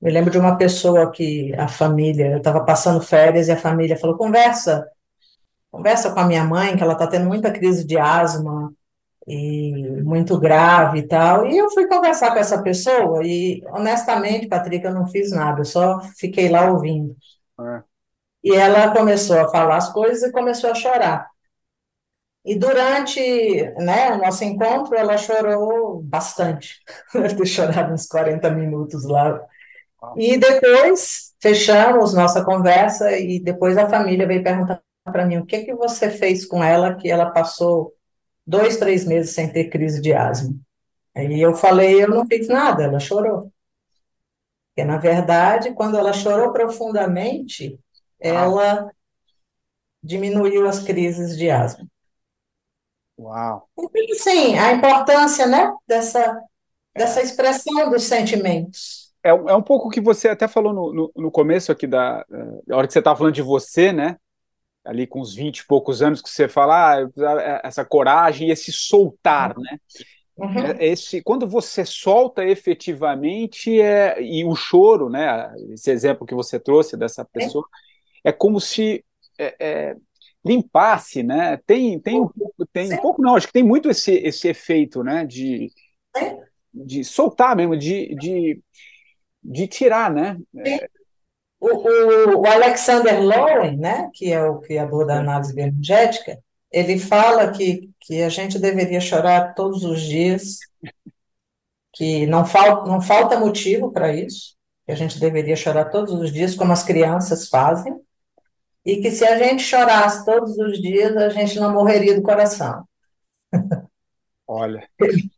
me 0.00 0.10
lembro 0.10 0.30
de 0.30 0.38
uma 0.38 0.56
pessoa 0.56 1.10
que 1.12 1.54
a 1.56 1.68
família, 1.68 2.32
eu 2.32 2.38
estava 2.38 2.64
passando 2.64 3.02
férias 3.02 3.48
e 3.48 3.52
a 3.52 3.56
família 3.56 3.98
falou: 3.98 4.16
conversa, 4.16 4.86
conversa 5.70 6.12
com 6.12 6.20
a 6.20 6.26
minha 6.26 6.44
mãe, 6.44 6.76
que 6.76 6.82
ela 6.82 6.94
está 6.94 7.06
tendo 7.06 7.26
muita 7.26 7.52
crise 7.52 7.86
de 7.86 7.98
asma 7.98 8.72
e 9.28 10.02
muito 10.02 10.38
grave 10.40 11.00
e 11.00 11.08
tal. 11.08 11.46
E 11.46 11.58
eu 11.58 11.70
fui 11.70 11.86
conversar 11.86 12.32
com 12.32 12.38
essa 12.38 12.62
pessoa 12.62 13.20
e, 13.24 13.62
honestamente, 13.68 14.48
Patrick, 14.48 14.84
eu 14.84 14.94
não 14.94 15.06
fiz 15.06 15.32
nada, 15.32 15.60
eu 15.60 15.64
só 15.66 16.00
fiquei 16.18 16.48
lá 16.48 16.70
ouvindo. 16.70 17.14
É. 17.60 17.89
E 18.42 18.54
ela 18.54 18.92
começou 18.92 19.38
a 19.38 19.48
falar 19.48 19.76
as 19.76 19.92
coisas 19.92 20.22
e 20.22 20.32
começou 20.32 20.70
a 20.70 20.74
chorar. 20.74 21.28
E 22.44 22.54
durante 22.54 23.20
né, 23.78 24.12
o 24.12 24.18
nosso 24.18 24.44
encontro, 24.44 24.94
ela 24.96 25.18
chorou 25.18 26.02
bastante. 26.02 26.80
Deve 27.12 27.36
ter 27.36 27.46
chorado 27.46 27.92
uns 27.92 28.06
40 28.06 28.50
minutos 28.50 29.04
lá 29.04 29.40
e 30.16 30.38
depois 30.38 31.34
fechamos 31.40 32.14
nossa 32.14 32.44
conversa 32.44 33.12
e 33.18 33.38
depois 33.38 33.76
a 33.76 33.88
família 33.88 34.26
veio 34.26 34.42
perguntar 34.42 34.82
para 35.04 35.26
mim 35.26 35.38
o 35.38 35.46
que 35.46 35.64
que 35.64 35.74
você 35.74 36.10
fez 36.10 36.46
com 36.46 36.62
ela 36.62 36.94
que 36.94 37.10
ela 37.10 37.30
passou 37.30 37.94
dois, 38.46 38.76
três 38.76 39.04
meses 39.04 39.34
sem 39.34 39.52
ter 39.52 39.68
crise 39.68 40.00
de 40.00 40.12
asma. 40.12 40.54
Aí 41.14 41.40
eu 41.40 41.54
falei, 41.54 42.02
eu 42.02 42.08
não 42.08 42.26
fiz 42.26 42.48
nada, 42.48 42.84
ela 42.84 43.00
chorou. 43.00 43.52
Porque, 44.68 44.84
na 44.86 44.98
verdade, 44.98 45.72
quando 45.74 45.98
ela 45.98 46.12
chorou 46.12 46.52
profundamente, 46.52 47.78
ela 48.20 48.90
diminuiu 50.02 50.68
as 50.68 50.80
crises 50.80 51.36
de 51.36 51.50
asma. 51.50 51.86
Uau! 53.18 53.68
Então, 53.78 54.16
sim, 54.16 54.58
a 54.58 54.72
importância, 54.72 55.46
né, 55.46 55.72
dessa, 55.86 56.40
dessa 56.94 57.22
expressão 57.22 57.90
dos 57.90 58.04
sentimentos. 58.04 59.10
É, 59.22 59.28
é 59.28 59.54
um 59.54 59.62
pouco 59.62 59.88
o 59.88 59.90
que 59.90 60.00
você 60.00 60.28
até 60.28 60.48
falou 60.48 60.72
no, 60.72 60.92
no, 60.92 61.12
no 61.14 61.30
começo 61.30 61.70
aqui 61.70 61.86
da, 61.86 62.24
da 62.66 62.76
hora 62.76 62.86
que 62.86 62.92
você 62.92 63.00
estava 63.00 63.18
falando 63.18 63.34
de 63.34 63.42
você, 63.42 63.92
né? 63.92 64.16
Ali 64.82 65.06
com 65.06 65.20
os 65.20 65.34
20 65.34 65.58
e 65.58 65.66
poucos 65.66 66.00
anos 66.00 66.22
que 66.22 66.30
você 66.30 66.48
fala, 66.48 66.94
ah, 66.94 67.02
é, 67.02 67.60
essa 67.64 67.84
coragem 67.84 68.48
e 68.48 68.50
esse 68.50 68.72
soltar, 68.72 69.54
né? 69.58 69.78
Uhum. 70.38 70.58
É, 70.58 70.86
esse, 70.86 71.22
quando 71.22 71.46
você 71.46 71.84
solta 71.84 72.42
efetivamente 72.42 73.78
é, 73.78 74.22
e 74.22 74.42
o 74.42 74.54
choro, 74.54 75.10
né? 75.10 75.52
Esse 75.70 75.90
exemplo 75.90 76.26
que 76.26 76.34
você 76.34 76.58
trouxe 76.58 76.96
dessa 76.96 77.22
pessoa, 77.26 77.66
é, 77.66 77.89
é 78.24 78.32
como 78.32 78.60
se 78.60 79.04
é, 79.38 79.56
é, 79.60 79.96
limpasse, 80.44 81.22
né? 81.22 81.58
Tem, 81.66 81.98
tem 81.98 82.20
um 82.20 82.28
pouco, 82.28 82.66
tem 82.72 82.92
um 82.92 82.98
pouco 82.98 83.22
não, 83.22 83.36
acho 83.36 83.46
que 83.46 83.52
tem 83.52 83.64
muito 83.64 83.90
esse, 83.90 84.12
esse 84.14 84.48
efeito, 84.48 85.02
né? 85.02 85.24
De, 85.24 85.70
de 86.72 87.04
soltar 87.04 87.56
mesmo, 87.56 87.76
de, 87.76 88.14
de 88.14 88.60
de 89.42 89.66
tirar, 89.66 90.12
né? 90.12 90.36
O, 91.58 91.68
o, 91.68 92.40
o, 92.40 92.46
Alexander 92.46 93.22
Lowen, 93.22 93.76
né, 93.76 94.10
que 94.14 94.32
é 94.32 94.42
o 94.42 94.60
criador 94.60 95.06
da 95.06 95.18
análise 95.18 95.54
bioenergética, 95.54 96.38
ele 96.72 96.98
fala 96.98 97.50
que, 97.50 97.90
que 98.00 98.22
a 98.22 98.28
gente 98.28 98.58
deveria 98.58 99.00
chorar 99.00 99.54
todos 99.54 99.84
os 99.84 100.00
dias, 100.00 100.58
que 101.92 102.26
não, 102.26 102.44
não 102.86 103.00
falta 103.00 103.38
motivo 103.38 103.92
para 103.92 104.14
isso, 104.14 104.56
que 104.86 104.92
a 104.92 104.94
gente 104.94 105.20
deveria 105.20 105.56
chorar 105.56 105.86
todos 105.86 106.14
os 106.14 106.32
dias, 106.32 106.54
como 106.54 106.72
as 106.72 106.82
crianças 106.82 107.48
fazem, 107.48 107.94
e 108.84 108.96
que 108.96 109.10
se 109.10 109.24
a 109.24 109.38
gente 109.38 109.62
chorasse 109.62 110.24
todos 110.24 110.56
os 110.58 110.80
dias, 110.80 111.16
a 111.16 111.28
gente 111.28 111.58
não 111.58 111.72
morreria 111.72 112.14
do 112.14 112.22
coração. 112.22 112.84
Olha, 114.46 114.88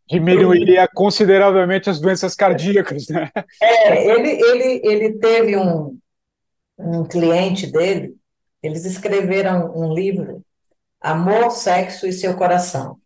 diminuiria 0.08 0.88
consideravelmente 0.88 1.90
as 1.90 2.00
doenças 2.00 2.34
cardíacas, 2.34 3.08
né? 3.08 3.30
É, 3.60 4.10
ele, 4.10 4.30
ele, 4.30 4.80
ele 4.82 5.18
teve 5.18 5.56
um, 5.56 5.98
um 6.78 7.04
cliente 7.04 7.66
dele, 7.66 8.16
eles 8.62 8.86
escreveram 8.86 9.70
um 9.76 9.92
livro, 9.92 10.42
Amor, 10.98 11.50
Sexo 11.50 12.06
e 12.06 12.12
Seu 12.12 12.36
Coração. 12.36 12.98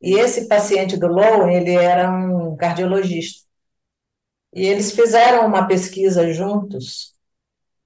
E 0.00 0.14
esse 0.14 0.48
paciente 0.48 0.96
do 0.96 1.06
Low, 1.06 1.48
ele 1.48 1.74
era 1.74 2.10
um 2.10 2.56
cardiologista. 2.56 3.46
E 4.54 4.66
eles 4.66 4.92
fizeram 4.92 5.46
uma 5.46 5.66
pesquisa 5.66 6.32
juntos 6.32 7.11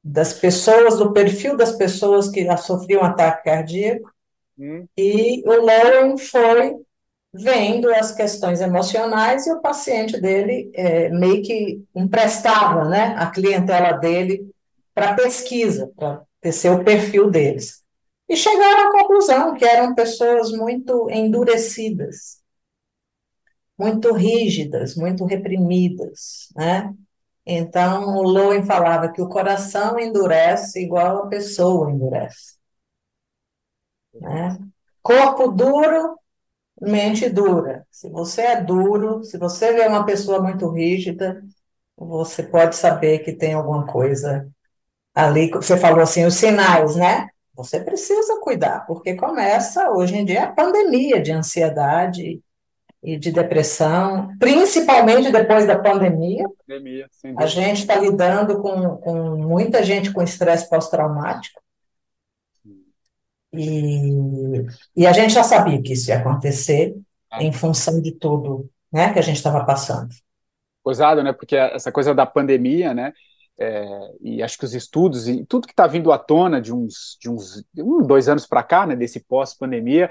das 0.08 0.32
pessoas, 0.32 0.98
do 0.98 1.12
perfil 1.12 1.56
das 1.56 1.72
pessoas 1.72 2.28
que 2.28 2.46
sofriam 2.58 3.02
ataque 3.02 3.42
cardíaco, 3.44 4.08
hum. 4.56 4.86
e 4.96 5.42
o 5.44 5.52
Lowen 5.52 6.16
foi 6.16 6.76
vendo 7.34 7.92
as 7.92 8.12
questões 8.12 8.60
emocionais 8.60 9.46
e 9.46 9.52
o 9.52 9.60
paciente 9.60 10.18
dele 10.20 10.70
é, 10.74 11.08
meio 11.10 11.42
que 11.42 11.82
emprestava 11.94 12.88
né, 12.88 13.14
a 13.18 13.26
clientela 13.26 13.92
dele 13.92 14.48
para 14.94 15.14
pesquisa, 15.14 15.90
para 15.96 16.24
ser 16.52 16.70
o 16.70 16.84
perfil 16.84 17.28
deles. 17.28 17.82
E 18.28 18.36
chegaram 18.36 18.88
à 18.88 18.92
conclusão 18.92 19.54
que 19.54 19.64
eram 19.64 19.94
pessoas 19.94 20.52
muito 20.52 21.10
endurecidas, 21.10 22.40
muito 23.76 24.12
rígidas, 24.12 24.94
muito 24.96 25.24
reprimidas, 25.24 26.48
né? 26.56 26.94
Então, 27.46 28.16
o 28.16 28.22
Lowen 28.22 28.64
falava 28.64 29.12
que 29.12 29.22
o 29.22 29.28
coração 29.28 29.98
endurece 30.00 30.82
igual 30.82 31.18
a 31.18 31.26
pessoa 31.28 31.90
endurece. 31.92 32.56
Né? 34.20 34.59
Corpo 35.02 35.48
duro, 35.52 36.18
mente 36.80 37.28
dura. 37.28 37.87
Se 37.90 38.11
você 38.11 38.42
é 38.42 38.61
duro, 38.61 39.22
se 39.24 39.38
você 39.38 39.72
vê 39.72 39.87
uma 39.87 40.04
pessoa 40.04 40.42
muito 40.42 40.68
rígida, 40.70 41.42
você 41.96 42.42
pode 42.42 42.76
saber 42.76 43.20
que 43.20 43.32
tem 43.32 43.54
alguma 43.54 43.87
coisa 43.87 44.48
ali. 45.14 45.50
Você 45.50 45.76
falou 45.76 46.00
assim, 46.00 46.24
os 46.24 46.35
sinais, 46.35 46.96
né? 46.96 47.28
Você 47.54 47.80
precisa 47.80 48.40
cuidar, 48.40 48.87
porque 48.87 49.14
começa 49.14 49.90
hoje 49.90 50.16
em 50.16 50.24
dia 50.24 50.44
a 50.44 50.52
pandemia 50.52 51.22
de 51.22 51.32
ansiedade 51.32 52.42
e 53.02 53.16
de 53.16 53.30
depressão, 53.30 54.37
principalmente 54.38 55.30
depois 55.30 55.66
da 55.66 55.78
pandemia. 55.78 56.44
pandemia 56.66 57.09
a 57.38 57.46
gente 57.46 57.80
está 57.80 57.96
lidando 57.96 58.61
com, 58.61 58.96
com 58.96 59.37
muita 59.37 59.82
gente 59.82 60.12
com 60.12 60.22
estresse 60.22 60.68
pós-traumático. 60.68 61.61
E, 63.52 64.66
e 64.96 65.06
a 65.06 65.12
gente 65.12 65.32
já 65.32 65.42
sabia 65.42 65.80
que 65.80 65.92
isso 65.92 66.11
ia 66.11 66.18
acontecer 66.18 66.94
ah. 67.30 67.42
em 67.42 67.52
função 67.52 68.00
de 68.00 68.12
tudo 68.12 68.68
né, 68.92 69.12
que 69.12 69.18
a 69.18 69.22
gente 69.22 69.37
estava 69.37 69.64
passando. 69.64 70.14
Coisado, 70.82 71.22
né? 71.22 71.32
Porque 71.32 71.56
essa 71.56 71.90
coisa 71.90 72.14
da 72.14 72.26
pandemia, 72.26 72.94
né? 72.94 73.12
É, 73.59 73.87
e 74.20 74.42
acho 74.42 74.59
que 74.59 74.66
os 74.66 74.74
estudos 74.74 75.26
e 75.26 75.44
tudo 75.46 75.66
que 75.66 75.72
está 75.72 75.87
vindo 75.87 76.12
à 76.12 76.18
tona 76.18 76.61
de 76.61 76.74
uns, 76.74 77.16
de 77.18 77.30
uns 77.30 77.64
um, 77.78 78.02
dois 78.06 78.28
anos 78.28 78.46
para 78.46 78.62
cá, 78.62 78.87
né, 78.87 78.94
desse 78.94 79.18
pós-pandemia, 79.20 80.11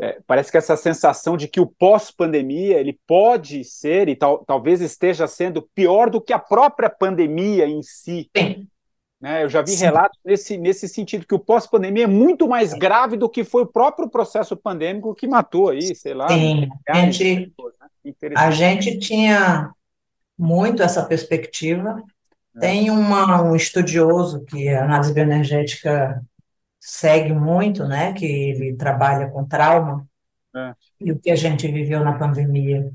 é, 0.00 0.18
parece 0.26 0.50
que 0.50 0.56
essa 0.56 0.76
sensação 0.76 1.36
de 1.36 1.46
que 1.46 1.60
o 1.60 1.66
pós-pandemia 1.66 2.78
ele 2.78 2.98
pode 3.06 3.62
ser 3.64 4.08
e 4.08 4.16
tal, 4.16 4.44
talvez 4.44 4.80
esteja 4.80 5.26
sendo 5.26 5.62
pior 5.74 6.08
do 6.08 6.20
que 6.20 6.32
a 6.32 6.38
própria 6.38 6.88
pandemia 6.88 7.66
em 7.66 7.82
si. 7.82 8.30
Sim. 8.36 8.66
Né, 9.20 9.44
eu 9.44 9.50
já 9.50 9.60
vi 9.60 9.72
Sim. 9.72 9.84
relatos 9.84 10.18
nesse, 10.24 10.56
nesse 10.56 10.88
sentido, 10.88 11.26
que 11.26 11.34
o 11.34 11.38
pós-pandemia 11.38 12.04
é 12.04 12.06
muito 12.06 12.48
mais 12.48 12.72
grave 12.72 13.18
do 13.18 13.28
que 13.28 13.44
foi 13.44 13.64
o 13.64 13.70
próprio 13.70 14.08
processo 14.08 14.56
pandêmico 14.56 15.14
que 15.14 15.26
matou 15.26 15.68
aí, 15.68 15.94
sei 15.94 16.14
lá. 16.14 16.28
Sim, 16.28 16.70
a 16.88 17.10
gente, 17.10 17.52
né? 18.02 18.34
a 18.34 18.50
gente 18.50 18.98
tinha 18.98 19.70
muito 20.38 20.82
essa 20.82 21.04
perspectiva, 21.04 22.02
tem 22.58 22.90
uma, 22.90 23.42
um 23.42 23.54
estudioso 23.54 24.42
que 24.46 24.70
a 24.70 24.84
análise 24.84 25.12
bioenergética 25.12 26.22
segue 26.80 27.34
muito, 27.34 27.86
né, 27.86 28.14
que 28.14 28.24
ele 28.24 28.74
trabalha 28.74 29.28
com 29.28 29.44
trauma, 29.44 30.08
é. 30.56 30.74
e 30.98 31.12
o 31.12 31.18
que 31.18 31.30
a 31.30 31.36
gente 31.36 31.70
viveu 31.70 32.02
na 32.02 32.18
pandemia 32.18 32.90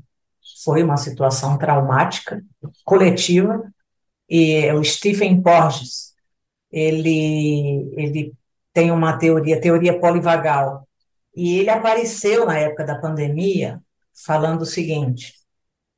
foi 0.64 0.82
uma 0.82 0.96
situação 0.96 1.56
traumática, 1.56 2.42
coletiva, 2.84 3.62
e 4.28 4.70
o 4.72 4.82
Stephen 4.82 5.40
Porges, 5.40 6.12
ele, 6.70 7.88
ele 7.96 8.32
tem 8.72 8.90
uma 8.90 9.16
teoria, 9.16 9.60
teoria 9.60 9.98
polivagal, 9.98 10.86
e 11.34 11.58
ele 11.60 11.70
apareceu 11.70 12.44
na 12.44 12.58
época 12.58 12.84
da 12.84 12.98
pandemia 12.98 13.80
falando 14.24 14.62
o 14.62 14.66
seguinte, 14.66 15.34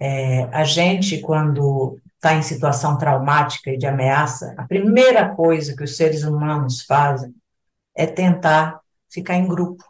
é, 0.00 0.44
a 0.52 0.64
gente, 0.64 1.20
quando 1.20 1.98
está 2.14 2.34
em 2.34 2.42
situação 2.42 2.98
traumática 2.98 3.70
e 3.70 3.78
de 3.78 3.86
ameaça, 3.86 4.54
a 4.58 4.64
primeira 4.64 5.34
coisa 5.34 5.74
que 5.74 5.84
os 5.84 5.96
seres 5.96 6.24
humanos 6.24 6.82
fazem 6.82 7.32
é 7.98 8.06
tentar 8.06 8.80
ficar 9.10 9.34
em 9.34 9.46
grupo. 9.46 9.84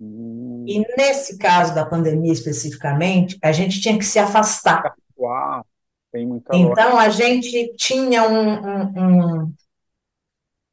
Hum. 0.00 0.64
E 0.66 0.80
nesse 0.96 1.36
caso 1.36 1.74
da 1.74 1.84
pandemia 1.84 2.32
especificamente, 2.32 3.38
a 3.42 3.52
gente 3.52 3.78
tinha 3.78 3.98
que 3.98 4.04
se 4.04 4.18
afastar. 4.18 4.94
Uau, 5.18 5.64
tem 6.10 6.26
muita 6.26 6.56
Então 6.56 6.98
a 6.98 7.10
gente 7.10 7.74
tinha 7.76 8.26
um, 8.26 8.66
um, 8.66 9.42
um 9.42 9.54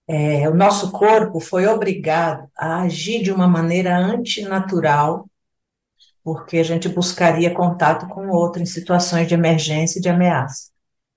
é, 0.08 0.47
o 0.47 0.56
nosso 0.56 0.89
corpo 0.93 1.41
foi 1.41 1.67
obrigado 1.67 2.49
a 2.58 2.84
agir 2.84 3.21
de 3.21 3.30
uma 3.30 3.45
maneira 3.45 3.97
antinatural 3.97 5.30
porque 6.23 6.58
a 6.58 6.63
gente 6.63 6.88
buscaria 6.88 7.53
contato 7.53 8.08
com 8.08 8.27
o 8.27 8.34
outro 8.34 8.62
em 8.62 8.65
situações 8.65 9.27
de 9.27 9.34
emergência 9.34 9.99
e 9.99 10.01
de 10.01 10.10
ameaça. 10.10 10.71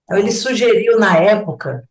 Então, 0.04 0.16
ele 0.16 0.30
sugeriu 0.30 0.98
na 1.00 1.16
época 1.16 1.88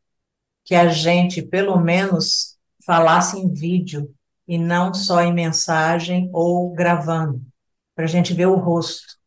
que 0.69 0.75
a 0.75 0.88
gente, 0.88 1.41
pelo 1.41 1.79
menos, 1.79 2.55
falasse 2.86 3.39
em 3.39 3.51
vídeo 3.51 4.13
e 4.47 4.55
não 4.55 4.93
só 4.93 5.19
em 5.19 5.34
mensagem 5.34 6.29
ou 6.32 6.71
gravando, 6.73 7.41
para 7.95 8.05
a 8.05 8.08
gente 8.08 8.36
ver 8.36 8.45
o 8.45 8.55
rosto 8.55 9.17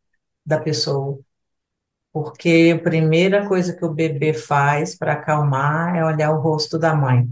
da 0.46 0.60
pessoa. 0.60 1.18
Porque 2.12 2.72
a 2.72 2.80
primeira 2.80 3.48
coisa 3.48 3.72
que 3.72 3.84
o 3.84 3.92
bebê 3.92 4.32
faz 4.32 4.94
para 4.94 5.14
acalmar 5.14 5.96
é 5.96 6.04
olhar 6.04 6.30
o 6.30 6.40
rosto 6.40 6.78
da 6.78 6.94
mãe. 6.94 7.28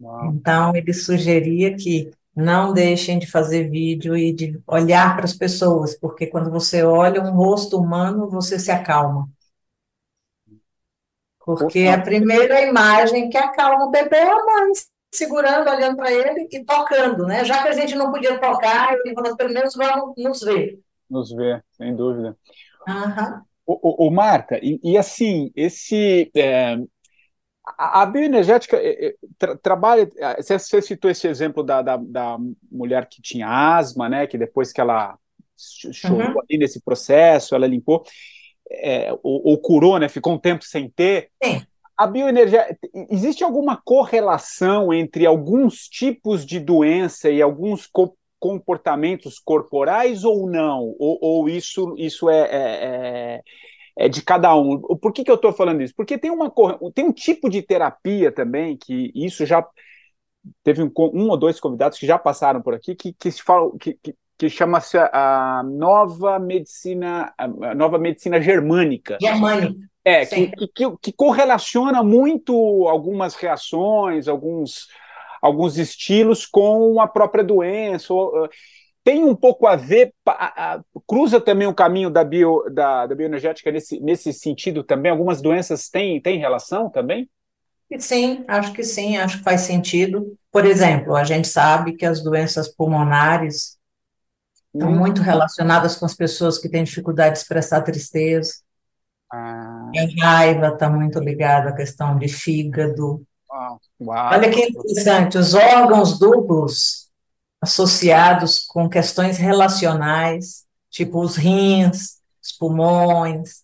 Uau. 0.00 0.32
Então, 0.32 0.74
ele 0.74 0.94
sugeria 0.94 1.76
que 1.76 2.10
não 2.34 2.72
deixem 2.72 3.18
de 3.18 3.30
fazer 3.30 3.68
vídeo 3.68 4.16
e 4.16 4.32
de 4.32 4.58
olhar 4.66 5.14
para 5.14 5.26
as 5.26 5.34
pessoas, 5.34 5.94
porque 5.94 6.26
quando 6.26 6.50
você 6.50 6.82
olha 6.82 7.20
um 7.20 7.34
rosto 7.34 7.78
humano, 7.78 8.30
você 8.30 8.58
se 8.58 8.70
acalma. 8.70 9.28
Porque 11.44 11.86
a 11.86 12.00
primeira 12.00 12.62
imagem 12.62 13.28
que 13.28 13.36
acalma 13.36 13.84
o 13.84 13.90
bebê 13.90 14.16
é 14.16 14.30
a 14.30 14.44
mãe 14.44 14.72
segurando, 15.12 15.70
olhando 15.70 15.96
para 15.96 16.12
ele 16.12 16.48
e 16.50 16.64
tocando, 16.64 17.26
né? 17.26 17.44
Já 17.44 17.62
que 17.62 17.68
a 17.68 17.72
gente 17.72 17.94
não 17.94 18.10
podia 18.10 18.38
tocar, 18.40 18.94
ele 18.94 19.14
falou, 19.14 19.36
pelo 19.36 19.52
menos 19.52 19.74
vamos 19.74 20.14
nos 20.16 20.40
ver. 20.40 20.80
Nos 21.08 21.30
ver, 21.32 21.64
sem 21.72 21.94
dúvida. 21.94 22.36
Uhum. 22.88 23.42
O, 23.66 24.04
o, 24.04 24.08
o 24.08 24.10
Marta, 24.10 24.58
e, 24.62 24.80
e, 24.82 24.98
assim, 24.98 25.50
esse 25.54 26.30
é, 26.34 26.76
a, 27.78 28.04
bioenergética 28.04 28.76
é, 28.76 29.06
é, 29.06 29.14
tra, 29.38 29.56
trabalha. 29.56 30.08
Você, 30.36 30.58
você, 30.58 30.82
citou 30.82 31.10
esse 31.10 31.26
exemplo 31.26 31.62
da, 31.62 31.80
da, 31.80 31.96
da, 31.96 32.36
mulher 32.70 33.08
que 33.08 33.22
tinha 33.22 33.48
asma, 33.48 34.08
né? 34.08 34.26
Que 34.26 34.36
depois 34.36 34.72
que 34.72 34.80
ela 34.80 35.18
chorou 35.56 36.18
uhum. 36.18 36.40
ali 36.40 36.58
nesse 36.58 36.82
processo, 36.82 37.54
ela 37.54 37.66
limpou, 37.66 38.04
é, 38.70 39.12
ou, 39.22 39.48
ou, 39.48 39.58
curou, 39.58 39.98
né? 39.98 40.08
Ficou 40.08 40.34
um 40.34 40.38
tempo 40.38 40.64
sem 40.64 40.88
ter. 40.88 41.30
Sim. 41.42 41.62
A 41.96 42.06
bioenergia. 42.06 42.76
Existe 43.10 43.44
alguma 43.44 43.80
correlação 43.84 44.92
entre 44.92 45.26
alguns 45.26 45.88
tipos 45.88 46.44
de 46.44 46.58
doença 46.58 47.30
e 47.30 47.40
alguns 47.40 47.86
co 47.86 48.16
comportamentos 48.40 49.38
corporais 49.38 50.22
ou 50.22 50.46
não? 50.46 50.94
Ou, 50.98 51.18
ou 51.22 51.48
isso, 51.48 51.94
isso 51.96 52.28
é, 52.28 52.40
é, 52.40 52.84
é 52.84 53.42
é, 53.96 54.08
de 54.08 54.22
cada 54.22 54.54
um. 54.56 54.80
Por 54.80 55.12
que, 55.12 55.24
que 55.24 55.30
eu 55.30 55.36
estou 55.36 55.52
falando 55.52 55.82
isso? 55.82 55.94
Porque 55.96 56.18
tem, 56.18 56.30
uma, 56.30 56.52
tem 56.94 57.04
um 57.04 57.12
tipo 57.12 57.48
de 57.48 57.62
terapia 57.62 58.32
também, 58.32 58.76
que 58.76 59.12
isso 59.14 59.46
já 59.46 59.66
teve 60.62 60.82
um, 60.82 60.92
um 60.96 61.28
ou 61.30 61.36
dois 61.36 61.60
convidados 61.60 61.98
que 61.98 62.06
já 62.06 62.18
passaram 62.18 62.60
por 62.60 62.74
aqui, 62.74 62.94
que, 62.94 63.12
que, 63.12 63.30
se 63.30 63.42
fala, 63.42 63.70
que, 63.78 63.94
que, 64.02 64.14
que 64.38 64.48
chama-se 64.48 64.98
a 64.98 65.62
nova 65.64 66.38
medicina, 66.38 67.32
a 67.38 67.74
nova 67.74 67.98
medicina 67.98 68.40
germânica. 68.40 69.18
Germânica. 69.20 69.74
É, 70.04 70.26
que, 70.26 70.48
que, 70.74 70.96
que, 71.00 71.12
correlaciona 71.12 72.02
muito 72.02 72.52
algumas 72.88 73.34
reações, 73.34 74.28
alguns, 74.28 74.88
alguns 75.40 75.78
estilos 75.78 76.44
com 76.44 77.00
a 77.00 77.06
própria 77.06 77.42
doença. 77.42 78.12
Ou, 78.12 78.48
tem 79.04 79.22
um 79.22 79.34
pouco 79.34 79.66
a 79.66 79.76
ver, 79.76 80.12
a, 80.26 80.74
a, 80.74 80.80
cruza 81.06 81.40
também 81.40 81.68
o 81.68 81.74
caminho 81.74 82.10
da, 82.10 82.24
bio, 82.24 82.64
da, 82.70 83.06
da 83.06 83.14
bioenergética 83.14 83.70
nesse, 83.70 84.00
nesse 84.00 84.32
sentido 84.32 84.82
também? 84.82 85.10
Algumas 85.10 85.42
doenças 85.42 85.88
têm, 85.88 86.20
têm 86.20 86.38
relação 86.38 86.90
também? 86.90 87.28
Sim, 87.98 88.44
acho 88.48 88.72
que 88.72 88.82
sim, 88.82 89.16
acho 89.18 89.38
que 89.38 89.44
faz 89.44 89.60
sentido. 89.60 90.36
Por 90.50 90.64
exemplo, 90.64 91.14
a 91.14 91.22
gente 91.22 91.46
sabe 91.46 91.92
que 91.92 92.06
as 92.06 92.22
doenças 92.22 92.66
pulmonares. 92.68 93.78
Estão 94.74 94.90
muito 94.90 95.22
relacionadas 95.22 95.96
com 95.96 96.04
as 96.04 96.14
pessoas 96.14 96.58
que 96.58 96.68
têm 96.68 96.84
dificuldade 96.84 97.34
de 97.34 97.38
expressar 97.38 97.80
tristeza. 97.82 98.54
Ah. 99.32 99.90
A 99.96 100.24
raiva 100.26 100.68
está 100.68 100.90
muito 100.90 101.18
ligada 101.20 101.70
à 101.70 101.74
questão 101.74 102.18
de 102.18 102.28
fígado. 102.28 103.24
Uau. 103.50 103.80
Olha 104.32 104.50
que 104.50 104.60
interessante, 104.60 105.38
os 105.38 105.54
órgãos 105.54 106.18
duplos 106.18 107.08
associados 107.60 108.66
com 108.66 108.88
questões 108.88 109.38
relacionais, 109.38 110.64
tipo 110.90 111.20
os 111.20 111.36
rins, 111.36 112.18
os 112.42 112.52
pulmões. 112.52 113.63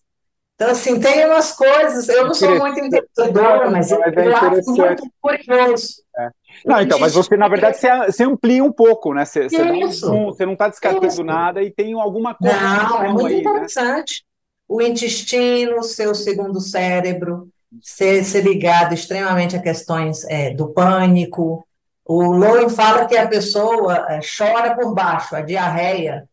Então, 0.61 0.73
assim, 0.73 0.99
tem 0.99 1.25
umas 1.25 1.53
coisas, 1.53 2.07
eu 2.07 2.27
não 2.27 2.35
sou 2.35 2.55
muito 2.59 2.79
entendedora, 2.79 3.71
mas, 3.71 3.89
mas 3.89 4.15
é 4.15 4.27
eu 4.27 4.35
acho 4.35 4.71
muito 4.71 5.11
curioso. 5.19 6.03
É. 6.15 6.29
Não, 6.63 6.79
então, 6.79 6.99
mas 6.99 7.15
você, 7.15 7.35
na 7.35 7.47
verdade, 7.47 7.79
você, 7.79 8.23
amplia 8.23 8.63
um 8.63 8.71
pouco, 8.71 9.11
né? 9.11 9.25
Você, 9.25 9.49
você 9.49 9.63
não, 9.63 10.25
você 10.25 10.45
não 10.45 10.53
está 10.53 10.67
descartando 10.67 11.07
Isso. 11.07 11.23
nada 11.23 11.63
e 11.63 11.71
tem 11.71 11.99
alguma 11.99 12.35
coisa. 12.35 12.55
Não, 12.55 13.03
é 13.03 13.07
muito 13.07 13.25
aí, 13.25 13.33
né? 13.33 13.39
interessante. 13.39 14.21
Né? 14.21 14.27
O 14.69 14.81
intestino, 14.83 15.79
o 15.79 15.83
seu 15.83 16.13
segundo 16.13 16.61
cérebro, 16.61 17.49
ser, 17.81 18.23
ser 18.23 18.43
ligado 18.43 18.93
extremamente 18.93 19.55
a 19.55 19.61
questões 19.63 20.23
é, 20.25 20.53
do 20.53 20.67
pânico. 20.67 21.65
O 22.05 22.21
Lowen 22.21 22.69
fala 22.69 23.07
que 23.07 23.17
a 23.17 23.27
pessoa 23.27 24.05
é, 24.09 24.19
chora 24.19 24.75
por 24.75 24.93
baixo, 24.93 25.35
a 25.35 25.41
diarreia 25.41 26.29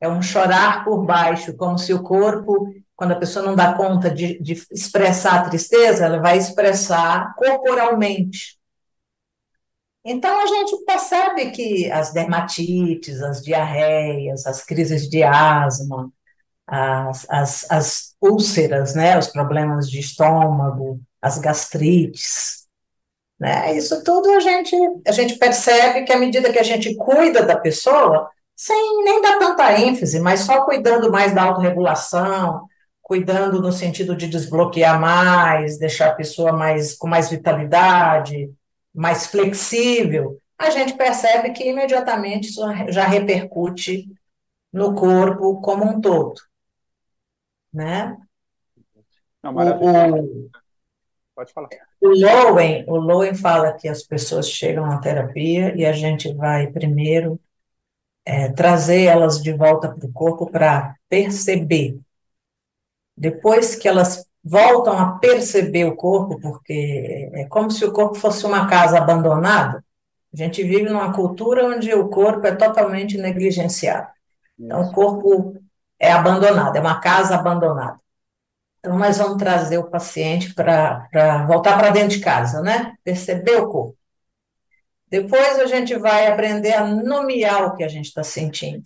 é 0.00 0.08
um 0.08 0.22
chorar 0.22 0.82
por 0.82 1.04
baixo, 1.04 1.54
como 1.54 1.76
se 1.76 1.92
o 1.92 2.02
corpo, 2.02 2.72
quando 2.96 3.12
a 3.12 3.16
pessoa 3.16 3.44
não 3.44 3.54
dá 3.54 3.74
conta 3.74 4.10
de, 4.10 4.40
de 4.40 4.54
expressar 4.72 5.40
a 5.40 5.48
tristeza, 5.50 6.06
ela 6.06 6.18
vai 6.18 6.38
expressar 6.38 7.34
corporalmente. 7.36 8.58
Então, 10.02 10.40
a 10.40 10.46
gente 10.46 10.84
percebe 10.84 11.50
que 11.50 11.90
as 11.90 12.12
dermatites, 12.12 13.20
as 13.22 13.42
diarreias, 13.42 14.46
as 14.46 14.64
crises 14.64 15.10
de 15.10 15.22
asma, 15.22 16.10
as, 16.66 17.26
as, 17.28 17.70
as 17.70 18.16
úlceras, 18.20 18.94
né, 18.94 19.18
os 19.18 19.28
problemas 19.28 19.90
de 19.90 20.00
estômago, 20.00 21.00
as 21.20 21.38
gastrites, 21.38 22.66
né, 23.38 23.76
isso 23.76 24.02
tudo 24.02 24.30
a 24.30 24.40
gente, 24.40 24.76
a 25.06 25.12
gente 25.12 25.36
percebe 25.38 26.04
que 26.04 26.12
à 26.12 26.18
medida 26.18 26.52
que 26.52 26.58
a 26.58 26.62
gente 26.62 26.94
cuida 26.96 27.44
da 27.44 27.58
pessoa, 27.58 28.30
sem 28.54 29.04
nem 29.04 29.20
dar 29.20 29.38
tanta 29.38 29.78
ênfase, 29.78 30.18
mas 30.20 30.40
só 30.40 30.64
cuidando 30.64 31.10
mais 31.10 31.34
da 31.34 31.42
autorregulação, 31.42 32.66
cuidando 33.06 33.62
no 33.62 33.70
sentido 33.70 34.16
de 34.16 34.26
desbloquear 34.26 35.00
mais, 35.00 35.78
deixar 35.78 36.08
a 36.08 36.14
pessoa 36.16 36.52
mais 36.52 36.92
com 36.92 37.06
mais 37.06 37.30
vitalidade, 37.30 38.52
mais 38.92 39.28
flexível, 39.28 40.40
a 40.58 40.70
gente 40.70 40.94
percebe 40.94 41.52
que 41.52 41.68
imediatamente 41.68 42.48
isso 42.48 42.60
já 42.88 43.06
repercute 43.06 44.10
no 44.72 44.92
corpo 44.96 45.60
como 45.60 45.84
um 45.84 46.00
todo, 46.00 46.34
né? 47.72 48.16
Não. 49.40 49.54
O, 49.54 50.50
Pode 51.32 51.52
falar. 51.52 51.68
O 52.00 52.08
Lowen, 52.08 52.84
o 52.88 52.96
Lowen 52.96 53.36
fala 53.36 53.72
que 53.74 53.86
as 53.86 54.02
pessoas 54.02 54.50
chegam 54.50 54.84
à 54.84 54.98
terapia 54.98 55.76
e 55.76 55.86
a 55.86 55.92
gente 55.92 56.34
vai 56.34 56.66
primeiro 56.66 57.38
é, 58.24 58.48
trazer 58.48 59.04
elas 59.04 59.40
de 59.40 59.52
volta 59.52 59.94
para 59.94 60.08
o 60.08 60.12
corpo 60.12 60.50
para 60.50 60.96
perceber. 61.08 62.00
Depois 63.16 63.74
que 63.74 63.88
elas 63.88 64.26
voltam 64.44 64.96
a 64.96 65.18
perceber 65.18 65.86
o 65.86 65.96
corpo, 65.96 66.38
porque 66.40 67.30
é 67.32 67.44
como 67.46 67.70
se 67.70 67.84
o 67.84 67.92
corpo 67.92 68.14
fosse 68.14 68.46
uma 68.46 68.68
casa 68.68 68.98
abandonada. 68.98 69.84
A 70.32 70.36
gente 70.36 70.62
vive 70.62 70.84
numa 70.84 71.12
cultura 71.12 71.66
onde 71.66 71.92
o 71.94 72.08
corpo 72.08 72.46
é 72.46 72.54
totalmente 72.54 73.16
negligenciado. 73.16 74.08
Então, 74.58 74.82
o 74.82 74.92
corpo 74.92 75.56
é 75.98 76.12
abandonado, 76.12 76.76
é 76.76 76.80
uma 76.80 77.00
casa 77.00 77.34
abandonada. 77.34 77.98
Então, 78.78 78.98
nós 78.98 79.18
vamos 79.18 79.38
trazer 79.38 79.78
o 79.78 79.90
paciente 79.90 80.54
para 80.54 81.46
voltar 81.46 81.76
para 81.76 81.90
dentro 81.90 82.10
de 82.16 82.20
casa, 82.20 82.60
né? 82.60 82.94
Perceber 83.02 83.56
o 83.56 83.68
corpo. 83.68 83.96
Depois 85.08 85.58
a 85.58 85.66
gente 85.66 85.96
vai 85.96 86.26
aprender 86.26 86.74
a 86.74 86.86
nomear 86.86 87.64
o 87.64 87.76
que 87.76 87.82
a 87.82 87.88
gente 87.88 88.06
está 88.06 88.22
sentindo. 88.22 88.84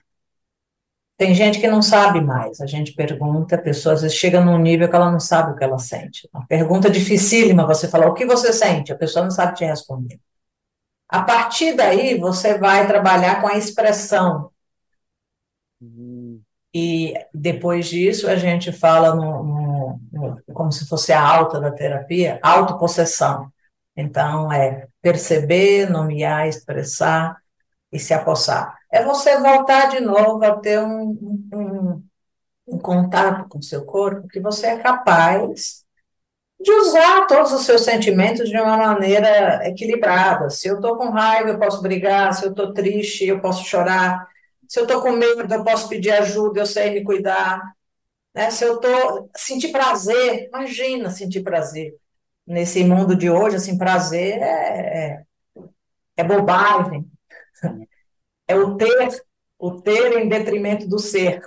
Tem 1.21 1.35
gente 1.35 1.61
que 1.61 1.69
não 1.69 1.83
sabe 1.83 2.19
mais. 2.23 2.63
A 2.63 2.67
gente 2.67 2.95
pergunta, 2.95 3.55
a 3.55 3.61
pessoa 3.61 3.95
às 3.95 4.01
vezes 4.01 4.17
chega 4.17 4.41
num 4.41 4.57
nível 4.57 4.89
que 4.89 4.97
ela 4.97 5.13
não 5.13 5.21
sabe 5.21 5.53
o 5.53 5.55
que 5.55 5.63
ela 5.63 5.79
sente. 5.79 6.27
Uma 6.33 6.47
pergunta 6.47 6.89
dificílima, 6.89 7.67
você 7.67 7.87
fala, 7.89 8.07
o 8.07 8.15
que 8.15 8.25
você 8.25 8.55
sente? 8.55 8.91
A 8.91 8.97
pessoa 8.97 9.25
não 9.25 9.31
sabe 9.31 9.55
te 9.55 9.63
responder. 9.63 10.19
A 11.07 11.23
partir 11.23 11.75
daí, 11.75 12.19
você 12.19 12.57
vai 12.57 12.87
trabalhar 12.87 13.43
com 13.43 13.49
a 13.49 13.59
expressão. 13.59 14.51
Uhum. 15.79 16.41
E 16.73 17.13
depois 17.35 17.87
disso, 17.87 18.27
a 18.27 18.37
gente 18.37 18.73
fala 18.73 19.15
no, 19.15 19.45
no, 19.45 20.01
no, 20.11 20.43
como 20.55 20.73
se 20.73 20.89
fosse 20.89 21.13
a 21.13 21.23
alta 21.23 21.61
da 21.61 21.71
terapia, 21.71 22.41
autopossessão. 22.43 23.53
Então, 23.95 24.51
é 24.51 24.89
perceber, 25.03 25.91
nomear, 25.91 26.49
expressar 26.49 27.37
e 27.93 27.99
se 27.99 28.15
apossar 28.15 28.80
é 28.91 29.05
você 29.05 29.39
voltar 29.39 29.89
de 29.91 30.01
novo 30.01 30.45
a 30.45 30.57
ter 30.57 30.81
um, 30.81 31.47
um, 31.53 32.05
um 32.67 32.79
contato 32.79 33.49
com 33.49 33.59
o 33.59 33.63
seu 33.63 33.85
corpo 33.85 34.29
que 34.29 34.41
você 34.41 34.67
é 34.67 34.79
capaz 34.79 35.85
de 36.61 36.71
usar 36.73 37.27
todos 37.27 37.53
os 37.53 37.65
seus 37.65 37.83
sentimentos 37.83 38.49
de 38.51 38.57
uma 38.59 38.77
maneira 38.77 39.67
equilibrada. 39.67 40.51
Se 40.51 40.69
eu 40.69 40.77
estou 40.77 40.97
com 40.97 41.11
raiva, 41.11 41.51
eu 41.51 41.59
posso 41.59 41.81
brigar. 41.81 42.35
Se 42.35 42.45
eu 42.45 42.51
estou 42.51 42.75
triste, 42.75 43.25
eu 43.25 43.41
posso 43.41 43.65
chorar. 43.65 44.27
Se 44.69 44.79
eu 44.79 44.85
estou 44.85 45.01
com 45.01 45.13
medo, 45.13 45.53
eu 45.53 45.65
posso 45.65 45.89
pedir 45.89 46.11
ajuda, 46.11 46.61
eu 46.61 46.67
sei 46.67 46.91
me 46.91 47.03
cuidar. 47.03 47.63
Né? 48.35 48.51
Se 48.51 48.65
eu 48.65 48.75
estou... 48.75 49.31
Sentir 49.35 49.69
prazer, 49.73 50.49
imagina 50.49 51.11
sentir 51.11 51.43
prazer. 51.43 51.95
Nesse 52.47 52.85
mundo 52.85 53.17
de 53.17 53.31
hoje, 53.31 53.57
assim, 53.57 53.79
prazer 53.79 54.39
é, 54.43 54.45
é, 54.45 55.23
é 56.19 56.25
bobagem 56.25 57.11
é 58.51 58.55
o 58.55 58.77
ter, 58.77 59.23
o 59.59 59.81
ter 59.81 60.19
em 60.19 60.29
detrimento 60.29 60.89
do 60.89 60.99
ser. 60.99 61.41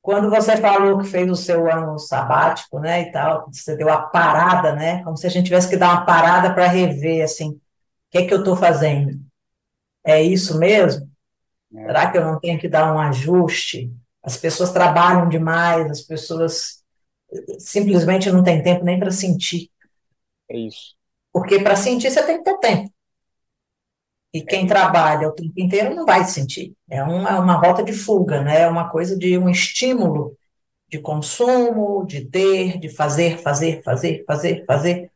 Quando 0.00 0.28
você 0.28 0.56
falou 0.56 0.98
que 0.98 1.06
fez 1.06 1.30
o 1.30 1.36
seu 1.36 1.70
ano 1.70 1.98
sabático, 1.98 2.78
né, 2.78 3.02
e 3.02 3.12
tal, 3.12 3.48
você 3.50 3.76
deu 3.76 3.88
a 3.88 4.02
parada, 4.02 4.74
né, 4.74 5.02
como 5.02 5.16
se 5.16 5.26
a 5.26 5.30
gente 5.30 5.46
tivesse 5.46 5.68
que 5.68 5.76
dar 5.76 5.92
uma 5.92 6.04
parada 6.04 6.52
para 6.52 6.66
rever, 6.66 7.24
assim, 7.24 7.50
o 7.50 7.60
que 8.10 8.18
é 8.18 8.26
que 8.26 8.34
eu 8.34 8.40
estou 8.40 8.56
fazendo? 8.56 9.18
É 10.04 10.22
isso 10.22 10.58
mesmo? 10.58 11.10
É. 11.74 11.86
Será 11.86 12.10
que 12.10 12.18
eu 12.18 12.24
não 12.24 12.38
tenho 12.38 12.58
que 12.58 12.68
dar 12.68 12.92
um 12.92 12.98
ajuste? 12.98 13.90
As 14.22 14.36
pessoas 14.36 14.72
trabalham 14.72 15.28
demais, 15.28 15.90
as 15.90 16.00
pessoas 16.00 16.82
simplesmente 17.58 18.30
não 18.30 18.42
têm 18.42 18.62
tempo 18.62 18.84
nem 18.84 18.98
para 18.98 19.10
sentir. 19.10 19.70
É 20.48 20.56
isso. 20.56 20.94
Porque 21.32 21.58
para 21.58 21.76
sentir 21.76 22.10
você 22.10 22.22
tem 22.22 22.38
que 22.38 22.44
ter 22.44 22.58
tempo. 22.58 22.93
E 24.34 24.42
quem 24.42 24.66
trabalha 24.66 25.28
o 25.28 25.32
tempo 25.32 25.52
inteiro 25.56 25.94
não 25.94 26.04
vai 26.04 26.24
sentir. 26.24 26.74
É 26.90 27.00
uma, 27.04 27.38
uma 27.38 27.54
rota 27.54 27.84
de 27.84 27.92
fuga, 27.92 28.42
né? 28.42 28.62
É 28.62 28.68
uma 28.68 28.90
coisa 28.90 29.16
de 29.16 29.38
um 29.38 29.48
estímulo 29.48 30.36
de 30.88 30.98
consumo, 30.98 32.04
de 32.04 32.24
ter, 32.24 32.78
de 32.80 32.88
fazer, 32.88 33.38
fazer, 33.38 33.80
fazer, 33.84 34.24
fazer, 34.26 34.64
fazer. 34.66 35.12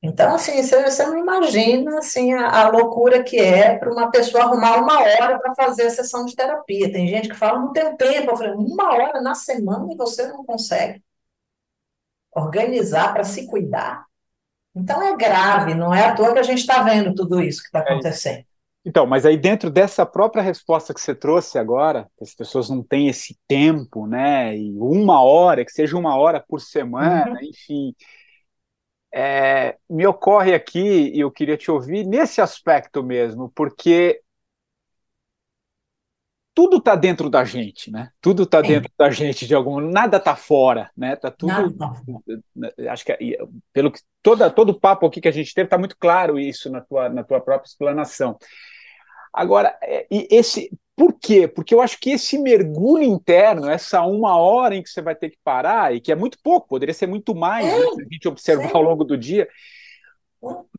Então, 0.00 0.34
assim, 0.34 0.62
você, 0.62 1.04
não 1.04 1.18
imagina 1.18 1.98
assim, 1.98 2.32
a, 2.32 2.48
a 2.48 2.68
loucura 2.70 3.24
que 3.24 3.38
é 3.38 3.76
para 3.76 3.92
uma 3.92 4.08
pessoa 4.08 4.44
arrumar 4.44 4.76
uma 4.76 5.00
hora 5.00 5.40
para 5.40 5.54
fazer 5.54 5.88
a 5.88 5.90
sessão 5.90 6.24
de 6.24 6.36
terapia. 6.36 6.92
Tem 6.92 7.08
gente 7.08 7.28
que 7.28 7.34
fala, 7.34 7.58
não 7.58 7.72
tenho 7.72 7.96
tempo. 7.96 8.30
Eu 8.30 8.36
falei, 8.36 8.52
uma 8.52 8.92
hora 8.94 9.20
na 9.20 9.34
semana 9.34 9.92
e 9.92 9.96
você 9.96 10.28
não 10.28 10.44
consegue 10.44 11.02
organizar 12.32 13.12
para 13.12 13.24
se 13.24 13.48
cuidar. 13.48 14.06
Então 14.74 15.02
é 15.02 15.16
grave, 15.16 15.74
não 15.74 15.92
é 15.92 16.06
à 16.06 16.14
toa 16.14 16.32
que 16.32 16.38
a 16.38 16.44
gente 16.44 16.60
está 16.60 16.82
vendo 16.82 17.14
tudo 17.14 17.42
isso 17.42 17.60
que 17.60 17.66
está 17.66 17.80
é 17.80 17.82
acontecendo. 17.82 18.49
Então, 18.84 19.06
mas 19.06 19.26
aí 19.26 19.36
dentro 19.36 19.70
dessa 19.70 20.06
própria 20.06 20.42
resposta 20.42 20.94
que 20.94 21.00
você 21.00 21.14
trouxe 21.14 21.58
agora, 21.58 22.08
que 22.16 22.24
as 22.24 22.34
pessoas 22.34 22.70
não 22.70 22.82
têm 22.82 23.08
esse 23.08 23.38
tempo, 23.46 24.06
né? 24.06 24.56
E 24.56 24.72
uma 24.78 25.22
hora, 25.22 25.64
que 25.64 25.72
seja 25.72 25.98
uma 25.98 26.16
hora 26.16 26.42
por 26.46 26.60
semana, 26.60 27.32
uhum. 27.32 27.42
enfim. 27.42 27.94
É, 29.12 29.76
me 29.88 30.06
ocorre 30.06 30.54
aqui, 30.54 31.10
e 31.14 31.20
eu 31.20 31.30
queria 31.30 31.56
te 31.56 31.70
ouvir 31.70 32.06
nesse 32.06 32.40
aspecto 32.40 33.02
mesmo, 33.02 33.50
porque 33.54 34.22
tudo 36.54 36.76
está 36.78 36.94
dentro 36.94 37.30
da 37.30 37.44
gente, 37.44 37.90
né? 37.90 38.10
Tudo 38.20 38.42
está 38.42 38.60
dentro 38.60 38.90
da 38.98 39.10
gente 39.10 39.46
de 39.46 39.54
algum, 39.54 39.80
nada 39.80 40.16
está 40.16 40.34
fora, 40.36 40.90
né? 40.96 41.16
Tá 41.16 41.30
tudo, 41.30 41.72
tá 41.76 41.92
acho 42.90 43.04
que 43.04 43.38
pelo 43.72 43.90
que 43.90 44.00
toda 44.22 44.50
todo 44.50 44.70
o 44.70 44.78
papo 44.78 45.06
aqui 45.06 45.20
que 45.20 45.28
a 45.28 45.32
gente 45.32 45.54
teve 45.54 45.66
está 45.66 45.78
muito 45.78 45.96
claro 45.96 46.38
isso 46.38 46.70
na 46.70 46.80
tua 46.80 47.08
na 47.08 47.24
tua 47.24 47.40
própria 47.40 47.68
explanação. 47.68 48.36
Agora, 49.32 49.76
é, 49.82 50.06
e 50.10 50.28
esse, 50.30 50.70
por 50.96 51.14
quê? 51.14 51.48
Porque 51.48 51.74
eu 51.74 51.80
acho 51.80 51.98
que 51.98 52.10
esse 52.10 52.38
mergulho 52.38 53.04
interno, 53.04 53.68
essa 53.68 54.02
uma 54.02 54.36
hora 54.36 54.74
em 54.74 54.82
que 54.82 54.90
você 54.90 55.00
vai 55.00 55.14
ter 55.14 55.30
que 55.30 55.38
parar, 55.42 55.94
e 55.94 56.00
que 56.00 56.12
é 56.12 56.16
muito 56.16 56.38
pouco, 56.42 56.68
poderia 56.68 56.94
ser 56.94 57.06
muito 57.06 57.34
mais, 57.34 57.66
é, 57.66 57.78
né, 57.78 57.86
se 57.94 58.02
a 58.02 58.06
gente 58.10 58.28
observar 58.28 58.68
sim. 58.68 58.76
ao 58.76 58.82
longo 58.82 59.04
do 59.04 59.16
dia, 59.16 59.48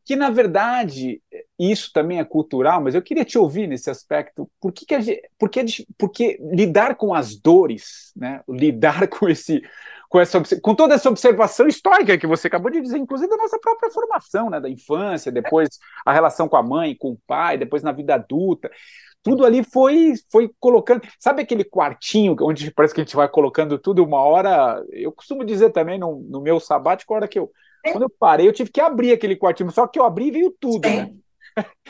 que 0.03 0.15
na 0.15 0.29
verdade 0.29 1.21
isso 1.57 1.91
também 1.93 2.19
é 2.19 2.23
cultural, 2.23 2.81
mas 2.81 2.95
eu 2.95 3.01
queria 3.01 3.23
te 3.23 3.37
ouvir 3.37 3.67
nesse 3.67 3.89
aspecto. 3.89 4.49
Por 4.59 4.71
que, 4.71 4.85
que 4.85 4.95
a 4.95 4.99
gente, 4.99 5.21
porque, 5.37 5.63
porque 5.97 6.39
lidar 6.53 6.95
com 6.95 7.13
as 7.13 7.35
dores, 7.35 8.11
né, 8.15 8.41
lidar 8.49 9.07
com 9.09 9.29
esse 9.29 9.61
com, 10.11 10.19
essa, 10.19 10.43
com 10.59 10.75
toda 10.75 10.93
essa 10.93 11.07
observação 11.07 11.69
histórica 11.69 12.17
que 12.17 12.27
você 12.27 12.47
acabou 12.47 12.69
de 12.69 12.81
dizer, 12.81 12.97
inclusive 12.97 13.29
da 13.29 13.37
nossa 13.37 13.57
própria 13.57 13.89
formação, 13.89 14.49
né, 14.49 14.59
da 14.59 14.69
infância, 14.69 15.31
depois 15.31 15.79
a 16.05 16.11
relação 16.11 16.49
com 16.49 16.57
a 16.57 16.61
mãe, 16.61 16.93
com 16.93 17.11
o 17.11 17.19
pai, 17.25 17.57
depois 17.57 17.81
na 17.81 17.93
vida 17.93 18.15
adulta, 18.15 18.69
tudo 19.23 19.45
ali 19.45 19.63
foi 19.63 20.15
foi 20.29 20.51
colocando. 20.59 21.07
Sabe 21.17 21.41
aquele 21.41 21.63
quartinho 21.63 22.35
onde 22.41 22.71
parece 22.71 22.93
que 22.93 22.99
a 22.99 23.05
gente 23.05 23.15
vai 23.15 23.29
colocando 23.29 23.79
tudo 23.79 24.03
uma 24.03 24.21
hora? 24.21 24.83
Eu 24.91 25.13
costumo 25.13 25.45
dizer 25.45 25.69
também 25.69 25.97
no, 25.97 26.19
no 26.29 26.41
meu 26.41 26.59
sabático, 26.59 27.13
a 27.13 27.17
hora 27.17 27.27
que 27.27 27.39
eu. 27.39 27.49
Quando 27.93 28.03
eu 28.03 28.09
parei, 28.09 28.47
eu 28.47 28.53
tive 28.53 28.69
que 28.69 28.81
abrir 28.81 29.13
aquele 29.13 29.37
quartinho, 29.37 29.71
só 29.71 29.87
que 29.87 29.97
eu 29.97 30.03
abri 30.03 30.27
e 30.27 30.31
veio 30.31 30.55
tudo, 30.59 30.87
Sim. 30.87 30.95
né? 30.95 31.13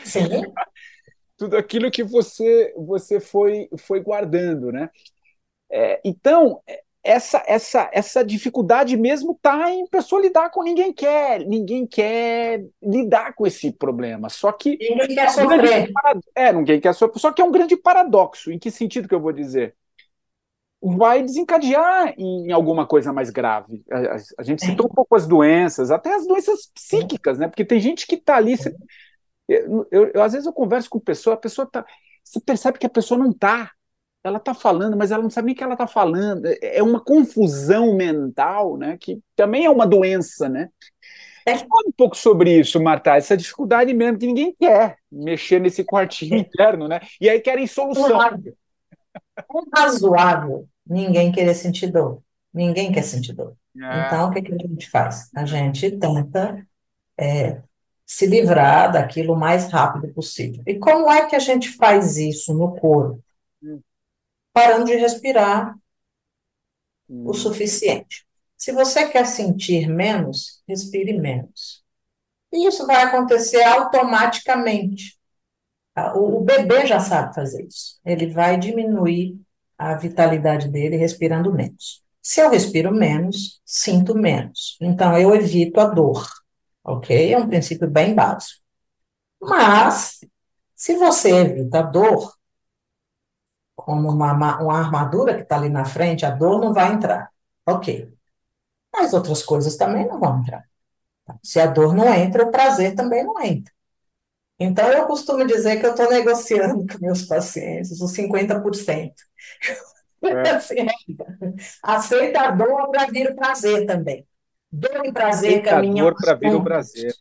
Sim. 0.04 0.20
tudo 1.36 1.56
aquilo 1.56 1.90
que 1.90 2.04
você 2.04 2.72
você 2.76 3.18
foi 3.18 3.68
foi 3.78 3.98
guardando, 3.98 4.70
né? 4.70 4.90
É, 5.68 6.00
então 6.04 6.62
essa 7.04 7.42
essa 7.46 7.90
essa 7.92 8.24
dificuldade 8.24 8.96
mesmo 8.96 9.32
está 9.32 9.70
em 9.72 9.86
pessoa 9.86 10.22
lidar 10.22 10.50
com 10.50 10.62
ninguém 10.62 10.92
quer 10.92 11.44
ninguém 11.44 11.86
quer 11.86 12.64
lidar 12.82 13.34
com 13.34 13.46
esse 13.46 13.72
problema. 13.72 14.28
Só 14.28 14.52
que 14.52 14.76
Ninguém 14.78 15.08
quer 15.16 15.24
é 15.24 15.28
sofrer. 15.28 15.92
é 16.34 16.52
ninguém 16.52 16.80
quer 16.80 16.92
sofrer. 16.94 17.20
Só 17.20 17.32
que 17.32 17.42
é 17.42 17.44
um 17.44 17.52
grande 17.52 17.76
paradoxo. 17.76 18.52
Em 18.52 18.58
que 18.58 18.70
sentido 18.70 19.08
que 19.08 19.14
eu 19.14 19.20
vou 19.20 19.32
dizer? 19.32 19.74
Vai 20.84 21.22
desencadear 21.22 22.12
em 22.18 22.50
alguma 22.50 22.84
coisa 22.86 23.12
mais 23.12 23.30
grave. 23.30 23.84
A, 23.90 23.98
a- 24.16 24.22
a 24.38 24.42
gente 24.42 24.64
citou 24.64 24.86
um 24.86 24.94
pouco 24.94 25.14
as 25.14 25.28
doenças, 25.28 25.92
até 25.92 26.12
as 26.12 26.26
doenças 26.26 26.66
psíquicas, 26.74 27.38
né? 27.38 27.46
Porque 27.46 27.64
tem 27.64 27.78
gente 27.80 28.04
que 28.06 28.16
está 28.16 28.36
ali. 28.36 28.56
você- 28.56 28.74
eu, 29.48 29.86
eu- 29.92 30.10
eu, 30.14 30.22
às 30.22 30.32
vezes 30.32 30.46
eu 30.46 30.52
converso 30.52 30.90
com 30.90 31.00
pessoa, 31.00 31.34
a 31.34 31.36
pessoa 31.38 31.66
tá. 31.70 31.84
Você 32.24 32.40
percebe 32.40 32.78
que 32.78 32.86
a 32.86 32.90
pessoa 32.90 33.18
não 33.18 33.30
está. 33.30 33.70
Ela 34.24 34.38
está 34.38 34.54
falando, 34.54 34.96
mas 34.96 35.10
ela 35.10 35.22
não 35.22 35.30
sabe 35.30 35.46
nem 35.46 35.54
o 35.54 35.56
que 35.58 35.64
ela 35.64 35.74
está 35.74 35.86
falando. 35.86 36.46
É 36.46 36.78
é 36.78 36.82
uma 36.82 37.00
confusão 37.00 37.94
mental, 37.94 38.76
né? 38.76 38.96
Que 39.00 39.20
também 39.34 39.64
é 39.64 39.70
uma 39.70 39.86
doença, 39.86 40.48
né? 40.48 40.68
É. 41.44 41.56
Fala 41.56 41.88
um 41.88 41.92
pouco 41.96 42.16
sobre 42.16 42.58
isso, 42.58 42.80
Marta, 42.80 43.16
essa 43.16 43.36
dificuldade 43.36 43.92
mesmo 43.92 44.18
que 44.18 44.26
ninguém 44.26 44.54
quer 44.58 44.96
mexer 45.10 45.60
nesse 45.60 45.82
quartinho 45.84 46.36
interno, 46.38 46.86
né? 46.86 47.00
E 47.20 47.28
aí 47.28 47.40
querem 47.40 47.66
solução. 47.66 48.18
Um 49.52 49.64
razoável, 49.74 50.68
ninguém 50.86 51.32
querer 51.32 51.54
sentir 51.54 51.88
dor. 51.88 52.22
Ninguém 52.52 52.92
quer 52.92 53.02
sentir 53.02 53.32
dor. 53.32 53.56
É. 53.76 54.06
Então, 54.06 54.28
o 54.28 54.32
que 54.32 54.42
que 54.42 54.52
a 54.52 54.58
gente 54.58 54.88
faz? 54.90 55.30
A 55.34 55.44
gente 55.44 55.90
tenta 55.92 56.66
é, 57.18 57.60
se 58.06 58.26
livrar 58.26 58.92
daquilo 58.92 59.32
o 59.32 59.38
mais 59.38 59.70
rápido 59.70 60.12
possível. 60.12 60.62
E 60.66 60.78
como 60.78 61.10
é 61.10 61.26
que 61.26 61.34
a 61.34 61.38
gente 61.38 61.70
faz 61.70 62.18
isso 62.18 62.52
no 62.54 62.76
corpo? 62.76 63.22
Parando 64.52 64.86
de 64.86 64.96
respirar 64.96 65.74
Hum. 67.08 67.26
o 67.26 67.34
suficiente. 67.34 68.24
Se 68.56 68.72
você 68.72 69.08
quer 69.08 69.26
sentir 69.26 69.88
menos, 69.88 70.62
respire 70.68 71.12
menos. 71.18 71.82
E 72.52 72.68
isso 72.68 72.86
vai 72.86 73.02
acontecer 73.02 73.62
automaticamente. 73.64 75.18
Ah, 75.94 76.14
O 76.18 76.38
o 76.40 76.44
bebê 76.44 76.86
já 76.86 77.00
sabe 77.00 77.34
fazer 77.34 77.66
isso. 77.66 78.00
Ele 78.04 78.28
vai 78.28 78.58
diminuir 78.58 79.40
a 79.78 79.96
vitalidade 79.96 80.68
dele 80.68 80.96
respirando 80.96 81.52
menos. 81.52 82.02
Se 82.22 82.40
eu 82.40 82.50
respiro 82.50 82.92
menos, 82.94 83.60
sinto 83.64 84.14
menos. 84.14 84.76
Então, 84.80 85.18
eu 85.18 85.34
evito 85.34 85.80
a 85.80 85.86
dor. 85.86 86.26
Ok? 86.84 87.32
É 87.32 87.38
um 87.38 87.48
princípio 87.48 87.88
bem 87.90 88.14
básico. 88.14 88.60
Mas, 89.40 90.20
se 90.76 90.96
você 90.96 91.30
evita 91.32 91.80
a 91.80 91.82
dor, 91.82 92.34
como 93.76 94.10
uma, 94.10 94.34
ma- 94.34 94.60
uma 94.60 94.78
armadura 94.78 95.34
que 95.36 95.42
está 95.42 95.56
ali 95.56 95.68
na 95.68 95.84
frente, 95.84 96.24
a 96.26 96.30
dor 96.30 96.60
não 96.60 96.72
vai 96.72 96.92
entrar. 96.92 97.30
Ok. 97.66 98.12
Mas 98.94 99.12
outras 99.14 99.42
coisas 99.42 99.76
também 99.76 100.06
não 100.08 100.20
vão 100.20 100.40
entrar. 100.40 100.64
Se 101.42 101.60
a 101.60 101.66
dor 101.66 101.94
não 101.94 102.12
entra, 102.14 102.44
o 102.44 102.50
prazer 102.52 102.94
também 102.94 103.24
não 103.24 103.40
entra. 103.42 103.72
Então, 104.58 104.88
eu 104.92 105.06
costumo 105.06 105.46
dizer 105.46 105.80
que 105.80 105.86
eu 105.86 105.92
estou 105.92 106.10
negociando 106.10 106.86
com 106.86 106.98
meus 107.00 107.24
pacientes 107.24 108.00
os 108.00 108.12
50%. 108.12 109.22
É. 110.28 110.50
Assim, 110.56 110.86
aceita 111.82 112.40
a 112.42 112.50
dor 112.50 112.90
para 112.90 113.06
vir 113.06 113.30
o 113.30 113.36
prazer 113.36 113.86
também. 113.86 114.26
Dor 114.70 115.04
e 115.04 115.12
prazer 115.12 115.62
caminham 115.62 116.08
Tentador 116.08 116.16
para 116.16 116.34
vir 116.34 116.54
o 116.54 116.62
prazer. 116.62 117.14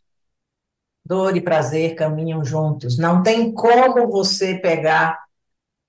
Dor 1.05 1.35
e 1.35 1.41
prazer 1.41 1.95
caminham 1.95 2.43
juntos. 2.43 2.97
Não 2.97 3.21
tem 3.23 3.53
como 3.53 4.07
você 4.09 4.55
pegar 4.59 5.19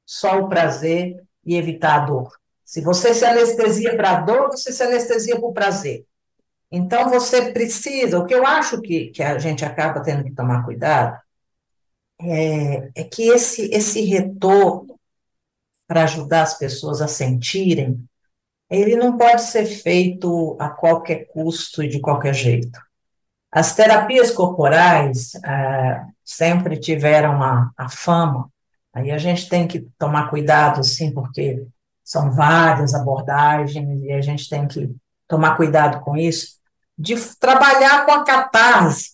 só 0.05 0.41
o 0.41 0.49
prazer 0.49 1.17
e 1.45 1.57
evitar 1.57 2.03
a 2.03 2.07
dor. 2.07 2.33
Se 2.65 2.81
você 2.81 3.13
se 3.13 3.25
anestesia 3.25 3.97
para 3.97 4.11
a 4.11 4.21
dor, 4.21 4.49
você 4.49 4.73
se 4.73 4.83
anestesia 4.83 5.37
para 5.37 5.49
o 5.49 5.53
prazer. 5.53 6.07
Então, 6.71 7.11
você 7.11 7.53
precisa, 7.53 8.19
o 8.19 8.25
que 8.25 8.35
eu 8.35 8.47
acho 8.47 8.81
que, 8.81 9.09
que 9.09 9.23
a 9.23 9.39
gente 9.39 9.65
acaba 9.65 10.01
tendo 10.03 10.25
que 10.25 10.35
tomar 10.35 10.65
cuidado 10.65 11.21
é, 12.21 12.91
é 12.95 13.05
que 13.05 13.29
esse, 13.29 13.71
esse 13.75 14.01
retorno 14.03 14.99
para 15.87 16.05
ajudar 16.05 16.43
as 16.43 16.57
pessoas 16.57 17.03
a 17.03 17.09
sentirem, 17.09 18.03
ele 18.71 18.97
não 18.97 19.19
pode 19.19 19.43
ser 19.43 19.67
feito 19.67 20.57
a 20.59 20.71
qualquer 20.71 21.27
custo 21.27 21.83
e 21.83 21.89
de 21.89 22.01
qualquer 22.01 22.33
jeito. 22.33 22.81
As 23.51 23.75
terapias 23.75 24.31
corporais 24.31 25.33
ah, 25.45 26.07
sempre 26.25 26.79
tiveram 26.79 27.43
a, 27.43 27.71
a 27.77 27.91
fama, 27.91 28.51
aí 28.93 29.11
a 29.11 29.19
gente 29.19 29.49
tem 29.49 29.67
que 29.67 29.81
tomar 29.99 30.29
cuidado, 30.29 30.83
sim, 30.85 31.13
porque 31.13 31.65
são 32.05 32.33
várias 32.33 32.95
abordagens 32.95 34.03
e 34.03 34.13
a 34.13 34.21
gente 34.21 34.49
tem 34.49 34.67
que 34.67 34.95
tomar 35.29 35.57
cuidado 35.57 36.01
com 36.01 36.17
isso, 36.17 36.59
de 36.99 37.15
trabalhar 37.39 38.05
com 38.05 38.13
a 38.13 38.25
catarse, 38.25 39.13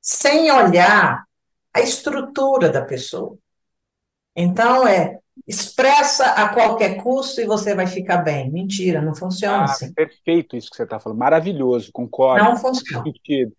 sem 0.00 0.50
olhar 0.50 1.24
a 1.72 1.80
estrutura 1.80 2.68
da 2.70 2.82
pessoa. 2.82 3.36
Então, 4.34 4.86
é 4.86 5.18
expressa 5.46 6.26
a 6.32 6.48
qualquer 6.50 7.02
custo 7.02 7.40
e 7.40 7.46
você 7.46 7.74
vai 7.74 7.86
ficar 7.86 8.18
bem. 8.18 8.50
Mentira, 8.50 9.00
não 9.00 9.14
funciona 9.14 9.60
Ah, 9.60 9.64
assim. 9.64 9.92
perfeito 9.92 10.56
isso 10.56 10.70
que 10.70 10.76
você 10.76 10.82
está 10.84 11.00
falando. 11.00 11.18
Maravilhoso, 11.18 11.90
concordo. 11.92 12.44
Não 12.44 12.56
funciona. 12.56 13.04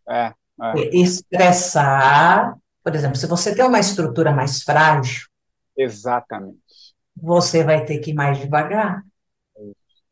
É, 0.10 0.34
é, 0.62 0.96
Expressar, 0.96 2.56
por 2.84 2.94
exemplo, 2.94 3.16
se 3.16 3.28
você 3.28 3.56
tem 3.56 3.66
uma 3.66 3.80
estrutura 3.80 4.32
mais 4.32 4.62
frágil, 4.62 5.28
exatamente. 5.78 6.58
você 7.16 7.64
vai 7.64 7.86
ter 7.86 8.00
que 8.00 8.12
ir 8.12 8.14
mais 8.14 8.38
devagar. 8.38 9.02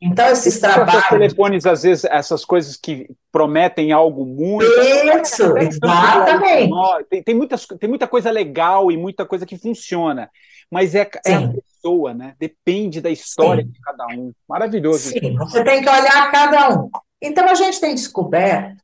Então, 0.01 0.25
esses 0.29 0.59
trabalhos. 0.59 1.07
telefones, 1.09 1.65
às 1.65 1.83
vezes, 1.83 2.05
essas 2.05 2.43
coisas 2.43 2.75
que 2.75 3.07
prometem 3.31 3.91
algo 3.91 4.25
muito. 4.25 4.65
Isso, 4.65 5.55
exatamente. 5.57 6.73
Tem, 7.07 7.21
tem, 7.21 7.35
muitas, 7.35 7.67
tem 7.67 7.87
muita 7.87 8.07
coisa 8.07 8.31
legal 8.31 8.91
e 8.91 8.97
muita 8.97 9.27
coisa 9.27 9.45
que 9.45 9.59
funciona, 9.59 10.31
mas 10.71 10.95
é, 10.95 11.07
é 11.23 11.35
a 11.35 11.53
pessoa, 11.53 12.15
né? 12.15 12.33
Depende 12.39 12.99
da 12.99 13.11
história 13.11 13.63
Sim. 13.63 13.69
de 13.69 13.79
cada 13.79 14.07
um. 14.07 14.31
Maravilhoso. 14.49 15.09
Sim, 15.09 15.35
você 15.37 15.63
tem 15.63 15.83
que 15.83 15.89
olhar 15.89 16.31
cada 16.31 16.69
um. 16.73 16.89
Então, 17.21 17.47
a 17.47 17.53
gente 17.53 17.79
tem 17.79 17.93
descoberto 17.93 18.81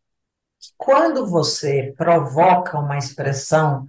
quando 0.77 1.27
você 1.27 1.93
provoca 1.97 2.79
uma 2.79 2.97
expressão 2.97 3.87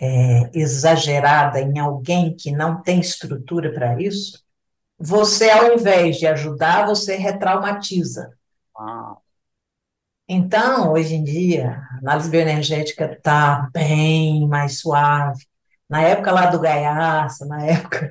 é, 0.00 0.50
exagerada 0.54 1.60
em 1.60 1.78
alguém 1.78 2.34
que 2.36 2.50
não 2.52 2.82
tem 2.82 3.00
estrutura 3.00 3.72
para 3.72 4.00
isso, 4.00 4.42
você, 4.98 5.50
ao 5.50 5.74
invés 5.74 6.16
de 6.18 6.26
ajudar, 6.26 6.86
você 6.86 7.16
retraumatiza. 7.16 8.32
Ah, 8.76 9.16
Então, 10.28 10.92
hoje 10.92 11.14
em 11.14 11.24
dia, 11.24 11.82
a 11.92 11.98
análise 11.98 12.30
bioenergética 12.30 13.12
está 13.12 13.68
bem 13.72 14.48
mais 14.48 14.80
suave. 14.80 15.44
Na 15.88 16.02
época 16.02 16.32
lá 16.32 16.46
do 16.46 16.60
Gaiaça, 16.60 17.44
na 17.46 17.66
época, 17.66 18.08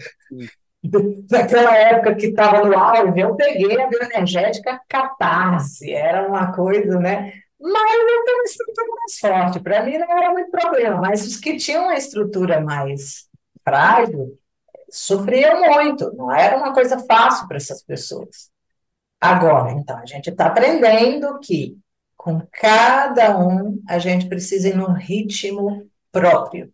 naquela 1.32 1.76
época 1.78 2.16
que 2.16 2.28
estava 2.28 2.64
no 2.66 2.78
auge, 2.78 3.20
eu 3.20 3.36
peguei 3.36 3.82
a 3.82 3.88
bioenergética 3.88 4.82
catarse, 4.88 5.92
era 5.94 6.28
uma 6.28 6.52
coisa, 6.54 7.00
né? 7.00 7.34
Mas 7.62 7.92
eu 7.94 8.24
tenho 8.26 8.38
uma 8.38 8.44
estrutura 8.44 8.88
mais 8.88 9.20
forte, 9.20 9.60
para 9.60 9.84
mim 9.84 9.98
não 9.98 10.18
era 10.18 10.32
muito 10.32 10.50
problema, 10.50 10.98
mas 11.00 11.26
os 11.26 11.38
que 11.38 11.58
tinham 11.58 11.84
uma 11.84 11.96
estrutura 11.96 12.60
mais 12.60 13.28
frágil 13.64 14.38
sofriam 14.90 15.62
muito, 15.62 16.12
não 16.16 16.32
era 16.32 16.58
uma 16.58 16.74
coisa 16.74 17.00
fácil 17.00 17.48
para 17.48 17.58
essas 17.58 17.84
pessoas. 17.84 18.52
Agora, 19.20 19.72
então, 19.72 19.98
a 19.98 20.06
gente 20.06 20.30
está 20.30 20.48
aprendendo 20.48 21.40
que 21.40 21.78
com 22.18 22.42
cada 22.52 23.38
um 23.38 23.82
a 23.88 24.00
gente 24.00 24.28
precisa 24.28 24.70
ir 24.70 24.76
no 24.76 24.92
ritmo 24.92 25.88
próprio. 26.12 26.74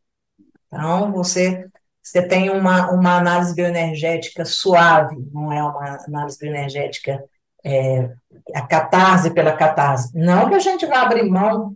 Então, 0.68 1.12
você, 1.12 1.68
você 2.02 2.26
tem 2.26 2.50
uma, 2.50 2.92
uma 2.92 3.18
análise 3.18 3.54
bioenergética 3.54 4.46
suave, 4.46 5.16
não 5.34 5.52
é 5.52 5.62
uma 5.64 6.04
análise 6.06 6.40
bioenergética 6.40 7.24
é, 7.68 8.14
a 8.54 8.62
catarse 8.62 9.32
pela 9.32 9.54
catarse. 9.54 10.12
Não 10.16 10.50
que 10.50 10.56
a 10.56 10.60
gente 10.60 10.86
vá 10.86 11.02
abrir 11.02 11.24
mão 11.24 11.76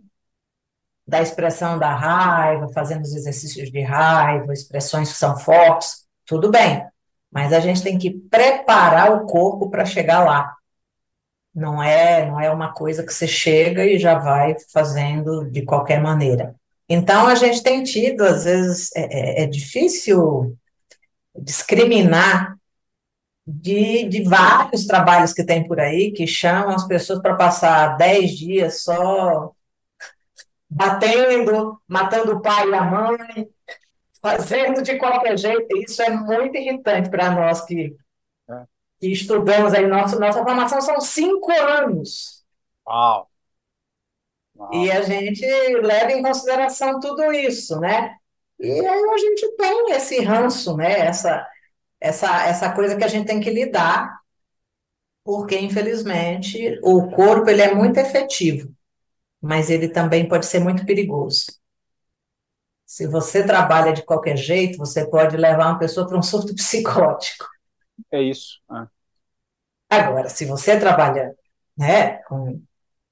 da 1.06 1.20
expressão 1.20 1.78
da 1.78 1.94
raiva, 1.94 2.68
fazendo 2.72 3.02
os 3.02 3.14
exercícios 3.14 3.70
de 3.70 3.82
raiva, 3.82 4.52
expressões 4.52 5.12
que 5.12 5.18
são 5.18 5.36
fortes, 5.36 6.06
tudo 6.24 6.50
bem, 6.50 6.86
mas 7.30 7.52
a 7.52 7.60
gente 7.60 7.82
tem 7.82 7.98
que 7.98 8.10
preparar 8.10 9.12
o 9.12 9.26
corpo 9.26 9.68
para 9.68 9.84
chegar 9.84 10.24
lá. 10.24 10.54
Não 11.54 11.82
é, 11.82 12.26
não 12.26 12.40
é 12.40 12.50
uma 12.50 12.72
coisa 12.72 13.04
que 13.04 13.12
você 13.12 13.28
chega 13.28 13.84
e 13.84 13.98
já 13.98 14.18
vai 14.18 14.56
fazendo 14.72 15.50
de 15.50 15.62
qualquer 15.62 16.00
maneira. 16.00 16.54
Então, 16.88 17.26
a 17.26 17.34
gente 17.34 17.62
tem 17.62 17.82
tido, 17.82 18.22
às 18.22 18.44
vezes, 18.44 18.90
é, 18.96 19.42
é, 19.42 19.42
é 19.42 19.46
difícil 19.46 20.56
discriminar 21.38 22.56
de, 23.52 24.08
de 24.08 24.22
vários 24.24 24.86
trabalhos 24.86 25.34
que 25.34 25.44
tem 25.44 25.66
por 25.66 25.78
aí, 25.78 26.10
que 26.10 26.26
chamam 26.26 26.74
as 26.74 26.86
pessoas 26.86 27.20
para 27.20 27.34
passar 27.34 27.96
dez 27.96 28.30
dias 28.32 28.82
só 28.82 29.52
batendo, 30.68 31.78
matando 31.86 32.32
o 32.32 32.40
pai 32.40 32.66
e 32.68 32.74
a 32.74 32.82
mãe, 32.82 33.48
fazendo 34.22 34.82
de 34.82 34.96
qualquer 34.96 35.36
jeito. 35.38 35.76
Isso 35.76 36.00
é 36.02 36.10
muito 36.10 36.56
irritante 36.56 37.10
para 37.10 37.30
nós 37.30 37.62
que, 37.66 37.94
é. 38.48 38.64
que 38.98 39.08
estudamos 39.12 39.74
aí. 39.74 39.86
Nossa, 39.86 40.18
nossa 40.18 40.42
formação 40.42 40.80
são 40.80 40.98
cinco 41.00 41.52
anos. 41.52 42.42
Uau. 42.88 43.28
Uau. 44.56 44.74
E 44.74 44.90
a 44.90 45.02
gente 45.02 45.44
leva 45.82 46.12
em 46.12 46.22
consideração 46.22 47.00
tudo 47.00 47.32
isso, 47.32 47.78
né? 47.78 48.16
E 48.58 48.70
aí 48.70 49.04
a 49.10 49.18
gente 49.18 49.56
tem 49.56 49.92
esse 49.92 50.20
ranço, 50.22 50.74
né? 50.74 51.00
Essa, 51.00 51.46
essa, 52.02 52.46
essa 52.46 52.72
coisa 52.72 52.96
que 52.96 53.04
a 53.04 53.08
gente 53.08 53.26
tem 53.26 53.40
que 53.40 53.48
lidar, 53.48 54.20
porque, 55.24 55.56
infelizmente, 55.58 56.78
o 56.82 57.08
corpo 57.10 57.48
ele 57.48 57.62
é 57.62 57.72
muito 57.72 57.98
efetivo, 57.98 58.74
mas 59.40 59.70
ele 59.70 59.88
também 59.88 60.28
pode 60.28 60.46
ser 60.46 60.58
muito 60.58 60.84
perigoso. 60.84 61.46
Se 62.84 63.06
você 63.06 63.46
trabalha 63.46 63.92
de 63.92 64.02
qualquer 64.02 64.36
jeito, 64.36 64.78
você 64.78 65.08
pode 65.08 65.36
levar 65.36 65.68
uma 65.68 65.78
pessoa 65.78 66.06
para 66.06 66.18
um 66.18 66.22
surto 66.22 66.54
psicótico. 66.56 67.46
É 68.10 68.20
isso. 68.20 68.60
É. 68.72 68.86
Agora, 69.88 70.28
se 70.28 70.44
você 70.44 70.78
trabalha 70.78 71.34
né, 71.76 72.16
com, 72.24 72.60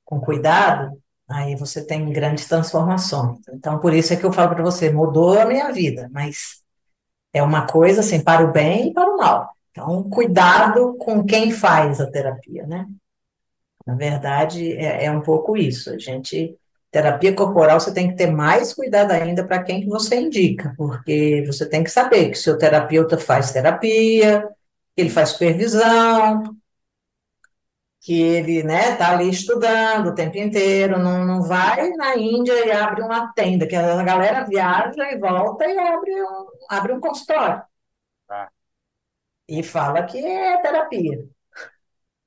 com 0.05 0.21
cuidado, 0.21 1.01
aí 1.29 1.55
você 1.55 1.87
tem 1.87 2.13
grandes 2.13 2.47
transformações. 2.47 3.39
Então, 3.53 3.79
por 3.79 3.95
isso 3.95 4.13
é 4.13 4.17
que 4.17 4.25
eu 4.25 4.33
falo 4.33 4.51
para 4.55 4.65
você, 4.65 4.91
mudou 4.91 5.39
a 5.39 5.47
minha 5.47 5.73
vida, 5.73 6.09
mas 6.11 6.60
é 7.33 7.43
uma 7.43 7.67
coisa 7.67 8.01
assim, 8.01 8.23
para 8.23 8.45
o 8.45 8.53
bem 8.53 8.89
e 8.89 8.93
para 8.93 9.09
o 9.09 9.17
mal. 9.17 9.51
Então, 9.71 10.03
cuidado 10.11 10.97
com 10.99 11.25
quem 11.25 11.51
faz 11.53 12.01
a 12.01 12.11
terapia, 12.11 12.67
né? 12.67 12.87
Na 13.87 13.95
verdade, 13.95 14.73
é, 14.73 15.05
é 15.07 15.11
um 15.11 15.21
pouco 15.21 15.57
isso. 15.57 15.91
A 15.91 15.99
gente, 15.99 16.57
terapia 16.91 17.35
corporal, 17.35 17.81
você 17.81 17.93
tem 17.93 18.09
que 18.09 18.17
ter 18.17 18.31
mais 18.31 18.75
cuidado 18.75 19.13
ainda 19.13 19.45
para 19.45 19.63
quem 19.63 19.81
que 19.81 19.89
você 19.89 20.17
indica, 20.17 20.75
porque 20.77 21.45
você 21.47 21.67
tem 21.67 21.85
que 21.85 21.91
saber 21.91 22.31
que 22.31 22.39
seu 22.39 22.59
terapeuta 22.59 23.17
faz 23.17 23.53
terapia, 23.53 24.49
ele 24.97 25.09
faz 25.09 25.31
supervisão, 25.31 26.57
que 28.01 28.21
ele, 28.21 28.63
né, 28.63 28.97
tá 28.97 29.13
ali 29.13 29.29
estudando 29.29 30.09
o 30.09 30.15
tempo 30.15 30.39
inteiro, 30.39 30.99
não, 30.99 31.25
não 31.25 31.43
vai 31.43 31.91
na 31.91 32.17
Índia 32.17 32.67
e 32.67 32.73
abre 32.73 33.03
uma 33.03 33.33
tenda, 33.35 33.67
que 33.67 33.77
a 33.77 34.03
galera 34.03 34.45
viaja 34.45 35.13
e 35.13 35.19
volta 35.19 35.67
e 35.67 35.79
abre 35.79 36.11
um, 36.23 36.47
abre 36.69 36.93
um 36.95 37.01
consultório. 37.01 37.63
Ah. 38.29 38.49
E 39.47 39.63
fala 39.63 40.05
que 40.05 40.19
é 40.25 40.63
terapia. 40.63 41.27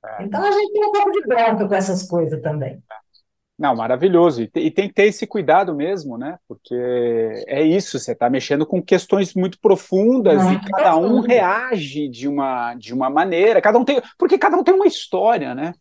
Ah. 0.02 0.22
Então 0.22 0.44
a 0.44 0.50
gente 0.52 0.72
tem 0.72 0.84
um 0.86 0.92
pouco 0.92 1.10
de 1.12 1.26
bronca 1.26 1.68
com 1.68 1.74
essas 1.74 2.02
coisas 2.04 2.40
também. 2.40 2.82
Não, 3.56 3.74
maravilhoso. 3.76 4.42
E, 4.42 4.50
e 4.56 4.70
tem 4.70 4.88
que 4.88 4.94
ter 4.94 5.04
esse 5.04 5.26
cuidado 5.26 5.74
mesmo, 5.74 6.18
né? 6.18 6.38
Porque 6.48 6.74
é 7.46 7.62
isso, 7.62 7.98
você 7.98 8.12
está 8.12 8.28
mexendo 8.28 8.66
com 8.66 8.82
questões 8.82 9.32
muito 9.34 9.60
profundas 9.60 10.42
muito 10.42 10.66
e 10.66 10.70
cada 10.70 10.92
profundo. 10.92 11.14
um 11.14 11.20
reage 11.20 12.08
de 12.08 12.26
uma, 12.26 12.74
de 12.74 12.92
uma 12.92 13.08
maneira. 13.08 13.62
Cada 13.62 13.78
um 13.78 13.84
tem. 13.84 14.02
Porque 14.18 14.38
cada 14.38 14.56
um 14.56 14.64
tem 14.64 14.74
uma 14.74 14.86
história, 14.86 15.54
né? 15.54 15.72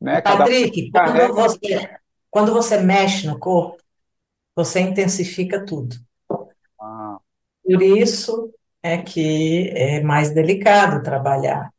né? 0.00 0.20
Patrick, 0.20 0.86
um 0.86 0.90
quando, 0.92 1.34
você, 1.34 1.90
quando 2.30 2.52
você 2.52 2.80
mexe 2.80 3.26
no 3.26 3.38
corpo, 3.40 3.76
você 4.54 4.80
intensifica 4.80 5.64
tudo. 5.64 5.96
Ah. 6.80 7.16
Por 7.64 7.82
isso 7.82 8.54
é 8.80 8.98
que 8.98 9.72
é 9.74 10.00
mais 10.00 10.32
delicado 10.32 11.02
trabalhar. 11.02 11.73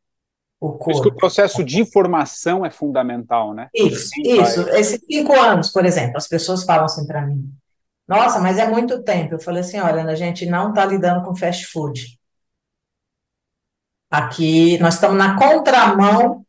Por 0.60 0.92
isso 0.92 1.02
que 1.02 1.10
o 1.10 1.16
processo 1.16 1.64
de 1.64 1.82
informação 1.82 2.66
é 2.66 2.72
fundamental, 2.72 3.54
né? 3.54 3.70
Isso, 3.74 4.10
isso. 4.24 4.70
Esses 4.70 5.00
cinco 5.06 5.34
anos, 5.34 5.70
por 5.70 5.86
exemplo, 5.86 6.18
as 6.18 6.28
pessoas 6.28 6.64
falam 6.64 6.86
assim 6.86 7.06
para 7.06 7.26
mim, 7.26 7.52
nossa, 8.08 8.40
mas 8.40 8.58
é 8.58 8.68
muito 8.68 9.04
tempo. 9.04 9.36
Eu 9.36 9.40
falei 9.40 9.62
assim, 9.62 9.80
olha, 9.80 10.04
a 10.04 10.16
gente 10.16 10.46
não 10.46 10.70
está 10.70 10.86
lidando 10.86 11.26
com 11.26 11.36
fast 11.36 11.66
food. 11.68 12.18
Aqui 14.10 14.78
nós 14.80 14.96
estamos 14.96 15.18
na 15.18 15.38
contramão 15.38 16.46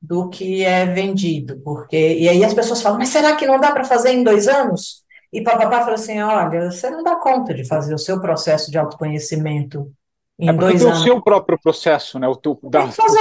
do 0.00 0.28
que 0.28 0.64
é 0.64 0.86
vendido, 0.86 1.60
porque 1.64 2.18
e 2.18 2.28
aí 2.28 2.44
as 2.44 2.54
pessoas 2.54 2.80
falam, 2.80 2.98
mas 2.98 3.08
será 3.08 3.34
que 3.36 3.46
não 3.46 3.60
dá 3.60 3.72
para 3.72 3.84
fazer 3.84 4.10
em 4.10 4.22
dois 4.22 4.46
anos? 4.46 5.04
E 5.32 5.42
papapá 5.42 5.80
falou 5.80 5.94
assim, 5.94 6.20
olha, 6.20 6.70
você 6.70 6.88
não 6.88 7.02
dá 7.02 7.16
conta 7.16 7.52
de 7.52 7.66
fazer 7.66 7.92
o 7.94 7.98
seu 7.98 8.20
processo 8.20 8.70
de 8.70 8.78
autoconhecimento 8.78 9.92
em 10.38 10.48
é 10.48 10.52
dois 10.52 10.84
anos. 10.84 10.98
É 10.98 11.00
o 11.00 11.04
seu 11.04 11.22
próprio 11.22 11.58
processo, 11.60 12.18
né? 12.18 12.28
O 12.28 12.36
teu, 12.36 12.58
da... 12.62 12.86
Você, 12.86 13.12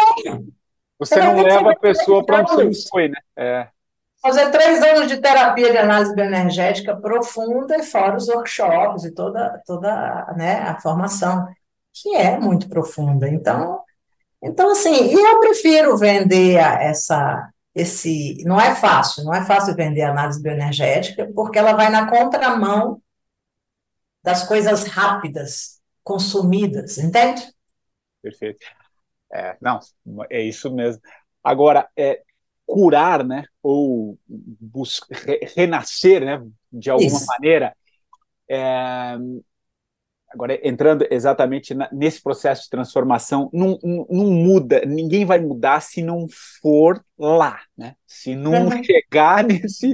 você 1.00 1.16
não 1.18 1.42
leva 1.42 1.72
a 1.72 1.80
pessoa 1.80 2.26
para 2.26 2.42
onde 2.42 2.76
você 2.76 2.90
foi, 2.90 3.10
né? 3.10 3.18
É. 3.36 3.68
Fazer 4.22 4.50
três 4.52 4.84
anos 4.84 5.08
de 5.08 5.18
terapia 5.18 5.72
de 5.72 5.78
análise 5.78 6.14
bioenergética 6.14 6.96
profunda 6.96 7.78
e 7.78 7.84
fora 7.84 8.18
os 8.18 8.28
workshops 8.28 9.04
e 9.04 9.12
toda, 9.12 9.62
toda 9.66 10.34
né, 10.36 10.62
a 10.62 10.80
formação, 10.80 11.48
que 11.94 12.16
é 12.16 12.38
muito 12.38 12.68
profunda. 12.68 13.30
Então, 13.30 13.80
então 14.42 14.72
assim, 14.72 15.14
e 15.14 15.14
eu 15.14 15.40
prefiro 15.40 15.98
vender 15.98 16.56
essa, 16.56 17.48
esse. 17.76 18.44
Não 18.44 18.60
é 18.60 18.76
fácil, 18.76 19.24
não 19.24 19.34
é 19.34 19.46
fácil 19.46 19.76
vender 19.76 20.02
análise 20.02 20.42
bioenergética, 20.42 21.30
porque 21.34 21.60
ela 21.60 21.74
vai 21.74 21.90
na 21.90 22.08
contramão 22.08 23.00
das 24.24 24.44
coisas 24.48 24.84
rápidas 24.86 25.77
consumidas, 26.08 26.98
entende? 26.98 27.44
Perfeito. 28.22 28.66
É, 29.34 29.58
não, 29.60 29.78
é 30.30 30.42
isso 30.42 30.74
mesmo. 30.74 31.02
Agora, 31.44 31.90
é, 31.98 32.22
curar, 32.66 33.26
né, 33.26 33.44
ou 33.62 34.18
buscar, 34.26 35.18
renascer, 35.54 36.24
né, 36.24 36.42
de 36.72 36.90
alguma 36.90 37.10
isso. 37.10 37.26
maneira, 37.26 37.76
é, 38.50 39.18
agora 40.30 40.58
entrando 40.66 41.06
exatamente 41.12 41.74
na, 41.74 41.90
nesse 41.92 42.24
processo 42.24 42.64
de 42.64 42.70
transformação, 42.70 43.50
não, 43.52 43.78
não, 43.84 44.08
não, 44.10 44.32
muda, 44.32 44.86
ninguém 44.86 45.26
vai 45.26 45.42
mudar 45.42 45.82
se 45.82 46.02
não 46.02 46.26
for 46.62 47.04
lá, 47.20 47.60
né? 47.78 47.96
Se 48.06 48.34
não 48.34 48.68
uhum. 48.68 48.82
chegar 48.82 49.44
nesse 49.44 49.94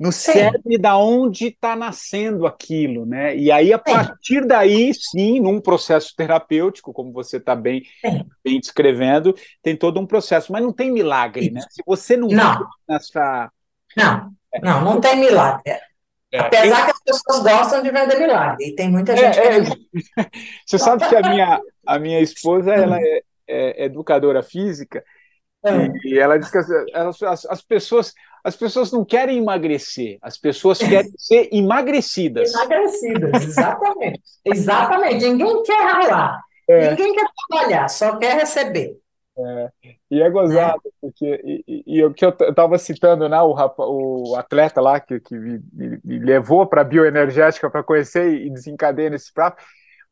no 0.00 0.10
sim. 0.10 0.32
cerne 0.32 0.78
da 0.78 0.96
onde 0.96 1.48
está 1.48 1.76
nascendo 1.76 2.46
aquilo, 2.46 3.04
né? 3.04 3.36
E 3.36 3.52
aí, 3.52 3.70
a 3.70 3.78
partir 3.78 4.46
daí, 4.46 4.94
sim, 4.94 5.40
num 5.40 5.60
processo 5.60 6.14
terapêutico, 6.16 6.90
como 6.90 7.12
você 7.12 7.36
está 7.36 7.54
bem, 7.54 7.82
bem 8.42 8.58
descrevendo, 8.58 9.34
tem 9.62 9.76
todo 9.76 10.00
um 10.00 10.06
processo, 10.06 10.50
mas 10.50 10.62
não 10.62 10.72
tem 10.72 10.90
milagre, 10.90 11.50
né? 11.50 11.60
Se 11.68 11.82
você 11.86 12.16
não, 12.16 12.28
não. 12.28 12.66
nessa. 12.88 13.52
Não, 13.94 14.32
não, 14.62 14.80
não 14.82 15.00
tem 15.02 15.16
milagre. 15.16 15.62
É, 16.32 16.38
Apesar 16.38 16.86
que 16.86 16.92
as 16.92 17.02
pessoas 17.02 17.42
gostam 17.42 17.82
de 17.82 17.90
vender 17.90 18.18
milagre, 18.18 18.68
e 18.68 18.74
tem 18.74 18.88
muita 18.88 19.14
gente 19.14 19.38
é, 19.38 19.60
que. 19.60 19.72
É, 20.18 20.30
você 20.64 20.78
sabe 20.78 21.06
que 21.10 21.16
a 21.16 21.28
minha, 21.28 21.60
a 21.86 21.98
minha 21.98 22.20
esposa 22.20 22.72
ela 22.72 22.96
é, 22.98 23.22
é 23.46 23.84
educadora 23.84 24.42
física, 24.42 25.04
e 26.04 26.18
ela 26.18 26.38
diz 26.38 26.50
que 26.50 26.56
as, 26.56 27.22
as, 27.22 27.44
as 27.44 27.60
pessoas 27.60 28.14
as 28.44 28.56
pessoas 28.56 28.90
não 28.90 29.04
querem 29.04 29.38
emagrecer, 29.38 30.18
as 30.22 30.38
pessoas 30.38 30.78
querem 30.78 31.10
ser 31.18 31.48
emagrecidas. 31.52 32.52
Emagrecidas, 32.54 33.42
exatamente. 33.44 34.20
exatamente. 34.44 35.28
Ninguém 35.28 35.62
quer 35.62 35.82
ralar, 35.82 36.40
é. 36.68 36.90
ninguém 36.90 37.14
quer 37.14 37.26
trabalhar, 37.48 37.88
só 37.88 38.16
quer 38.16 38.36
receber. 38.36 38.96
É. 39.38 39.70
E 40.10 40.20
é 40.20 40.28
gozado, 40.28 40.82
é. 40.84 40.90
porque 41.00 41.64
e, 41.86 42.04
o 42.04 42.12
que 42.12 42.24
eu 42.24 42.30
estava 42.30 42.76
citando, 42.78 43.28
né, 43.28 43.40
o, 43.40 43.54
o 43.78 44.36
atleta 44.36 44.80
lá 44.80 45.00
que, 45.00 45.20
que 45.20 45.34
me, 45.34 45.62
me 46.04 46.18
levou 46.18 46.66
para 46.66 46.82
a 46.82 46.84
bioenergética 46.84 47.70
para 47.70 47.82
conhecer 47.82 48.34
e 48.34 48.50
desencadear 48.50 49.10
nesse 49.10 49.32
prato, 49.32 49.62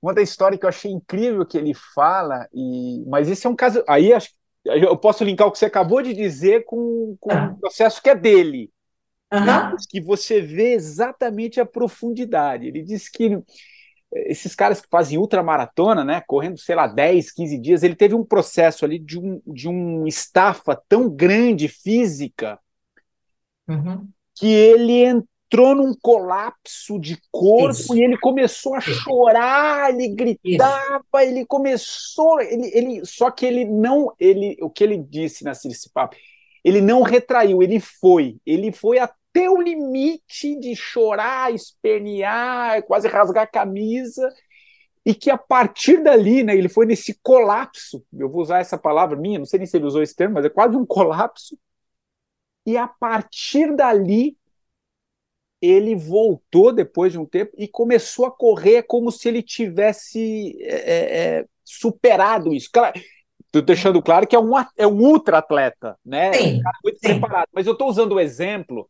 uma 0.01 0.15
da 0.15 0.23
história 0.23 0.57
que 0.57 0.65
eu 0.65 0.69
achei 0.69 0.91
incrível 0.91 1.45
que 1.45 1.59
ele 1.59 1.75
fala, 1.95 2.47
e 2.55 3.05
mas 3.07 3.29
esse 3.29 3.47
é 3.47 3.51
um 3.51 3.57
caso, 3.57 3.83
aí 3.89 4.13
acho 4.13 4.29
que 4.29 4.38
eu 4.77 4.97
posso 4.97 5.25
linkar 5.25 5.47
o 5.47 5.53
que 5.53 5.59
você 5.59 5.67
acabou 5.67 6.03
de 6.03 6.13
dizer 6.13 6.65
com, 6.65 7.17
com 7.21 7.33
ah. 7.33 7.53
o 7.53 7.61
processo 7.61 8.03
que 8.03 8.11
é 8.11 8.15
dele. 8.15 8.71
Uhum. 9.33 9.77
Que 9.91 10.01
você 10.01 10.41
vê 10.41 10.73
exatamente 10.73 11.61
a 11.61 11.67
profundidade. 11.67 12.67
Ele 12.67 12.83
diz 12.83 13.09
que 13.09 13.35
eh, 13.35 14.33
esses 14.33 14.55
caras 14.55 14.81
que 14.81 14.89
fazem 14.91 15.19
ultramaratona, 15.19 16.03
né, 16.03 16.23
correndo, 16.27 16.59
sei 16.59 16.75
lá, 16.75 16.87
10, 16.87 17.33
15 17.33 17.59
dias, 17.59 17.83
ele 17.83 17.95
teve 17.95 18.15
um 18.15 18.25
processo 18.25 18.85
ali 18.85 18.99
de 18.99 19.19
um, 19.19 19.43
de 19.47 19.69
um 19.69 20.07
estafa 20.07 20.81
tão 20.89 21.11
grande 21.11 21.69
física 21.69 22.59
uhum. 23.69 24.09
que 24.35 24.47
ele 24.47 25.05
entrou 25.05 25.38
num 25.57 25.95
colapso 25.95 26.99
de 26.99 27.19
corpo 27.31 27.71
Isso. 27.71 27.97
e 27.97 28.03
ele 28.03 28.19
começou 28.19 28.75
a 28.75 28.81
chorar, 28.81 29.91
ele 29.91 30.09
gritava, 30.09 31.25
ele 31.25 31.47
começou, 31.47 32.41
ele, 32.41 32.71
ele, 32.75 33.07
só 33.07 33.31
que 33.31 33.47
ele 33.47 33.65
não, 33.65 34.13
ele, 34.21 34.57
o 34.61 34.69
que 34.69 34.85
ele 34.85 34.99
disse 34.99 35.45
nesse 35.45 35.91
papo, 35.91 36.17
ele 36.63 36.81
não 36.81 37.03
retraiu, 37.03 37.63
ele 37.63 37.81
foi, 37.81 38.37
ele 38.45 38.71
foi 38.71 38.99
até 38.99 39.49
o 39.49 39.61
limite 39.61 40.59
de 40.61 40.77
chorar, 40.77 41.53
espernear, 41.55 42.83
quase 42.83 43.09
rasgar 43.09 43.45
a 43.45 43.47
camisa, 43.47 44.31
e 45.05 45.15
que 45.15 45.31
a 45.31 45.39
partir 45.39 46.03
dali, 46.03 46.43
né, 46.43 46.55
ele 46.55 46.69
foi 46.69 46.85
nesse 46.85 47.19
colapso, 47.23 48.05
eu 48.13 48.29
vou 48.29 48.43
usar 48.43 48.59
essa 48.59 48.77
palavra 48.77 49.17
minha, 49.17 49.39
não 49.39 49.47
sei 49.47 49.59
nem 49.59 49.67
se 49.67 49.77
ele 49.79 49.87
usou 49.87 50.03
esse 50.03 50.15
termo, 50.15 50.35
mas 50.35 50.45
é 50.45 50.51
quase 50.51 50.77
um 50.77 50.85
colapso, 50.85 51.59
e 52.67 52.77
a 52.77 52.87
partir 52.87 53.75
dali 53.75 54.37
ele 55.61 55.95
voltou 55.95 56.73
depois 56.73 57.13
de 57.13 57.19
um 57.19 57.27
tempo 57.27 57.53
e 57.59 57.67
começou 57.67 58.27
a 58.27 58.31
correr 58.31 58.85
como 58.85 59.11
se 59.11 59.29
ele 59.29 59.43
tivesse 59.43 60.57
é, 60.63 61.39
é, 61.39 61.45
superado 61.65 62.55
isso. 62.55 62.69
Claro, 62.73 62.99
Estou 63.49 63.63
deixando 63.63 64.03
claro 64.03 64.27
que 64.27 64.37
é 64.37 64.39
um, 64.39 64.53
é 64.77 64.87
um 64.87 65.01
ultra 65.01 65.39
atleta, 65.39 65.99
né? 66.05 66.33
Sim, 66.35 66.59
um 66.59 66.63
cara 66.63 66.79
muito 66.85 66.99
sim. 66.99 67.09
preparado. 67.09 67.49
Mas 67.51 67.67
eu 67.67 67.73
estou 67.73 67.89
usando 67.89 68.13
o 68.13 68.21
exemplo, 68.21 68.89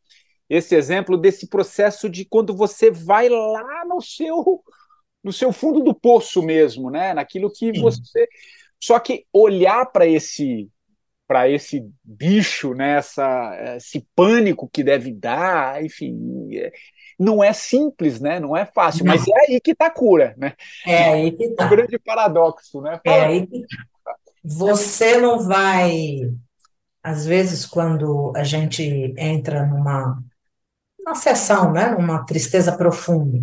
esse 0.50 0.74
exemplo 0.74 1.16
desse 1.16 1.48
processo 1.48 2.10
de 2.10 2.24
quando 2.24 2.54
você 2.54 2.90
vai 2.90 3.28
lá 3.28 3.84
no 3.86 4.00
seu 4.00 4.62
no 5.22 5.32
seu 5.32 5.52
fundo 5.52 5.80
do 5.80 5.94
poço 5.94 6.42
mesmo, 6.42 6.90
né? 6.90 7.14
Naquilo 7.14 7.50
que 7.50 7.72
Sim. 7.72 7.80
você. 7.80 8.28
Só 8.82 8.98
que 8.98 9.26
olhar 9.32 9.86
para 9.86 10.06
esse 10.06 10.68
para 11.28 11.50
esse 11.50 11.82
bicho, 12.04 12.74
né? 12.74 12.98
Essa, 12.98 13.76
esse 13.78 14.08
pânico 14.16 14.70
que 14.72 14.84
deve 14.84 15.12
dar, 15.14 15.84
enfim, 15.84 16.50
é- 16.56 16.72
não 17.20 17.44
é 17.44 17.52
simples, 17.54 18.20
né? 18.20 18.40
Não 18.40 18.56
é 18.56 18.66
fácil, 18.66 19.04
Não. 19.04 19.06
mas 19.06 19.28
é 19.28 19.32
aí 19.54 19.60
que 19.60 19.72
está 19.72 19.88
a 19.88 19.90
cura, 19.92 20.34
né? 20.38 20.54
É 20.84 21.02
aí 21.10 21.36
que 21.36 21.54
É 21.58 21.64
um 21.64 21.68
tá. 21.68 21.68
grande 21.68 21.98
paradoxo, 21.98 22.80
né? 22.82 23.00
É 23.04 23.20
Fala- 23.20 23.26
aí 23.26 23.46
que 23.46 23.66
você 24.44 25.18
não 25.20 25.40
vai, 25.40 26.20
às 27.02 27.26
vezes, 27.26 27.66
quando 27.66 28.32
a 28.36 28.44
gente 28.44 28.82
entra 29.18 29.66
numa, 29.66 30.22
numa 31.00 31.14
sessão, 31.16 31.72
né, 31.72 31.90
numa 31.92 32.24
tristeza 32.26 32.76
profunda, 32.76 33.40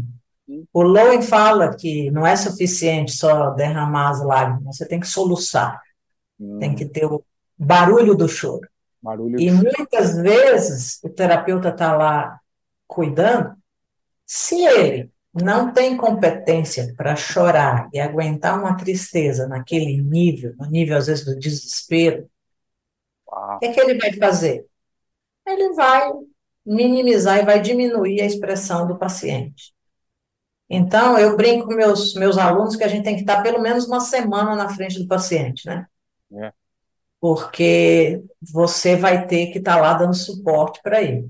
o 0.74 0.84
Lowen 0.84 1.22
fala 1.24 1.76
que 1.76 2.12
não 2.12 2.28
é 2.28 2.36
suficiente 2.38 3.14
só 3.14 3.52
derramar 3.52 4.12
as 4.12 4.24
lágrimas, 4.24 4.78
você 4.78 4.88
tem 4.88 5.00
que 5.00 5.08
soluçar, 5.08 5.82
Hum, 6.40 6.60
tem 6.60 6.76
que 6.76 6.86
ter 6.86 7.06
o 7.06 7.24
barulho 7.58 8.16
do 8.16 8.28
choro. 8.28 8.68
barulho 9.02 9.38
E 9.40 9.50
de- 9.50 9.52
muitas 9.52 10.18
vezes 10.18 11.00
o 11.04 11.10
terapeuta 11.10 11.70
está 11.70 11.96
lá 11.96 12.40
cuidando, 12.88 13.56
se 14.26 14.64
ele 14.64 15.12
não 15.34 15.74
tem 15.74 15.98
competência 15.98 16.94
para 16.98 17.16
chorar 17.16 17.90
e 17.94 18.00
aguentar 18.00 18.60
uma 18.60 18.78
tristeza 18.78 19.48
naquele 19.48 20.02
nível, 20.02 20.56
no 20.58 20.66
nível 20.68 20.98
às 20.98 21.08
vezes 21.08 21.26
do 21.26 21.38
desespero, 21.38 22.30
Ah, 23.32 23.56
o 23.56 23.60
que 23.60 23.66
é 23.66 23.74
que 23.74 23.80
ele 23.80 23.98
vai 24.00 24.14
fazer? 24.14 24.66
Ele 25.48 25.74
vai 25.74 26.10
minimizar 26.66 27.40
e 27.40 27.46
vai 27.46 27.62
diminuir 27.62 28.22
a 28.22 28.26
expressão 28.26 28.88
do 28.88 28.98
paciente. 28.98 29.74
Então, 30.70 31.18
eu 31.18 31.38
brinco 31.38 31.68
com 31.68 31.76
meus, 31.76 32.16
meus 32.16 32.38
alunos 32.38 32.76
que 32.76 32.84
a 32.84 32.88
gente 32.88 33.04
tem 33.04 33.16
que 33.16 33.22
estar 33.22 33.44
pelo 33.44 33.62
menos 33.62 33.86
uma 33.88 34.00
semana 34.00 34.56
na 34.56 34.70
frente 34.70 35.00
do 35.00 35.08
paciente, 35.08 35.66
né? 35.68 35.86
É. 36.34 36.52
Porque 37.20 38.24
você 38.42 38.96
vai 38.96 39.26
ter 39.26 39.48
que 39.48 39.58
estar 39.58 39.78
lá 39.78 39.94
dando 39.94 40.14
suporte 40.14 40.80
para 40.84 41.02
ele. 41.02 41.30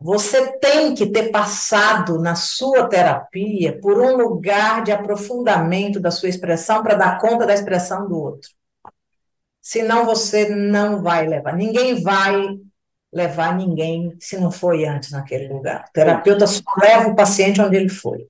Você 0.00 0.58
tem 0.58 0.94
que 0.94 1.06
ter 1.06 1.30
passado 1.30 2.18
na 2.18 2.34
sua 2.34 2.88
terapia 2.88 3.78
por 3.80 4.00
um 4.00 4.16
lugar 4.16 4.82
de 4.82 4.90
aprofundamento 4.90 6.00
da 6.00 6.10
sua 6.10 6.28
expressão 6.28 6.82
para 6.82 6.94
dar 6.94 7.20
conta 7.20 7.46
da 7.46 7.52
expressão 7.52 8.08
do 8.08 8.18
outro. 8.18 8.50
Senão 9.60 10.06
você 10.06 10.48
não 10.48 11.02
vai 11.02 11.26
levar. 11.26 11.54
Ninguém 11.54 12.02
vai 12.02 12.58
levar 13.12 13.56
ninguém 13.56 14.16
se 14.18 14.38
não 14.38 14.50
foi 14.50 14.86
antes 14.86 15.10
naquele 15.10 15.48
lugar. 15.48 15.84
O 15.88 15.92
terapeuta 15.92 16.46
só 16.46 16.62
leva 16.80 17.08
o 17.08 17.16
paciente 17.16 17.60
onde 17.60 17.76
ele 17.76 17.88
foi, 17.88 18.26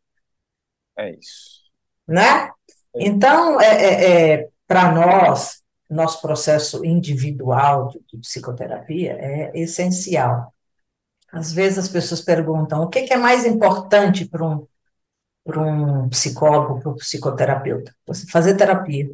é 0.96 1.12
isso. 1.12 1.60
né? 2.08 2.50
Então, 2.96 3.60
é, 3.60 3.66
é, 3.66 4.32
é, 4.32 4.48
para 4.66 4.90
nós, 4.92 5.59
nosso 5.90 6.22
processo 6.22 6.84
individual 6.84 7.88
de, 7.88 8.00
de 8.08 8.18
psicoterapia 8.18 9.12
é 9.12 9.58
essencial. 9.58 10.54
Às 11.32 11.52
vezes 11.52 11.78
as 11.78 11.88
pessoas 11.88 12.20
perguntam 12.20 12.82
o 12.82 12.88
que 12.88 13.02
que 13.02 13.12
é 13.12 13.16
mais 13.16 13.44
importante 13.44 14.24
para 14.24 14.44
um, 14.44 14.66
um 15.46 16.08
psicólogo, 16.08 16.80
para 16.80 16.90
um 16.90 16.96
psicoterapeuta? 16.96 17.94
Você 18.06 18.26
fazer 18.26 18.56
terapia. 18.56 19.10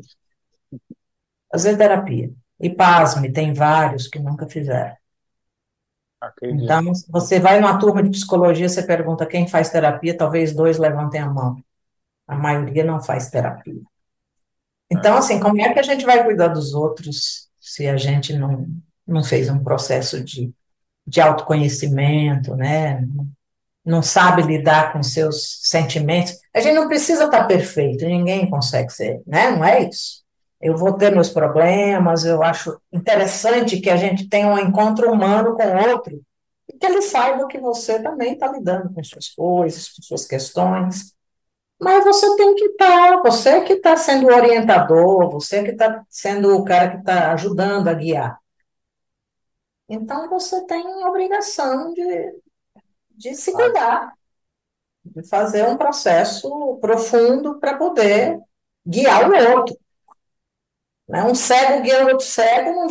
Fazer 1.50 1.76
terapia. 1.76 2.30
E 2.58 2.70
pasme, 2.70 3.32
tem 3.32 3.52
vários 3.52 4.08
que 4.08 4.18
nunca 4.18 4.48
fizeram. 4.48 4.96
Acredito. 6.20 6.64
Então, 6.64 6.92
você 7.10 7.38
vai 7.38 7.60
numa 7.60 7.78
turma 7.78 8.02
de 8.02 8.10
psicologia, 8.10 8.68
você 8.68 8.82
pergunta 8.82 9.26
quem 9.26 9.46
faz 9.46 9.70
terapia, 9.70 10.16
talvez 10.16 10.54
dois 10.54 10.78
levantem 10.78 11.20
a 11.20 11.28
mão. 11.28 11.62
A 12.26 12.34
maioria 12.34 12.84
não 12.84 13.00
faz 13.00 13.30
terapia. 13.30 13.80
Então, 14.90 15.16
assim, 15.16 15.40
como 15.40 15.60
é 15.60 15.72
que 15.72 15.78
a 15.78 15.82
gente 15.82 16.04
vai 16.04 16.24
cuidar 16.24 16.48
dos 16.48 16.74
outros 16.74 17.48
se 17.60 17.88
a 17.88 17.96
gente 17.96 18.32
não, 18.36 18.66
não 19.06 19.24
fez 19.24 19.48
um 19.50 19.62
processo 19.62 20.22
de, 20.22 20.52
de 21.06 21.20
autoconhecimento, 21.20 22.54
né? 22.54 23.00
Não, 23.00 23.28
não 23.84 24.02
sabe 24.02 24.42
lidar 24.42 24.92
com 24.92 25.02
seus 25.02 25.60
sentimentos? 25.62 26.38
A 26.54 26.60
gente 26.60 26.74
não 26.74 26.88
precisa 26.88 27.24
estar 27.24 27.44
perfeito, 27.44 28.04
ninguém 28.04 28.48
consegue 28.48 28.92
ser, 28.92 29.22
né? 29.26 29.50
Não 29.50 29.64
é 29.64 29.88
isso. 29.88 30.24
Eu 30.60 30.76
vou 30.76 30.92
ter 30.94 31.12
meus 31.12 31.28
problemas, 31.28 32.24
eu 32.24 32.42
acho 32.42 32.80
interessante 32.92 33.80
que 33.80 33.90
a 33.90 33.96
gente 33.96 34.28
tenha 34.28 34.48
um 34.48 34.58
encontro 34.58 35.12
humano 35.12 35.54
com 35.54 35.62
o 35.62 35.90
outro, 35.90 36.20
e 36.68 36.78
que 36.78 36.86
ele 36.86 37.02
saiba 37.02 37.46
que 37.46 37.58
você 37.60 38.02
também 38.02 38.32
está 38.32 38.50
lidando 38.50 38.92
com 38.92 39.02
suas 39.04 39.28
coisas, 39.28 39.88
com 39.88 40.02
suas 40.02 40.24
questões. 40.24 41.14
Mas 41.78 42.04
você 42.04 42.36
tem 42.36 42.54
que 42.54 42.64
estar, 42.64 43.20
você 43.22 43.60
que 43.62 43.74
está 43.74 43.96
sendo 43.96 44.26
o 44.28 44.34
orientador, 44.34 45.30
você 45.30 45.62
que 45.62 45.72
está 45.72 46.04
sendo 46.08 46.56
o 46.56 46.64
cara 46.64 46.90
que 46.92 46.96
está 46.98 47.32
ajudando 47.32 47.88
a 47.88 47.94
guiar. 47.94 48.38
Então 49.88 50.28
você 50.28 50.64
tem 50.66 50.82
a 51.02 51.08
obrigação 51.08 51.92
de, 51.92 52.40
de 53.10 53.34
se 53.34 53.52
cuidar, 53.52 54.12
de 55.04 55.22
fazer 55.28 55.68
um 55.68 55.76
processo 55.76 56.78
profundo 56.80 57.60
para 57.60 57.76
poder 57.76 58.40
guiar 58.86 59.30
o 59.30 59.58
outro. 59.58 59.76
Né? 61.08 61.22
Um 61.24 61.34
cego 61.34 61.82
guiando 61.82 62.10
outro 62.10 62.26
cego 62.26 62.70
não, 62.70 62.86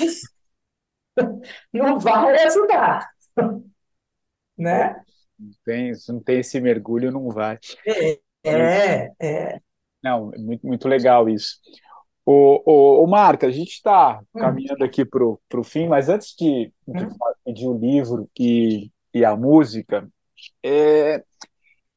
não 1.73 1.99
vai 1.99 2.43
ajudar. 2.45 3.09
Né? 4.57 4.95
Não 5.37 5.51
tem, 5.65 5.93
se 5.93 6.13
não 6.13 6.21
tem 6.21 6.39
esse 6.39 6.61
mergulho, 6.61 7.11
não 7.11 7.29
vai. 7.29 7.59
É, 7.85 8.21
é. 8.45 9.59
Não, 10.03 10.31
é 10.33 10.37
muito, 10.37 10.65
muito 10.67 10.87
legal 10.87 11.27
isso. 11.29 11.57
O, 12.25 12.61
o, 13.01 13.03
o 13.03 13.07
Marca, 13.07 13.47
a 13.47 13.51
gente 13.51 13.71
está 13.71 14.21
Hum. 14.33 14.39
caminhando 14.39 14.83
aqui 14.83 15.05
para 15.05 15.23
o 15.23 15.63
fim, 15.63 15.87
mas 15.87 16.09
antes 16.09 16.35
de, 16.37 16.71
de 16.87 17.05
Hum. 17.05 17.09
pedir 17.45 17.67
o 17.67 17.77
livro 17.77 18.29
e, 18.39 18.91
e 19.13 19.23
a 19.25 19.35
música, 19.35 20.07
é, 20.63 21.23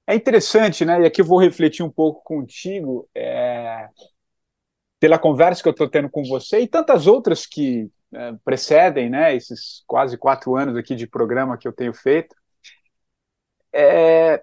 é 0.07 0.15
interessante, 0.15 0.85
né? 0.85 1.03
E 1.03 1.07
aqui 1.07 1.23
eu 1.23 1.27
vou 1.27 1.41
refletir 1.41 1.85
um 1.85 1.91
pouco 1.91 2.23
contigo, 2.25 3.09
é, 3.15 3.89
pela 5.01 5.19
conversa 5.19 5.63
que 5.63 5.69
eu 5.69 5.73
estou 5.73 5.89
tendo 5.89 6.11
com 6.11 6.25
você 6.25 6.61
e 6.61 6.69
tantas 6.69 7.07
outras 7.07 7.47
que 7.47 7.89
é, 8.15 8.33
precedem, 8.45 9.09
né? 9.11 9.35
Esses 9.35 9.83
quase 9.87 10.17
quatro 10.19 10.57
anos 10.57 10.77
aqui 10.77 10.95
de 10.95 11.07
programa 11.07 11.57
que 11.57 11.69
eu 11.69 11.73
tenho 11.73 11.95
feito. 11.95 12.35
É, 13.73 14.43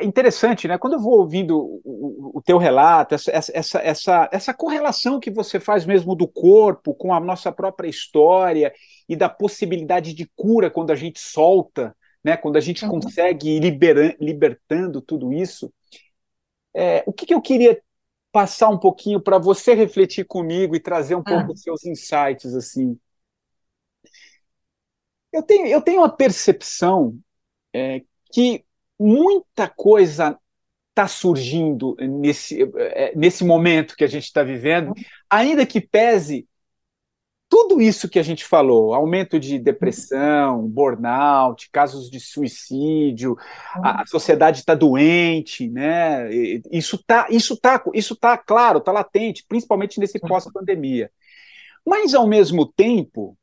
é 0.00 0.04
interessante, 0.04 0.68
né? 0.68 0.78
Quando 0.78 0.94
eu 0.94 1.00
vou 1.00 1.18
ouvindo 1.20 1.58
o, 1.58 1.80
o- 1.84 2.38
o 2.38 2.42
teu 2.42 2.58
relato, 2.58 3.14
essa, 3.14 3.30
essa, 3.32 3.78
essa, 3.80 4.28
essa 4.32 4.54
correlação 4.54 5.20
que 5.20 5.30
você 5.30 5.60
faz 5.60 5.84
mesmo 5.86 6.14
do 6.14 6.28
corpo 6.28 6.94
com 6.94 7.12
a 7.14 7.20
nossa 7.20 7.50
própria 7.52 7.88
história 7.88 8.72
e 9.08 9.16
da 9.16 9.28
possibilidade 9.28 10.14
de 10.14 10.30
cura 10.36 10.70
quando 10.70 10.90
a 10.92 10.94
gente 10.96 11.20
solta, 11.20 11.96
né? 12.22 12.36
Quando 12.36 12.56
a 12.56 12.60
gente 12.60 12.84
Uhum. 12.84 12.90
consegue 12.90 13.56
ir 13.56 13.60
libera- 13.60 14.16
libertando 14.20 15.00
tudo 15.02 15.32
isso. 15.32 15.72
É, 16.76 17.04
o 17.06 17.12
que, 17.12 17.26
que 17.26 17.34
eu 17.34 17.40
queria 17.42 17.80
passar 18.32 18.68
um 18.68 18.78
pouquinho 18.78 19.20
para 19.20 19.38
você 19.38 19.74
refletir 19.74 20.24
comigo 20.26 20.74
e 20.76 20.80
trazer 20.80 21.14
um 21.14 21.22
pouco 21.24 21.52
Ah. 21.52 21.54
os 21.54 21.62
seus 21.62 21.84
insights 21.86 22.54
assim. 22.54 22.98
Eu 25.32 25.42
tenho, 25.42 25.66
eu 25.66 25.82
tenho 25.82 26.04
a 26.04 26.08
percepção 26.08 27.18
é, 27.74 28.02
que 28.32 28.64
muita 29.04 29.68
coisa 29.68 30.38
está 30.90 31.06
surgindo 31.08 31.96
nesse, 31.98 32.62
é, 32.76 33.12
nesse 33.16 33.44
momento 33.44 33.96
que 33.96 34.04
a 34.04 34.08
gente 34.08 34.24
está 34.24 34.42
vivendo, 34.42 34.94
ainda 35.28 35.66
que 35.66 35.80
pese 35.80 36.46
tudo 37.48 37.80
isso 37.80 38.08
que 38.08 38.18
a 38.18 38.22
gente 38.22 38.44
falou, 38.44 38.94
aumento 38.94 39.38
de 39.38 39.58
depressão, 39.58 40.66
burnout, 40.66 41.68
casos 41.70 42.10
de 42.10 42.18
suicídio, 42.18 43.36
a, 43.74 44.02
a 44.02 44.06
sociedade 44.06 44.60
está 44.60 44.74
doente, 44.74 45.68
né? 45.68 46.28
Isso 46.72 46.96
está, 46.96 47.26
isso 47.30 47.56
tá, 47.56 47.82
isso 47.92 48.16
tá 48.16 48.38
claro, 48.38 48.78
está 48.78 48.90
latente, 48.90 49.44
principalmente 49.46 50.00
nesse 50.00 50.18
pós-pandemia. 50.18 51.10
Mas 51.86 52.14
ao 52.14 52.26
mesmo 52.26 52.66
tempo, 52.66 53.36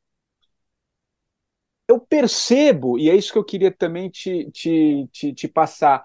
eu 1.92 2.00
percebo, 2.00 2.98
e 2.98 3.08
é 3.08 3.14
isso 3.14 3.32
que 3.32 3.38
eu 3.38 3.44
queria 3.44 3.70
também 3.70 4.08
te, 4.08 4.50
te, 4.50 5.08
te, 5.12 5.32
te 5.32 5.48
passar, 5.48 6.02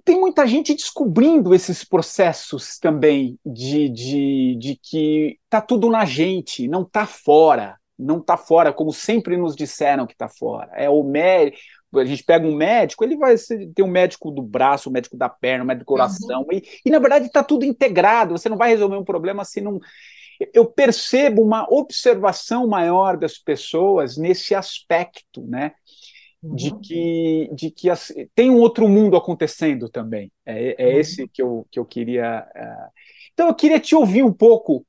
tem 0.00 0.18
muita 0.18 0.46
gente 0.46 0.74
descobrindo 0.74 1.54
esses 1.54 1.84
processos 1.84 2.78
também 2.78 3.38
de, 3.44 3.88
de, 3.88 4.56
de 4.58 4.76
que 4.82 5.38
tá 5.50 5.60
tudo 5.60 5.90
na 5.90 6.04
gente, 6.04 6.66
não 6.66 6.84
tá 6.84 7.06
fora, 7.06 7.76
não 7.98 8.20
tá 8.20 8.36
fora, 8.36 8.72
como 8.72 8.92
sempre 8.92 9.36
nos 9.36 9.54
disseram 9.54 10.06
que 10.06 10.16
tá 10.16 10.28
fora. 10.28 10.70
É 10.74 10.88
o 10.88 11.02
médico, 11.02 11.58
a 11.94 12.04
gente 12.04 12.24
pega 12.24 12.46
um 12.46 12.54
médico, 12.54 13.04
ele 13.04 13.16
vai 13.16 13.34
ter 13.74 13.82
um 13.82 13.88
médico 13.88 14.30
do 14.30 14.40
braço, 14.40 14.88
um 14.88 14.92
médico 14.92 15.16
da 15.16 15.28
perna, 15.28 15.64
um 15.64 15.66
médico 15.66 15.84
do 15.84 15.88
coração, 15.88 16.40
uhum. 16.42 16.52
e, 16.52 16.62
e 16.86 16.90
na 16.90 16.98
verdade 16.98 17.26
está 17.26 17.44
tudo 17.44 17.64
integrado, 17.64 18.36
você 18.36 18.48
não 18.48 18.56
vai 18.56 18.70
resolver 18.70 18.96
um 18.96 19.04
problema 19.04 19.44
se 19.44 19.60
não. 19.60 19.78
Eu 20.52 20.66
percebo 20.66 21.42
uma 21.42 21.66
observação 21.72 22.66
maior 22.66 23.16
das 23.16 23.38
pessoas 23.38 24.16
nesse 24.16 24.54
aspecto, 24.54 25.42
né? 25.42 25.72
de 26.42 26.70
uhum. 26.70 26.80
que, 26.80 27.50
de 27.52 27.70
que 27.70 27.88
as, 27.88 28.12
tem 28.34 28.50
um 28.50 28.58
outro 28.58 28.88
mundo 28.88 29.16
acontecendo 29.16 29.88
também. 29.88 30.30
É, 30.44 30.74
é 30.76 30.86
uhum. 30.86 31.00
esse 31.00 31.28
que 31.28 31.40
eu, 31.40 31.66
que 31.70 31.78
eu 31.78 31.84
queria. 31.84 32.44
Uh... 32.54 32.90
Então, 33.32 33.46
eu 33.46 33.54
queria 33.54 33.78
te 33.78 33.94
ouvir 33.94 34.24
um 34.24 34.32
pouco 34.32 34.84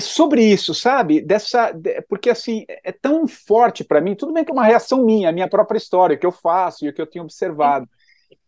sobre 0.00 0.44
isso, 0.44 0.74
sabe? 0.74 1.20
Dessa, 1.20 1.72
porque 2.08 2.30
assim 2.30 2.64
é 2.68 2.92
tão 2.92 3.26
forte 3.26 3.84
para 3.84 4.00
mim. 4.00 4.14
Tudo 4.14 4.32
bem 4.32 4.44
que 4.44 4.50
é 4.50 4.54
uma 4.54 4.66
reação 4.66 5.04
minha, 5.04 5.28
a 5.28 5.32
minha 5.32 5.48
própria 5.48 5.78
história, 5.78 6.16
que 6.16 6.26
eu 6.26 6.32
faço 6.32 6.84
e 6.84 6.88
o 6.88 6.92
que 6.92 7.00
eu 7.00 7.06
tenho 7.06 7.24
observado. 7.24 7.88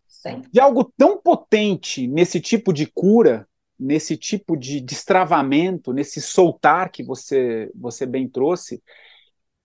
Sim. 0.06 0.42
De 0.52 0.60
algo 0.60 0.92
tão 0.96 1.20
potente 1.20 2.06
nesse 2.06 2.40
tipo 2.40 2.72
de 2.72 2.86
cura, 2.86 3.48
nesse 3.82 4.16
tipo 4.16 4.56
de 4.56 4.80
destravamento, 4.80 5.92
nesse 5.92 6.20
soltar 6.20 6.90
que 6.90 7.02
você 7.02 7.70
você 7.74 8.06
bem 8.06 8.28
trouxe, 8.28 8.82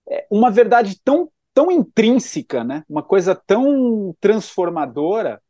é 0.08 0.26
uma 0.30 0.50
verdade 0.50 1.00
tão 1.02 1.30
tão 1.54 1.72
intrínseca, 1.72 2.62
né? 2.62 2.84
uma 2.88 3.02
coisa 3.02 3.34
tão 3.34 4.14
transformadora, 4.20 5.42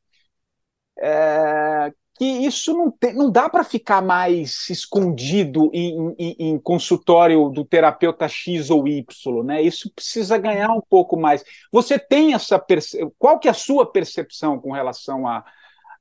é, 0.99 1.93
que 2.19 2.25
isso 2.25 2.73
não, 2.73 2.91
tem, 2.91 3.15
não 3.15 3.31
dá 3.31 3.49
para 3.49 3.63
ficar 3.63 4.03
mais 4.03 4.69
escondido 4.69 5.71
em, 5.73 6.15
em, 6.19 6.37
em, 6.39 6.59
consultório 6.59 7.49
do 7.49 7.65
terapeuta 7.65 8.27
X 8.27 8.71
ou 8.71 8.89
Y, 8.89 9.45
né? 9.45 9.63
Isso 9.63 9.93
precisa 9.95 10.37
ganhar 10.37 10.71
um 10.73 10.81
pouco 10.81 11.17
mais. 11.17 11.45
Você 11.71 11.97
tem 11.99 12.35
essa 12.35 12.59
perce... 12.59 12.99
qual 13.19 13.39
que 13.39 13.47
é 13.47 13.53
a 13.53 13.55
sua 13.55 13.91
percepção 13.91 14.59
com 14.59 14.73
relação 14.73 15.29
a, 15.29 15.45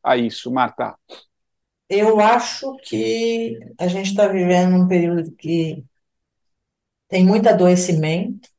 a 0.04 0.18
isso, 0.18 0.52
Marta? 0.52 0.96
Eu 1.90 2.20
acho 2.20 2.76
que 2.84 3.60
a 3.78 3.88
gente 3.88 4.12
está 4.12 4.28
vivendo 4.28 4.76
um 4.76 4.88
período 4.88 5.32
que 5.34 5.84
tem 7.08 7.26
muito 7.26 7.48
adoecimento, 7.50 8.50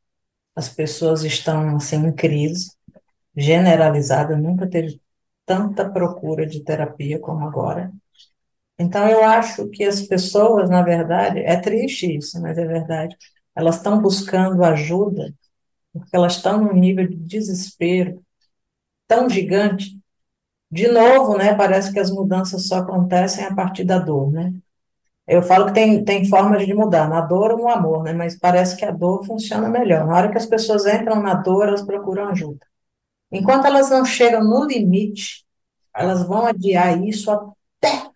as 0.57 0.69
pessoas 0.69 1.25
estão 1.25 1.77
assim, 1.77 1.97
em 1.99 2.13
crise 2.15 2.73
generalizada, 3.37 4.37
nunca 4.37 4.69
teve 4.69 5.01
tanta 5.47 5.91
procura 5.91 6.47
de 6.47 6.63
terapia 6.65 7.21
como 7.21 7.47
agora. 7.47 7.93
Então, 8.79 9.09
eu 9.09 9.25
acho 9.25 9.69
que 9.71 9.85
as 9.85 10.03
pessoas, 10.03 10.71
na 10.71 10.83
verdade, 10.83 11.41
é 11.41 11.61
triste 11.61 12.17
isso, 12.19 12.41
mas 12.43 12.59
é 12.59 12.67
verdade, 12.67 13.17
elas 13.57 13.77
estão 13.77 14.01
buscando 14.03 14.65
ajuda 14.65 15.35
porque 15.93 16.17
elas 16.17 16.37
estão 16.37 16.63
num 16.63 16.75
nível 16.75 17.09
de 17.09 17.17
desespero 17.17 18.23
tão 19.09 19.29
gigante. 19.31 19.98
De 20.71 20.89
novo, 20.89 21.37
né, 21.37 21.55
parece 21.55 21.93
que 21.93 21.99
as 21.99 22.11
mudanças 22.11 22.67
só 22.69 22.79
acontecem 22.79 23.45
a 23.45 23.55
partir 23.55 23.85
da 23.85 23.99
dor, 23.99 24.31
né? 24.31 24.53
Eu 25.27 25.43
falo 25.43 25.67
que 25.67 25.75
tem, 25.75 26.05
tem 26.05 26.25
formas 26.25 26.67
de 26.67 26.75
mudar, 26.75 27.09
na 27.09 27.21
dor 27.21 27.53
ou 27.53 27.59
no 27.59 27.69
amor, 27.69 28.03
né? 28.03 28.13
Mas 28.15 28.39
parece 28.39 28.77
que 28.77 28.85
a 28.85 28.91
dor 28.91 29.25
funciona 29.27 29.69
melhor. 29.69 30.07
Na 30.07 30.17
hora 30.17 30.31
que 30.31 30.39
as 30.39 30.47
pessoas 30.47 30.87
entram 30.87 31.23
na 31.23 31.35
dor, 31.35 31.69
elas 31.69 31.83
procuram 31.83 32.29
ajuda. 32.29 32.67
Enquanto 33.31 33.67
elas 33.67 33.91
não 33.91 34.05
chegam 34.07 34.43
no 34.43 34.65
limite, 34.65 35.45
elas 35.95 36.23
vão 36.27 36.47
adiar 36.47 37.03
isso 37.05 37.31
até 37.31 38.11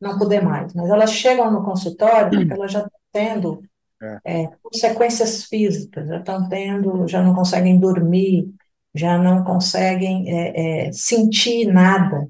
não 0.00 0.18
poder 0.18 0.42
mais. 0.42 0.74
Mas 0.74 0.90
elas 0.90 1.10
chegam 1.12 1.50
no 1.50 1.64
consultório 1.64 2.30
porque 2.30 2.52
elas 2.52 2.72
já 2.72 2.80
estão 2.80 3.00
tendo 3.12 3.62
é. 4.02 4.42
É, 4.42 4.50
consequências 4.62 5.44
físicas, 5.44 6.06
já 6.06 6.18
estão 6.18 6.48
tendo, 6.50 7.08
já 7.08 7.22
não 7.22 7.34
conseguem 7.34 7.80
dormir, 7.80 8.54
já 8.96 9.18
não 9.18 9.44
conseguem 9.44 10.30
é, 10.30 10.88
é 10.88 10.92
sentir 10.92 11.66
nada, 11.66 12.28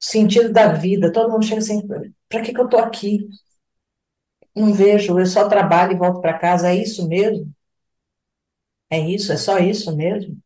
sentido 0.00 0.52
da 0.52 0.72
vida. 0.72 1.12
Todo 1.12 1.30
mundo 1.30 1.44
chega 1.46 1.60
assim, 1.60 1.86
para 2.28 2.42
que, 2.42 2.52
que 2.52 2.60
eu 2.60 2.66
estou 2.66 2.80
aqui? 2.80 3.28
Não 4.56 4.72
vejo, 4.72 5.18
eu 5.18 5.26
só 5.26 5.46
trabalho 5.48 5.92
e 5.92 5.98
volto 5.98 6.20
para 6.22 6.38
casa, 6.38 6.68
é 6.70 6.74
isso 6.76 7.06
mesmo? 7.08 7.52
É 8.90 8.98
isso, 8.98 9.32
é 9.32 9.36
só 9.36 9.58
isso 9.58 9.94
mesmo? 9.96 10.36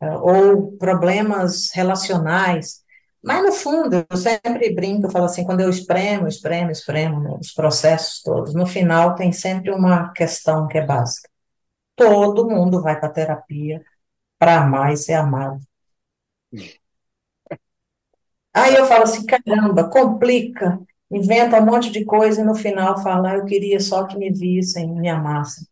É, 0.00 0.10
ou 0.18 0.72
problemas 0.78 1.70
relacionais. 1.72 2.82
Mas, 3.22 3.42
no 3.44 3.52
fundo, 3.52 4.06
eu 4.10 4.16
sempre 4.16 4.74
brinco, 4.74 5.06
eu 5.06 5.10
falo 5.10 5.26
assim, 5.26 5.44
quando 5.44 5.60
eu 5.60 5.70
espremo, 5.70 6.28
espremo, 6.28 6.70
espremo, 6.70 7.38
os 7.40 7.52
processos 7.52 8.22
todos, 8.22 8.54
no 8.54 8.66
final 8.66 9.14
tem 9.16 9.32
sempre 9.32 9.70
uma 9.72 10.12
questão 10.12 10.68
que 10.68 10.78
é 10.78 10.86
básica. 10.86 11.28
Todo 11.96 12.48
mundo 12.50 12.82
vai 12.82 12.98
para 13.00 13.10
terapia 13.10 13.82
para 14.44 14.60
amar 14.60 14.92
e 14.92 14.96
ser 14.98 15.14
amado. 15.14 15.58
Aí 18.52 18.74
eu 18.74 18.84
falo 18.86 19.04
assim, 19.04 19.24
caramba, 19.24 19.88
complica, 19.88 20.78
inventa 21.10 21.58
um 21.60 21.64
monte 21.64 21.90
de 21.90 22.04
coisa 22.04 22.42
e 22.42 22.44
no 22.44 22.54
final 22.54 23.02
fala, 23.02 23.30
ah, 23.32 23.36
eu 23.36 23.46
queria 23.46 23.80
só 23.80 24.06
que 24.06 24.18
me 24.18 24.30
vissem, 24.30 24.92
me 24.92 25.08
amassem. 25.08 25.66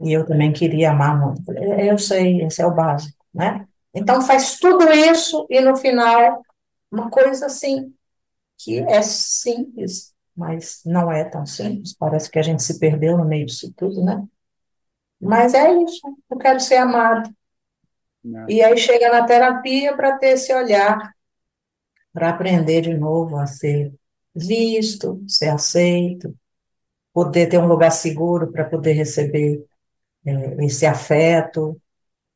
E 0.00 0.12
eu 0.12 0.26
também 0.26 0.52
queria 0.52 0.90
amar 0.90 1.18
muito. 1.20 1.52
Eu 1.52 1.98
sei, 1.98 2.42
esse 2.42 2.60
é 2.60 2.66
o 2.66 2.74
básico, 2.74 3.16
né? 3.32 3.66
Então 3.94 4.20
faz 4.20 4.58
tudo 4.58 4.90
isso 4.90 5.46
e 5.48 5.60
no 5.60 5.76
final 5.76 6.42
uma 6.90 7.10
coisa 7.10 7.46
assim 7.46 7.94
que 8.58 8.80
é 8.80 9.02
simples, 9.02 10.12
mas 10.36 10.80
não 10.84 11.12
é 11.12 11.24
tão 11.24 11.46
simples. 11.46 11.94
Parece 11.94 12.30
que 12.30 12.38
a 12.38 12.42
gente 12.42 12.62
se 12.62 12.78
perdeu 12.80 13.16
no 13.16 13.24
meio 13.24 13.46
disso 13.46 13.72
tudo, 13.76 14.04
né? 14.04 14.26
Mas 15.20 15.54
é 15.54 15.72
isso. 15.82 16.00
Eu 16.30 16.38
quero 16.38 16.60
ser 16.60 16.76
amado. 16.76 17.30
Não. 18.24 18.48
E 18.48 18.62
aí 18.62 18.76
chega 18.76 19.10
na 19.10 19.24
terapia 19.24 19.96
para 19.96 20.18
ter 20.18 20.30
esse 20.30 20.52
olhar, 20.52 21.12
para 22.12 22.30
aprender 22.30 22.82
de 22.82 22.94
novo 22.94 23.36
a 23.36 23.46
ser 23.46 23.92
visto, 24.34 25.22
ser 25.26 25.48
aceito, 25.48 26.34
poder 27.12 27.48
ter 27.48 27.58
um 27.58 27.66
lugar 27.66 27.90
seguro 27.90 28.50
para 28.52 28.64
poder 28.64 28.92
receber 28.92 29.64
é, 30.24 30.64
esse 30.64 30.86
afeto 30.86 31.80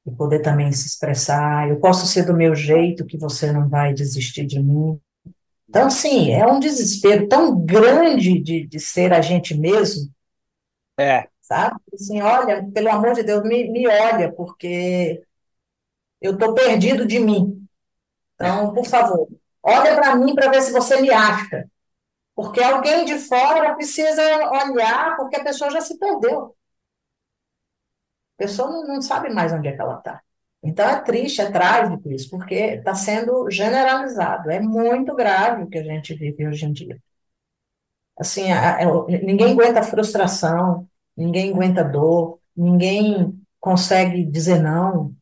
e 0.07 0.11
poder 0.11 0.41
também 0.41 0.73
se 0.73 0.87
expressar. 0.87 1.69
Eu 1.69 1.79
posso 1.79 2.07
ser 2.07 2.25
do 2.25 2.35
meu 2.35 2.55
jeito, 2.55 3.07
que 3.07 3.19
você 3.19 3.53
não 3.53 3.69
vai 3.69 3.95
desistir 3.95 4.45
de 4.45 4.61
mim. 4.61 5.01
Então, 5.69 5.89
sim, 5.89 6.33
é 6.33 6.45
um 6.47 6.61
desespero 6.61 7.29
tão 7.29 7.59
grande 7.65 8.39
de, 8.41 8.67
de 8.67 8.81
ser 8.81 9.13
a 9.13 9.21
gente 9.21 9.57
mesmo. 9.57 10.11
É. 10.99 11.27
Sabe? 11.41 11.77
Assim, 11.95 12.21
olha, 12.21 12.69
pelo 12.73 12.91
amor 12.91 13.15
de 13.15 13.23
Deus, 13.23 13.43
me, 13.43 13.71
me 13.71 13.87
olha, 13.87 14.33
porque 14.33 15.23
eu 16.23 16.35
estou 16.35 16.55
perdido 16.55 17.07
de 17.07 17.19
mim. 17.19 17.67
Então, 18.35 18.73
por 18.75 18.87
favor, 18.87 19.29
olha 19.63 19.95
para 19.95 20.17
mim 20.17 20.35
para 20.35 20.51
ver 20.51 20.63
se 20.63 20.73
você 20.73 21.01
me 21.01 21.11
acha. 21.11 21.69
Porque 22.35 22.63
alguém 22.63 23.05
de 23.05 23.19
fora 23.19 23.75
precisa 23.75 24.23
olhar, 24.65 25.17
porque 25.17 25.37
a 25.37 25.45
pessoa 25.45 25.71
já 25.71 25.81
se 25.81 25.99
perdeu. 25.99 26.55
A 28.39 28.43
pessoa 28.45 28.71
não, 28.71 28.87
não 28.87 29.03
sabe 29.03 29.31
mais 29.31 29.53
onde 29.53 29.69
é 29.69 29.73
que 29.73 29.81
ela 29.81 29.99
está. 29.99 30.21
Então 30.63 30.89
é 30.89 31.01
triste, 31.01 31.41
é 31.41 31.51
trágico 31.51 32.11
isso, 32.11 32.31
porque 32.31 32.55
está 32.55 32.95
sendo 32.95 33.51
generalizado. 33.51 34.51
É 34.51 34.61
muito 34.61 35.15
grave 35.15 35.65
o 35.65 35.69
que 35.69 35.79
a 35.79 35.83
gente 35.85 36.15
vive 36.15 36.47
hoje 36.47 36.65
em 36.67 36.73
dia. 36.73 36.99
Assim, 38.17 38.53
a, 38.53 38.77
a, 38.79 39.07
ninguém 39.09 39.53
aguenta 39.53 39.83
frustração, 39.83 40.89
ninguém 41.17 41.53
aguenta 41.53 41.83
dor, 41.83 42.39
ninguém 42.57 43.41
consegue 43.61 44.25
dizer 44.25 44.61
não. 44.63 45.15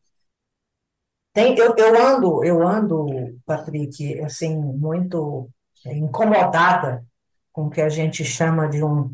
Tem, 1.33 1.57
eu, 1.57 1.73
eu 1.75 2.05
ando, 2.05 2.43
eu 2.43 2.67
ando, 2.67 3.07
Patrick, 3.45 4.19
assim, 4.21 4.55
muito 4.55 5.49
incomodada 5.85 7.05
com 7.51 7.67
o 7.67 7.69
que 7.69 7.81
a 7.81 7.89
gente 7.89 8.23
chama 8.23 8.67
de 8.67 8.83
um, 8.83 9.11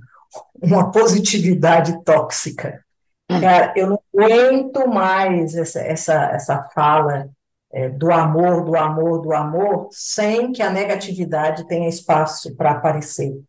uma 0.61 0.91
positividade 0.91 2.03
tóxica. 2.03 2.83
Cara, 3.27 3.73
eu 3.75 3.89
não 3.89 3.99
aguento 4.15 4.87
mais 4.87 5.55
essa, 5.55 5.79
essa, 5.81 6.13
essa 6.31 6.63
fala 6.73 7.29
é, 7.71 7.89
do 7.89 8.11
amor, 8.11 8.63
do 8.63 8.75
amor, 8.75 9.21
do 9.21 9.33
amor, 9.33 9.89
sem 9.91 10.51
que 10.51 10.61
a 10.61 10.69
negatividade 10.69 11.67
tenha 11.67 11.89
espaço 11.89 12.55
para 12.55 12.71
aparecer. 12.71 13.39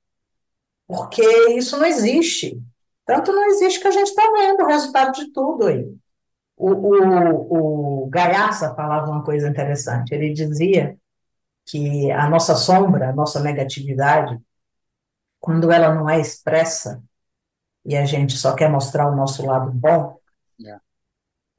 Porque 0.86 1.22
isso 1.50 1.76
não 1.78 1.86
existe. 1.86 2.60
Tanto 3.06 3.32
não 3.32 3.44
existe 3.46 3.80
que 3.80 3.88
a 3.88 3.92
gente 3.92 4.08
está 4.08 4.22
vendo 4.32 4.62
o 4.62 4.66
resultado 4.66 5.12
de 5.12 5.32
tudo 5.32 5.66
aí. 5.66 5.86
O, 6.58 6.72
o, 6.72 8.04
o 8.04 8.10
Gaiaça 8.10 8.74
falava 8.74 9.10
uma 9.10 9.24
coisa 9.24 9.48
interessante. 9.48 10.12
Ele 10.14 10.32
dizia 10.32 10.98
que 11.66 12.10
a 12.12 12.28
nossa 12.30 12.56
sombra, 12.56 13.10
a 13.10 13.14
nossa 13.14 13.40
negatividade, 13.42 14.38
quando 15.40 15.70
ela 15.72 15.94
não 15.94 16.08
é 16.08 16.20
expressa 16.20 17.02
e 17.86 17.96
a 17.96 18.04
gente 18.06 18.34
só 18.36 18.54
quer 18.56 18.70
mostrar 18.70 19.10
o 19.10 19.16
nosso 19.16 19.46
lado 19.46 19.70
bom, 19.72 20.18
É. 20.64 20.80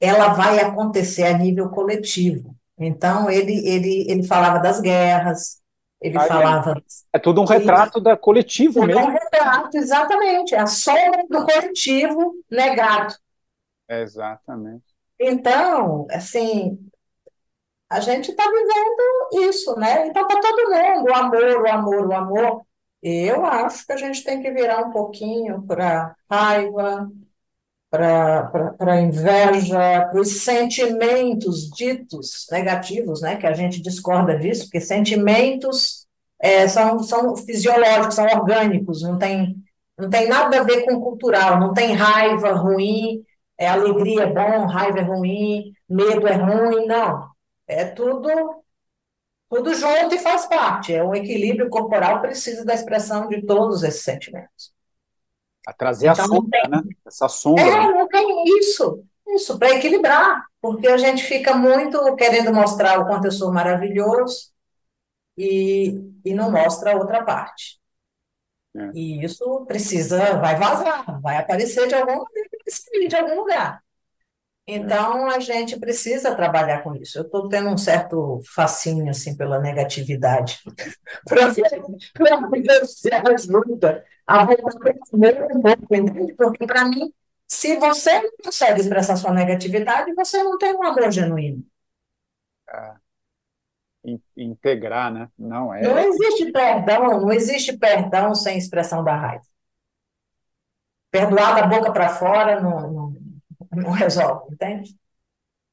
ela 0.00 0.28
vai 0.34 0.58
acontecer 0.60 1.24
a 1.24 1.36
nível 1.36 1.68
coletivo. 1.70 2.56
Então, 2.78 3.28
ele, 3.30 3.52
ele, 3.68 4.10
ele 4.10 4.22
falava 4.24 4.58
das 4.58 4.80
guerras, 4.80 5.60
ele 6.00 6.18
Ah, 6.18 6.26
é. 6.26 6.28
falava 6.28 6.82
É 7.12 7.18
tudo 7.18 7.40
um 7.40 7.44
Sim. 7.44 7.50
retrato 7.54 8.00
da 8.00 8.16
coletivo 8.16 8.82
É 8.94 8.98
um 8.98 9.08
mesmo. 9.08 9.10
retrato, 9.10 9.76
exatamente, 9.76 10.54
é 10.54 10.60
a 10.60 10.66
sombra 10.66 11.24
do 11.28 11.44
coletivo 11.44 12.34
negado. 12.50 13.14
Exatamente. 13.88 14.89
Então, 15.20 16.06
assim, 16.10 16.78
a 17.88 18.00
gente 18.00 18.30
está 18.30 18.44
vivendo 18.44 19.48
isso, 19.48 19.74
né? 19.76 20.06
Então, 20.06 20.26
para 20.26 20.40
todo 20.40 20.70
mundo, 20.70 21.10
o 21.10 21.14
amor, 21.14 21.62
o 21.62 21.68
amor, 21.68 22.06
o 22.08 22.12
amor. 22.14 22.62
Eu 23.02 23.44
acho 23.44 23.86
que 23.86 23.92
a 23.92 23.96
gente 23.96 24.22
tem 24.24 24.42
que 24.42 24.50
virar 24.50 24.80
um 24.86 24.90
pouquinho 24.90 25.62
para 25.66 26.14
raiva, 26.30 27.10
para 27.90 29.00
inveja, 29.00 30.06
para 30.10 30.20
os 30.20 30.42
sentimentos 30.42 31.68
ditos 31.70 32.46
negativos, 32.50 33.20
né? 33.22 33.36
Que 33.36 33.46
a 33.46 33.52
gente 33.54 33.82
discorda 33.82 34.38
disso, 34.38 34.64
porque 34.64 34.80
sentimentos 34.80 36.06
é, 36.40 36.68
são, 36.68 37.00
são 37.00 37.36
fisiológicos, 37.36 38.14
são 38.14 38.26
orgânicos, 38.26 39.02
não 39.02 39.18
tem, 39.18 39.56
não 39.98 40.08
tem 40.08 40.28
nada 40.28 40.60
a 40.60 40.64
ver 40.64 40.84
com 40.84 41.00
cultural, 41.00 41.58
não 41.58 41.74
tem 41.74 41.92
raiva 41.94 42.52
ruim, 42.52 43.24
é, 43.60 43.68
alegria 43.68 44.22
é 44.22 44.26
bom, 44.26 44.64
raiva 44.64 45.00
é 45.00 45.02
ruim, 45.02 45.74
medo 45.86 46.26
é 46.26 46.32
ruim, 46.32 46.86
não. 46.86 47.28
É 47.66 47.84
tudo, 47.84 48.64
tudo 49.50 49.74
junto 49.74 50.14
e 50.14 50.18
faz 50.18 50.46
parte. 50.46 50.94
É 50.94 51.04
um 51.04 51.14
equilíbrio 51.14 51.68
corporal 51.68 52.22
precisa 52.22 52.64
da 52.64 52.72
expressão 52.72 53.28
de 53.28 53.44
todos 53.44 53.82
esses 53.82 54.02
sentimentos. 54.02 54.72
A 55.66 55.74
trazer 55.74 56.08
a 56.08 56.12
Então, 56.12 56.26
não 56.26 56.36
sombra, 56.36 56.68
né? 56.70 56.82
Essa 57.06 57.28
sombra. 57.28 57.62
É, 57.62 57.92
não 57.92 58.08
tem 58.08 58.44
isso, 58.58 59.04
isso, 59.28 59.58
para 59.58 59.76
equilibrar, 59.76 60.42
porque 60.58 60.88
a 60.88 60.96
gente 60.96 61.22
fica 61.22 61.54
muito 61.54 62.16
querendo 62.16 62.54
mostrar 62.54 62.98
o 62.98 63.06
quanto 63.06 63.26
eu 63.26 63.32
sou 63.32 63.52
maravilhoso 63.52 64.52
e, 65.36 66.00
e 66.24 66.32
não 66.32 66.50
mostra 66.50 66.92
a 66.92 66.96
outra 66.96 67.22
parte. 67.22 67.78
É. 68.74 68.90
E 68.94 69.22
isso 69.22 69.66
precisa, 69.66 70.38
vai 70.38 70.56
vazar, 70.56 71.20
vai 71.20 71.36
aparecer 71.36 71.86
de 71.88 71.94
alguma 71.94 72.24
maneira, 72.24 72.49
vai 72.66 73.08
de 73.08 73.16
algum 73.16 73.36
lugar. 73.40 73.82
Então, 74.66 75.28
a 75.28 75.40
gente 75.40 75.78
precisa 75.80 76.34
trabalhar 76.36 76.82
com 76.82 76.94
isso. 76.94 77.18
Eu 77.18 77.22
estou 77.24 77.48
tendo 77.48 77.70
um 77.70 77.76
certo 77.78 78.40
fascínio, 78.54 79.10
assim, 79.10 79.36
pela 79.36 79.58
negatividade, 79.60 80.60
para 81.28 81.48
ver 81.48 81.64
para 82.14 82.36
ver 82.50 82.86
se 82.86 83.10
ajuda 83.12 84.04
a 84.26 84.44
voltar 84.44 84.78
para 84.78 84.90
esse 84.92 85.16
mesmo 85.16 85.48
pouco, 85.62 85.94
entende? 85.96 86.34
Porque, 86.36 86.66
para 86.66 86.84
mim, 86.86 87.12
se 87.48 87.76
você 87.78 88.22
não 88.22 88.30
consegue 88.44 88.80
expressar 88.80 89.16
sua 89.16 89.32
negatividade, 89.34 90.14
você 90.14 90.42
não 90.42 90.58
tem 90.58 90.74
um 90.74 90.84
amor 90.84 91.10
genuíno. 91.12 91.64
In- 94.04 94.22
Integrar, 94.36 95.10
né? 95.12 95.30
Não, 95.38 95.72
é. 95.74 95.88
Não 95.88 95.98
existe 95.98 96.52
perdão, 96.52 97.20
não 97.22 97.32
existe 97.32 97.76
perdão 97.76 98.34
sem 98.34 98.56
expressão 98.58 99.02
da 99.02 99.16
raiva. 99.16 99.44
Perdoar 101.10 101.54
da 101.56 101.66
boca 101.66 101.92
para 101.92 102.08
fora 102.10 102.60
não, 102.60 102.92
não, 102.92 103.14
não 103.72 103.90
resolve, 103.92 104.54
entende? 104.54 104.96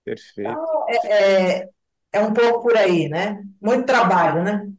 Perfeito. 0.04 0.60
Então, 0.60 0.86
é, 0.90 1.60
é, 1.64 1.70
é 2.14 2.20
um 2.22 2.34
pouco 2.34 2.64
por 2.64 2.78
aí, 2.78 3.10
né? 3.10 3.44
Muito 3.62 3.86
trabalho, 3.86 4.44
né? 4.44 4.72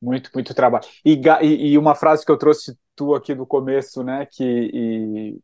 Muito, 0.00 0.30
muito 0.34 0.54
trabalho. 0.54 0.84
E, 1.04 1.20
e- 1.42 1.78
uma 1.78 1.94
frase 1.94 2.24
que 2.24 2.30
eu 2.30 2.36
trouxe 2.38 2.78
tu 2.94 3.14
aqui 3.14 3.34
do 3.34 3.46
começo, 3.46 4.02
né? 4.02 4.26
Que 4.26 4.44
e 4.44 5.40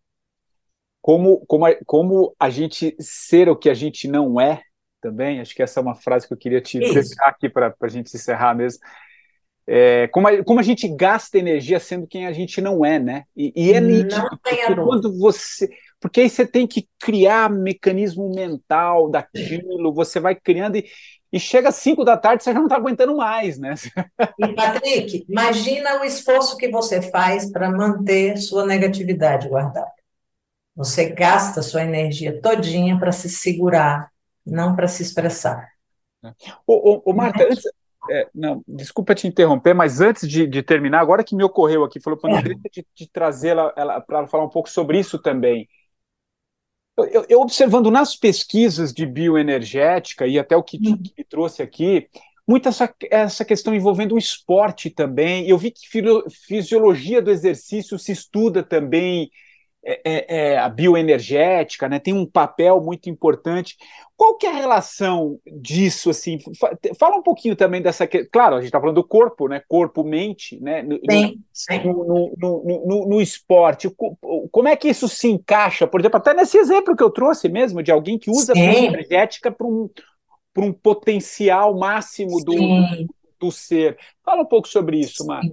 como, 1.00 1.44
como, 1.46 1.66
a, 1.66 1.74
como 1.86 2.34
a 2.38 2.50
gente 2.50 2.94
ser 3.00 3.48
o 3.48 3.56
que 3.56 3.70
a 3.70 3.74
gente 3.74 4.06
não 4.08 4.40
é 4.40 4.62
também, 5.00 5.40
acho 5.40 5.54
que 5.54 5.62
essa 5.62 5.80
é 5.80 5.82
uma 5.82 5.94
frase 5.94 6.26
que 6.28 6.34
eu 6.34 6.38
queria 6.38 6.60
te 6.60 6.82
deixar 6.82 7.26
aqui 7.28 7.48
para 7.48 7.74
a 7.80 7.88
gente 7.88 8.14
encerrar 8.14 8.54
mesmo. 8.54 8.80
É, 9.66 10.08
como, 10.08 10.26
a, 10.26 10.44
como 10.44 10.58
a 10.58 10.62
gente 10.62 10.88
gasta 10.88 11.38
energia 11.38 11.78
sendo 11.78 12.06
quem 12.06 12.26
a 12.26 12.32
gente 12.32 12.60
não 12.60 12.84
é, 12.84 12.98
né? 12.98 13.24
E, 13.36 13.52
e 13.54 13.72
é 13.72 13.80
nítido, 13.80 14.28
quando 14.84 15.16
você. 15.18 15.68
Porque 16.00 16.22
aí 16.22 16.30
você 16.30 16.46
tem 16.46 16.66
que 16.66 16.88
criar 16.98 17.50
mecanismo 17.50 18.34
mental 18.34 19.10
daquilo, 19.10 19.92
você 19.92 20.18
vai 20.18 20.34
criando 20.34 20.76
e, 20.76 20.86
e 21.32 21.38
chega 21.38 21.68
às 21.68 21.76
5 21.76 22.04
da 22.04 22.16
tarde, 22.16 22.42
você 22.42 22.52
já 22.52 22.58
não 22.58 22.66
está 22.66 22.76
aguentando 22.76 23.16
mais, 23.16 23.58
né? 23.58 23.74
E, 24.38 24.48
Patrick, 24.54 25.24
imagina 25.28 26.00
o 26.00 26.04
esforço 26.04 26.56
que 26.56 26.68
você 26.68 27.02
faz 27.02 27.50
para 27.52 27.70
manter 27.70 28.38
sua 28.38 28.66
negatividade 28.66 29.48
guardada. 29.48 29.92
Você 30.74 31.10
gasta 31.10 31.62
sua 31.62 31.82
energia 31.82 32.40
todinha 32.40 32.98
para 32.98 33.12
se 33.12 33.28
segurar, 33.28 34.10
não 34.44 34.74
para 34.74 34.88
se 34.88 35.02
expressar. 35.02 35.68
Ô, 36.66 36.94
ô, 36.96 37.02
ô, 37.04 37.12
Marta, 37.12 37.44
antes, 37.44 37.64
é, 38.10 38.28
não, 38.34 38.62
desculpa 38.68 39.14
te 39.14 39.26
interromper, 39.26 39.74
mas 39.74 40.00
antes 40.00 40.28
de, 40.28 40.46
de 40.46 40.62
terminar, 40.62 41.00
agora 41.00 41.24
que 41.24 41.36
me 41.36 41.44
ocorreu 41.44 41.84
aqui, 41.84 42.00
falou 42.00 42.18
para 42.18 42.30
É. 42.30 42.42
deixa 42.42 42.56
de, 42.72 42.86
de 42.94 43.08
trazer 43.10 43.50
ela, 43.50 43.72
ela 43.76 44.00
para 44.00 44.26
falar 44.26 44.44
um 44.44 44.48
pouco 44.50 44.68
sobre 44.70 44.98
isso 44.98 45.18
também. 45.20 45.68
Eu, 46.96 47.04
eu- 47.06 47.26
eu 47.28 47.40
observando 47.40 47.90
nas 47.90 48.16
pesquisas 48.16 48.92
de 48.92 49.06
bioenergética 49.06 50.26
e 50.26 50.38
até 50.38 50.56
o 50.56 50.62
que, 50.62 50.78
te- 50.78 50.96
que 51.02 51.12
me 51.16 51.24
trouxe 51.24 51.62
aqui, 51.62 52.08
muita 52.46 52.68
essa, 52.68 52.92
essa 53.10 53.44
questão 53.44 53.74
envolvendo 53.74 54.14
o 54.14 54.18
esporte 54.18 54.90
também. 54.90 55.48
Eu 55.48 55.56
vi 55.58 55.70
que 55.70 55.88
fisiologia 56.46 57.22
do 57.22 57.30
exercício 57.30 57.98
se 57.98 58.12
estuda 58.12 58.62
também 58.62 59.30
é, 59.84 60.00
é, 60.04 60.36
é, 60.52 60.58
a 60.58 60.68
bioenergética, 60.68 61.88
né, 61.88 61.98
tem 61.98 62.12
um 62.12 62.26
papel 62.26 62.80
muito 62.80 63.08
importante. 63.08 63.76
Qual 64.16 64.36
que 64.36 64.46
é 64.46 64.50
a 64.50 64.54
relação 64.54 65.38
disso, 65.46 66.10
assim? 66.10 66.38
Fa- 66.58 66.76
Fala 66.98 67.16
um 67.16 67.22
pouquinho 67.22 67.56
também 67.56 67.80
dessa... 67.80 68.06
Claro, 68.06 68.56
a 68.56 68.58
gente 68.58 68.66
está 68.66 68.78
falando 68.78 68.96
do 68.96 69.06
corpo, 69.06 69.48
né? 69.48 69.62
Corpo-mente, 69.66 70.60
né? 70.60 70.82
No, 70.82 70.98
Sim, 71.10 71.38
sim. 71.52 71.82
no, 71.82 72.34
no, 72.36 73.06
no, 73.08 73.20
esporte. 73.22 73.88
Co- 73.88 74.18
Como 74.52 74.68
é 74.68 74.76
que 74.76 74.88
isso 74.88 75.08
se 75.08 75.28
encaixa? 75.28 75.86
Por 75.86 76.00
exemplo, 76.00 76.18
até 76.18 76.34
nesse 76.34 76.58
exemplo 76.58 76.94
que 76.94 77.02
eu 77.02 77.10
trouxe 77.10 77.48
mesmo, 77.48 77.82
de 77.82 77.90
alguém 77.90 78.18
que 78.18 78.30
usa 78.30 78.52
a 78.52 78.54
Sim. 78.54 78.70
bioenergética 78.70 79.50
para 79.50 79.66
um, 79.66 79.88
um 80.58 80.72
potencial 80.72 81.78
máximo 81.78 82.44
do, 82.44 82.52
Sim. 82.52 83.08
do 83.40 83.50
ser. 83.50 83.96
Fala 84.22 84.42
um 84.42 84.46
pouco 84.46 84.68
sobre 84.68 85.00
isso, 85.00 85.26
Marta. 85.26 85.50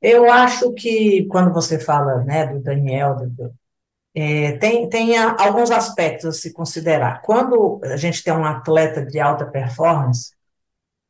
Eu 0.00 0.30
acho 0.30 0.72
que 0.74 1.26
quando 1.26 1.52
você 1.52 1.78
fala, 1.78 2.22
né, 2.24 2.46
do 2.46 2.60
Daniel, 2.60 3.16
do- 3.30 3.54
é, 4.14 4.58
tem, 4.58 4.88
tem 4.88 5.18
alguns 5.18 5.70
aspectos 5.70 6.26
a 6.26 6.32
se 6.32 6.52
considerar. 6.52 7.22
Quando 7.22 7.80
a 7.84 7.96
gente 7.96 8.22
tem 8.24 8.32
um 8.32 8.44
atleta 8.44 9.04
de 9.04 9.20
alta 9.20 9.46
performance, 9.46 10.32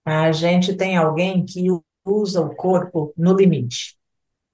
a 0.04 0.32
gente 0.32 0.74
tem 0.76 0.96
alguém 0.96 1.44
que 1.46 1.66
usa 2.04 2.40
o 2.42 2.54
corpo 2.56 3.12
no 3.16 3.34
limite. 3.34 3.96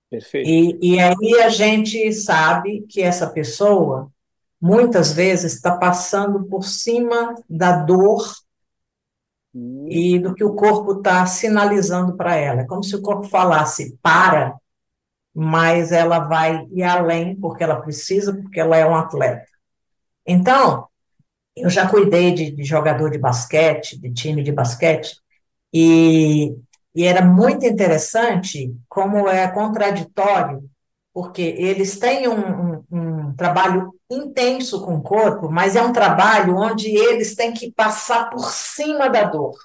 Perfeito. 0.09 0.49
E, 0.49 0.95
e 0.95 1.01
aí 1.01 1.41
a 1.43 1.49
gente 1.49 2.13
sabe 2.13 2.83
que 2.89 3.03
essa 3.03 3.29
pessoa, 3.29 4.11
muitas 4.61 5.13
vezes, 5.13 5.55
está 5.55 5.77
passando 5.77 6.45
por 6.45 6.65
cima 6.65 7.35
da 7.49 7.83
dor 7.83 8.25
e 9.55 10.19
do 10.19 10.35
que 10.35 10.45
o 10.45 10.55
corpo 10.55 10.93
está 10.99 11.27
sinalizando 11.27 12.17
para 12.17 12.37
ela. 12.37 12.63
É 12.63 12.67
como 12.67 12.85
se 12.85 12.95
o 12.95 13.03
corpo 13.03 13.25
falasse 13.25 13.99
para, 14.03 14.55
mas 15.35 15.93
ela 15.93 16.21
vai 16.21 16.67
ir 16.71 16.83
além 16.83 17.37
porque 17.37 17.65
ela 17.65 17.81
precisa, 17.81 18.35
porque 18.35 18.61
ela 18.61 18.77
é 18.77 18.87
um 18.87 18.95
atleta. 18.95 19.47
Então, 20.27 20.87
eu 21.57 21.69
já 21.69 21.89
cuidei 21.89 22.33
de, 22.33 22.51
de 22.51 22.65
jogador 22.65 23.11
de 23.11 23.19
basquete, 23.19 23.99
de 23.99 24.13
time 24.13 24.43
de 24.43 24.53
basquete, 24.53 25.17
e, 25.73 26.55
e 26.95 27.05
era 27.05 27.25
muito 27.25 27.67
interessante 27.67 28.75
como 28.89 29.29
é 29.29 29.49
contraditório, 29.49 30.63
porque 31.13 31.43
eles 31.59 31.99
têm 31.99 32.29
um, 32.29 32.35
um, 32.39 32.85
um 32.91 33.10
trabalho 33.35 33.95
intenso 34.11 34.85
com 34.85 34.97
o 34.97 35.03
corpo, 35.03 35.51
mas 35.51 35.77
é 35.77 35.83
um 35.83 35.93
trabalho 35.93 36.57
onde 36.57 36.89
eles 36.89 37.35
têm 37.35 37.53
que 37.53 37.73
passar 37.73 38.31
por 38.31 38.51
cima 38.51 39.09
da 39.09 39.25
dor. 39.25 39.57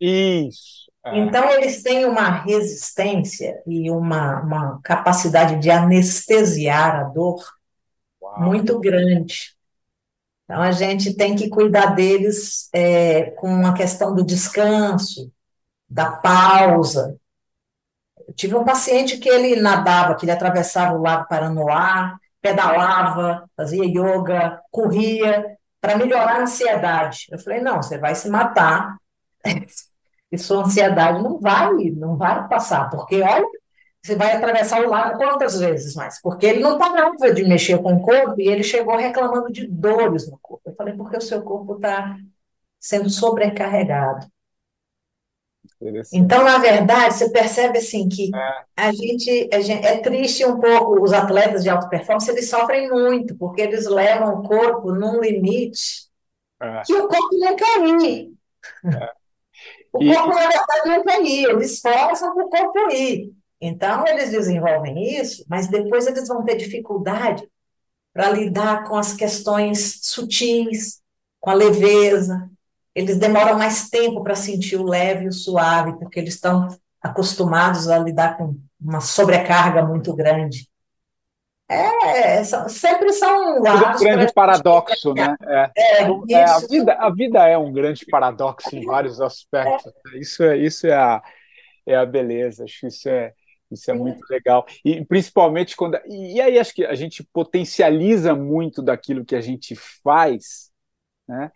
Isso. 0.00 0.90
É. 1.04 1.18
Então, 1.18 1.50
eles 1.50 1.82
têm 1.82 2.04
uma 2.04 2.28
resistência 2.28 3.60
e 3.66 3.90
uma, 3.90 4.40
uma 4.40 4.80
capacidade 4.82 5.56
de 5.56 5.70
anestesiar 5.70 6.96
a 7.00 7.04
dor 7.04 7.42
Uau. 8.22 8.42
muito 8.42 8.78
grande. 8.78 9.56
Então, 10.44 10.62
a 10.62 10.70
gente 10.70 11.14
tem 11.14 11.36
que 11.36 11.48
cuidar 11.48 11.94
deles 11.94 12.68
é, 12.72 13.30
com 13.32 13.66
a 13.66 13.74
questão 13.74 14.14
do 14.14 14.24
descanso, 14.24 15.30
da 15.88 16.10
pausa. 16.10 17.18
Eu 18.26 18.34
tive 18.34 18.54
um 18.54 18.64
paciente 18.64 19.18
que 19.18 19.28
ele 19.28 19.60
nadava, 19.60 20.14
que 20.14 20.24
ele 20.24 20.32
atravessava 20.32 20.94
o 20.94 21.02
Lago 21.02 21.28
Paranoá, 21.28 22.18
pedalava, 22.48 23.48
fazia 23.56 23.84
yoga, 23.84 24.60
corria, 24.70 25.56
para 25.80 25.96
melhorar 25.96 26.36
a 26.36 26.42
ansiedade. 26.42 27.26
Eu 27.30 27.38
falei, 27.38 27.60
não, 27.60 27.82
você 27.82 27.98
vai 27.98 28.14
se 28.14 28.28
matar, 28.28 28.96
e 30.30 30.38
sua 30.38 30.64
ansiedade 30.64 31.22
não 31.22 31.38
vai, 31.38 31.72
não 31.90 32.16
vai 32.16 32.46
passar, 32.48 32.90
porque 32.90 33.22
olha, 33.22 33.46
você 34.02 34.14
vai 34.14 34.32
atravessar 34.32 34.80
o 34.82 34.88
lago 34.88 35.18
quantas 35.18 35.58
vezes 35.58 35.94
mais? 35.94 36.20
Porque 36.20 36.46
ele 36.46 36.60
não 36.60 36.78
parava 36.78 37.32
de 37.32 37.44
mexer 37.44 37.78
com 37.82 37.94
o 37.94 38.02
corpo 38.02 38.40
e 38.40 38.48
ele 38.48 38.62
chegou 38.62 38.96
reclamando 38.96 39.52
de 39.52 39.66
dores 39.66 40.30
no 40.30 40.38
corpo. 40.38 40.62
Eu 40.70 40.74
falei, 40.74 40.94
porque 40.94 41.16
o 41.16 41.20
seu 41.20 41.42
corpo 41.42 41.74
está 41.74 42.16
sendo 42.78 43.10
sobrecarregado. 43.10 44.26
Então, 46.12 46.42
na 46.42 46.58
verdade, 46.58 47.14
você 47.14 47.30
percebe 47.30 47.78
assim 47.78 48.08
que 48.08 48.34
é. 48.34 48.64
a 48.76 48.92
gente, 48.92 49.48
a 49.52 49.60
gente 49.60 49.86
é 49.86 49.98
triste 49.98 50.44
um 50.44 50.58
pouco 50.58 51.00
os 51.00 51.12
atletas 51.12 51.62
de 51.62 51.70
alta 51.70 51.88
performance, 51.88 52.28
eles 52.28 52.50
sofrem 52.50 52.90
muito, 52.90 53.36
porque 53.36 53.62
eles 53.62 53.86
levam 53.86 54.40
o 54.40 54.42
corpo 54.42 54.92
num 54.92 55.20
limite 55.20 56.08
é. 56.60 56.82
que 56.84 56.94
o 56.94 57.06
corpo 57.06 57.38
não 57.38 57.54
quer 57.54 58.04
ir. 58.04 58.32
É. 58.84 59.18
O 59.90 60.02
e... 60.02 60.14
corpo, 60.14 60.28
na 60.34 60.40
verdade, 60.40 60.82
não 60.84 61.02
quer 61.02 61.22
ir, 61.22 61.48
eles 61.48 61.80
forçam 61.80 62.34
para 62.34 62.44
o 62.44 62.50
corpo 62.50 62.92
ir. 62.92 63.32
Então, 63.58 64.06
eles 64.06 64.30
desenvolvem 64.30 65.18
isso, 65.18 65.44
mas 65.48 65.66
depois 65.66 66.06
eles 66.06 66.28
vão 66.28 66.44
ter 66.44 66.56
dificuldade 66.56 67.48
para 68.12 68.30
lidar 68.30 68.84
com 68.84 68.96
as 68.96 69.14
questões 69.14 70.00
sutis, 70.02 71.00
com 71.40 71.50
a 71.50 71.54
leveza, 71.54 72.50
eles 72.98 73.16
demoram 73.16 73.56
mais 73.56 73.88
tempo 73.88 74.24
para 74.24 74.34
sentir 74.34 74.76
o 74.76 74.82
leve 74.82 75.26
e 75.26 75.28
o 75.28 75.32
suave, 75.32 75.96
porque 76.00 76.18
eles 76.18 76.34
estão 76.34 76.66
acostumados 77.00 77.88
a 77.88 77.96
lidar 77.96 78.36
com 78.36 78.56
uma 78.80 79.00
sobrecarga 79.00 79.84
muito 79.84 80.12
grande. 80.16 80.68
É, 81.68 82.42
são, 82.42 82.68
sempre 82.68 83.12
são 83.12 83.62
lados. 83.62 84.00
Um 84.00 84.04
grande 84.04 84.32
paradoxo, 84.32 85.14
né? 85.14 85.36
É. 85.42 85.70
É, 85.76 86.02
é, 86.32 86.44
a, 86.44 86.58
vida, 86.58 86.92
a 86.94 87.10
vida 87.10 87.46
é 87.46 87.56
um 87.56 87.72
grande 87.72 88.04
paradoxo 88.06 88.74
em 88.74 88.84
vários 88.84 89.20
aspectos. 89.20 89.92
É. 90.12 90.18
Isso, 90.18 90.42
é, 90.42 90.56
isso 90.56 90.86
é, 90.88 90.94
a, 90.94 91.22
é 91.86 91.94
a 91.94 92.04
beleza, 92.04 92.64
acho 92.64 92.80
que 92.80 92.86
isso 92.88 93.08
é, 93.08 93.32
isso 93.70 93.88
é 93.92 93.94
muito 93.94 94.24
legal. 94.28 94.66
E 94.84 95.04
principalmente 95.04 95.76
quando. 95.76 96.00
E 96.08 96.40
aí 96.40 96.58
acho 96.58 96.74
que 96.74 96.84
a 96.84 96.96
gente 96.96 97.22
potencializa 97.22 98.34
muito 98.34 98.82
daquilo 98.82 99.24
que 99.24 99.36
a 99.36 99.40
gente 99.40 99.76
faz, 100.02 100.70
né? 101.28 101.52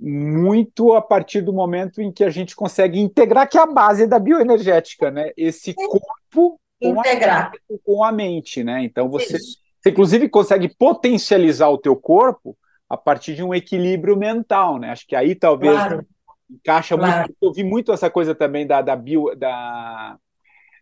Muito 0.00 0.94
a 0.94 1.02
partir 1.02 1.40
do 1.40 1.52
momento 1.52 2.00
em 2.00 2.12
que 2.12 2.24
a 2.24 2.30
gente 2.30 2.54
consegue 2.54 3.00
integrar, 3.00 3.48
que 3.48 3.58
é 3.58 3.60
a 3.60 3.66
base 3.66 4.06
da 4.06 4.18
bioenergética, 4.18 5.10
né? 5.10 5.30
Esse 5.36 5.74
corpo 5.74 6.60
integrar 6.80 7.52
com 7.66 7.74
a, 7.74 7.78
com 7.84 8.04
a 8.04 8.12
mente, 8.12 8.62
né? 8.62 8.82
Então 8.84 9.08
você, 9.08 9.38
você, 9.38 9.90
inclusive 9.90 10.28
consegue 10.28 10.68
potencializar 10.68 11.68
o 11.68 11.78
teu 11.78 11.96
corpo 11.96 12.56
a 12.88 12.96
partir 12.96 13.34
de 13.34 13.42
um 13.42 13.54
equilíbrio 13.54 14.16
mental, 14.16 14.78
né? 14.78 14.90
Acho 14.90 15.06
que 15.06 15.16
aí 15.16 15.34
talvez 15.34 15.74
claro. 15.74 16.06
encaixa 16.50 16.96
claro. 16.96 17.18
muito. 17.18 17.36
Eu 17.42 17.52
vi 17.52 17.64
muito 17.64 17.92
essa 17.92 18.08
coisa 18.08 18.34
também 18.34 18.66
da, 18.66 18.82
da 18.82 18.96
bio 18.96 19.34
da 19.36 20.16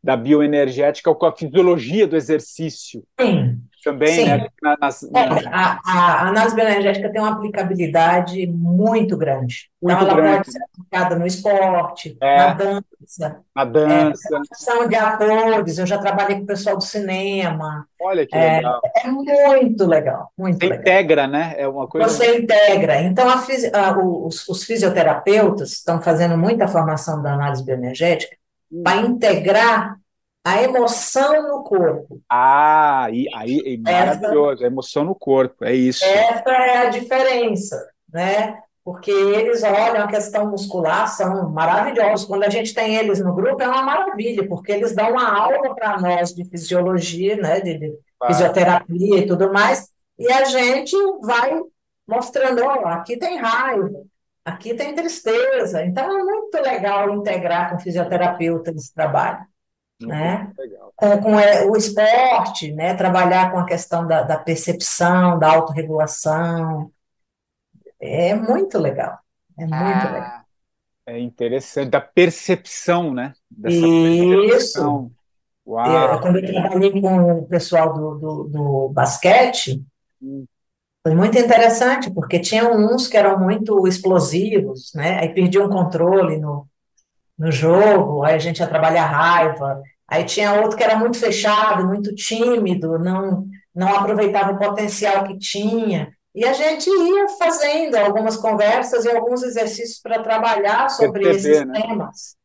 da 0.05 0.17
bioenergética 0.17 1.13
com 1.13 1.27
a 1.27 1.35
fisiologia 1.35 2.07
do 2.07 2.17
exercício. 2.17 3.03
Sim 3.21 3.61
também, 3.87 4.09
Sim. 4.09 4.27
né? 4.27 4.49
Nas, 4.81 5.05
é, 5.05 5.47
a, 5.47 5.81
a, 5.87 6.29
análise 6.29 6.57
bioenergética 6.57 7.09
tem 7.09 7.21
uma 7.21 7.35
aplicabilidade 7.35 8.45
muito 8.49 9.17
grande. 9.17 9.71
Muito 9.81 10.03
então, 10.03 10.09
ela 10.11 10.21
grande. 10.21 10.37
pode 10.39 10.53
ser 10.53 10.61
aplicada 10.65 11.17
no 11.17 11.25
esporte, 11.25 12.17
é. 12.21 12.37
na 12.37 12.55
dança. 12.55 13.41
Na 13.55 13.65
dança. 13.65 14.41
É, 14.83 14.89
de 14.89 14.95
atores, 14.97 15.79
eu 15.79 15.87
já 15.87 15.99
trabalhei 15.99 16.39
com 16.39 16.43
o 16.43 16.47
pessoal 16.47 16.77
do 16.77 16.83
cinema. 16.83 17.87
Olha 18.03 18.27
que 18.27 18.37
é, 18.37 18.57
legal. 18.57 18.81
É, 18.97 19.09
muito 19.09 19.87
legal, 19.87 20.33
muito 20.37 20.59
Você 20.59 20.67
legal. 20.67 20.81
integra, 20.81 21.27
né? 21.29 21.55
É 21.57 21.69
uma 21.69 21.87
coisa... 21.87 22.09
Você 22.09 22.39
integra. 22.39 23.01
Então, 23.03 23.29
a, 23.29 23.35
a, 23.35 23.99
os, 23.99 24.49
os 24.49 24.65
fisioterapeutas 24.65 25.75
estão 25.75 26.03
fazendo 26.03 26.37
muita 26.37 26.67
formação 26.67 27.23
da 27.23 27.35
análise 27.35 27.65
bioenergética 27.65 28.37
hum. 28.73 28.83
para 28.83 29.03
integrar 29.03 29.97
a 30.47 30.63
emoção 30.63 31.43
no 31.43 31.65
corpo. 31.65 32.23
Ah, 32.31 33.07
aí, 33.07 33.27
aí 33.35 33.79
maravilhoso, 33.79 34.53
essa, 34.53 34.65
a 34.65 34.67
emoção 34.69 35.05
no 35.05 35.15
corpo, 35.17 35.65
é 35.65 35.75
isso. 35.75 36.05
Essa 36.05 36.51
é 36.51 36.87
a 36.87 36.89
diferença, 36.89 37.85
né? 38.13 38.57
Porque 38.85 39.11
eles 39.11 39.65
olham 39.65 40.05
a 40.05 40.07
questão 40.07 40.49
muscular, 40.49 41.09
são 41.09 41.51
maravilhosos. 41.51 42.25
Quando 42.25 42.45
a 42.45 42.49
gente 42.49 42.73
tem 42.73 42.95
eles 42.95 43.19
no 43.19 43.35
grupo, 43.35 43.61
é 43.61 43.67
uma 43.67 43.83
maravilha, 43.83 44.47
porque 44.47 44.71
eles 44.71 44.95
dão 44.95 45.11
uma 45.11 45.37
aula 45.37 45.75
para 45.75 46.01
nós 46.01 46.33
de 46.33 46.45
fisiologia, 46.45 47.35
né? 47.35 47.61
De, 47.61 47.77
de 47.77 47.93
fisioterapia 48.25 49.19
e 49.19 49.27
tudo 49.27 49.53
mais, 49.53 49.89
e 50.17 50.31
a 50.31 50.45
gente 50.45 50.97
vai 51.23 51.61
mostrando, 52.07 52.63
ó, 52.65 52.87
aqui 52.87 53.17
tem 53.17 53.37
raiva, 53.37 53.91
aqui 54.45 54.75
tem 54.75 54.95
tristeza. 54.95 55.85
Então 55.85 56.05
é 56.05 56.23
muito 56.23 56.57
legal 56.59 57.13
integrar 57.13 57.71
com 57.71 57.81
fisioterapeuta 57.81 58.71
esse 58.71 58.95
trabalho 58.95 59.45
né? 60.01 60.53
Com, 60.95 61.21
com 61.21 61.39
é, 61.39 61.65
o 61.65 61.77
esporte, 61.77 62.73
né? 62.73 62.95
Trabalhar 62.95 63.51
com 63.51 63.59
a 63.59 63.67
questão 63.67 64.07
da, 64.07 64.23
da 64.23 64.39
percepção, 64.39 65.39
da 65.39 65.55
autorregulação. 65.55 66.91
É 67.99 68.35
muito 68.35 68.79
legal. 68.79 69.19
É 69.59 69.63
muito 69.63 69.75
ah, 69.75 70.13
legal. 70.13 70.41
É 71.07 71.19
interessante, 71.19 71.91
da 71.91 72.01
percepção, 72.01 73.15
né? 73.15 73.33
Dessa 73.51 73.77
Isso. 73.77 74.29
Percepção. 74.29 75.11
Uau. 75.67 76.15
É, 76.15 76.21
quando 76.21 76.39
eu 76.39 76.47
trabalhei 76.47 77.01
com 77.01 77.33
o 77.39 77.47
pessoal 77.47 77.93
do, 77.93 78.15
do, 78.19 78.45
do 78.45 78.89
basquete, 78.91 79.85
hum. 80.23 80.45
foi 81.03 81.15
muito 81.15 81.37
interessante, 81.39 82.11
porque 82.11 82.39
tinham 82.39 82.73
uns 82.77 83.09
que 83.09 83.17
eram 83.17 83.39
muito 83.41 83.87
explosivos, 83.87 84.93
né? 84.95 85.19
Aí 85.19 85.35
perdiam 85.35 85.67
o 85.67 85.71
controle 85.71 86.37
no, 86.39 86.69
no 87.39 87.53
jogo, 87.53 88.23
aí 88.23 88.35
a 88.35 88.39
gente 88.39 88.61
ia 88.61 88.67
trabalhar 88.67 89.07
raiva, 89.07 89.83
aí 90.09 90.25
tinha 90.25 90.61
outro 90.61 90.77
que 90.77 90.83
era 90.83 90.97
muito 90.97 91.19
fechado, 91.19 91.87
muito 91.87 92.15
tímido, 92.15 92.99
não, 92.99 93.47
não 93.75 93.95
aproveitava 93.95 94.53
o 94.53 94.59
potencial 94.59 95.25
que 95.25 95.39
tinha. 95.39 96.11
E 96.35 96.45
a 96.45 96.53
gente 96.53 96.89
ia 96.89 97.29
fazendo 97.39 97.95
algumas 97.97 98.37
conversas 98.37 99.05
e 99.05 99.11
alguns 99.11 99.43
exercícios 99.43 100.01
para 100.01 100.23
trabalhar 100.23 100.91
sobre 100.91 101.23
PTB, 101.23 101.37
esses 101.37 101.67
né? 101.67 101.81
temas. 101.81 102.37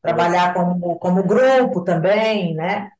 Trabalhar 0.00 0.54
como, 0.54 0.98
como 0.98 1.22
grupo 1.22 1.82
também, 1.82 2.54
né? 2.54 2.90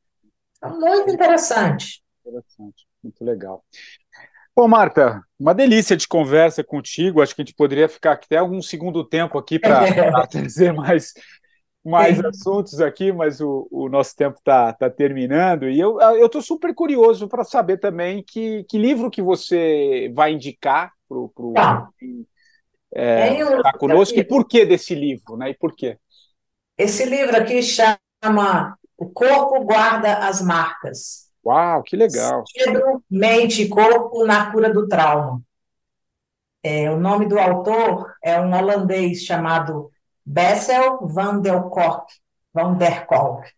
Então, 0.57 0.79
muito 0.79 1.11
interessante. 1.11 2.03
Interessante, 2.25 2.87
muito 3.03 3.23
legal. 3.23 3.63
Bom, 4.55 4.67
Marta, 4.67 5.23
uma 5.39 5.53
delícia 5.53 5.97
de 5.97 6.07
conversa 6.07 6.63
contigo. 6.63 7.21
Acho 7.21 7.35
que 7.35 7.41
a 7.41 7.45
gente 7.45 7.55
poderia 7.55 7.89
ficar 7.89 8.13
até 8.13 8.37
algum 8.37 8.61
segundo 8.61 9.03
tempo 9.03 9.37
aqui 9.37 9.57
para 9.57 10.27
trazer 10.27 10.71
mais, 10.71 11.13
mais 11.83 12.23
assuntos 12.23 12.79
aqui, 12.79 13.11
mas 13.11 13.41
o, 13.41 13.67
o 13.71 13.89
nosso 13.89 14.15
tempo 14.15 14.37
está 14.37 14.71
tá 14.71 14.91
terminando. 14.91 15.67
E 15.67 15.79
eu 15.79 15.97
estou 16.23 16.41
super 16.41 16.73
curioso 16.75 17.27
para 17.27 17.43
saber 17.43 17.79
também 17.79 18.23
que, 18.23 18.63
que 18.69 18.77
livro 18.77 19.09
que 19.09 19.23
você 19.23 20.11
vai 20.13 20.33
indicar 20.33 20.93
para 21.09 21.17
o 21.17 21.53
tá. 21.55 21.89
é, 22.93 23.43
tá 23.63 23.73
conosco 23.73 24.19
e 24.19 24.23
por 24.23 24.47
que 24.47 24.65
desse 24.65 24.93
livro, 24.93 25.35
né? 25.35 25.49
E 25.49 25.57
por 25.57 25.75
quê? 25.75 25.97
Esse 26.77 27.05
livro 27.05 27.35
aqui 27.35 27.63
chama 27.63 28.77
O 28.95 29.09
Corpo 29.09 29.63
Guarda 29.65 30.27
as 30.27 30.43
Marcas. 30.43 31.22
Uau, 31.45 31.83
que 31.83 31.95
legal. 31.95 32.43
Cérebro, 32.47 33.03
mente 33.09 33.63
e 33.63 33.69
corpo 33.69 34.25
na 34.25 34.51
cura 34.51 34.71
do 34.71 34.87
trauma. 34.87 35.41
É, 36.63 36.89
o 36.89 36.97
nome 36.97 37.27
do 37.27 37.37
autor 37.37 38.13
é 38.23 38.39
um 38.39 38.53
holandês 38.53 39.23
chamado 39.23 39.91
Bessel 40.25 40.99
van 41.07 41.41
der 41.41 41.61
Kolk. 41.63 42.13
Van 42.53 42.75
der 42.75 43.05
Kolk. 43.05 43.51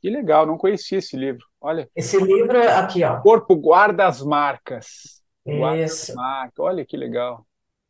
Que 0.00 0.10
legal, 0.10 0.46
não 0.46 0.58
conhecia 0.58 0.98
esse 0.98 1.16
livro. 1.16 1.46
Olha. 1.60 1.88
Esse 1.94 2.18
livro 2.18 2.58
aqui, 2.70 3.04
ó. 3.04 3.20
Corpo 3.20 3.54
guarda 3.54 4.06
as 4.06 4.22
marcas. 4.22 5.22
Guarda 5.46 5.84
Isso. 5.84 6.10
As 6.10 6.16
marcas. 6.16 6.58
Olha 6.58 6.84
que 6.84 6.96
legal. 6.96 7.46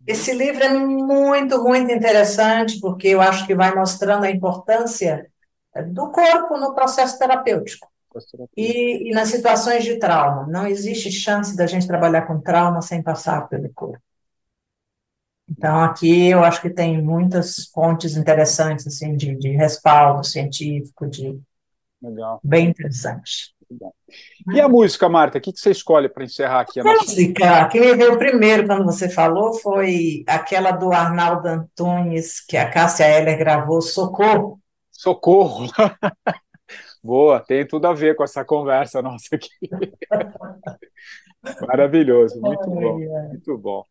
Esse 0.07 0.33
livro 0.33 0.63
é 0.63 0.73
muito, 0.73 1.63
muito 1.63 1.93
interessante, 1.93 2.81
porque 2.81 3.09
eu 3.09 3.21
acho 3.21 3.47
que 3.47 3.55
vai 3.55 3.75
mostrando 3.75 4.25
a 4.25 4.31
importância 4.31 5.31
do 5.89 6.11
corpo 6.11 6.59
no 6.59 6.75
processo 6.75 7.19
terapêutico. 7.19 7.89
E, 8.57 9.09
e, 9.09 9.11
nas 9.13 9.29
situações 9.29 9.85
de 9.85 9.99
trauma, 9.99 10.47
não 10.47 10.67
existe 10.67 11.11
chance 11.11 11.57
da 11.57 11.67
gente 11.67 11.87
trabalhar 11.87 12.23
com 12.23 12.41
trauma 12.41 12.83
sem 12.83 13.03
passar 13.03 13.49
pelo 13.49 13.73
corpo. 13.73 14.03
Então, 15.49 15.81
aqui 15.81 16.29
eu 16.29 16.45
acho 16.45 16.61
que 16.61 16.71
tem 16.71 17.03
muitas 17.03 17.67
fontes 17.75 18.17
interessantes, 18.17 18.87
assim, 18.87 19.17
de, 19.17 19.37
de 19.37 19.51
respaldo 19.51 20.25
científico, 20.25 21.09
de... 21.09 21.41
Legal. 22.01 22.41
Bem 22.43 22.69
interessante. 22.69 23.55
E 24.53 24.61
a 24.61 24.69
música, 24.69 25.09
Marta, 25.09 25.39
o 25.39 25.41
que, 25.41 25.53
que 25.53 25.61
você 25.61 25.71
escolhe 25.71 26.09
para 26.09 26.25
encerrar 26.25 26.61
aqui? 26.61 26.81
A 26.81 26.85
música, 26.85 27.69
que 27.69 27.79
me 27.79 27.95
veio 27.95 28.19
primeiro 28.19 28.67
quando 28.67 28.85
você 28.85 29.09
falou 29.09 29.55
foi 29.55 30.25
aquela 30.27 30.73
do 30.73 30.93
Arnaldo 30.93 31.47
Antunes, 31.47 32.41
que 32.41 32.57
a 32.57 32.69
Cássia 32.69 33.05
Heller 33.07 33.39
gravou, 33.39 33.81
Socorro. 33.81 34.59
Socorro! 34.91 35.71
Boa, 37.03 37.41
tem 37.41 37.67
tudo 37.67 37.87
a 37.87 37.95
ver 37.95 38.15
com 38.15 38.23
essa 38.23 38.45
conversa 38.45 39.01
nossa 39.01 39.35
aqui. 39.35 39.49
Maravilhoso, 41.67 42.39
muito 42.41 42.69
bom, 42.69 42.99
muito 43.29 43.59
bom. 43.59 43.85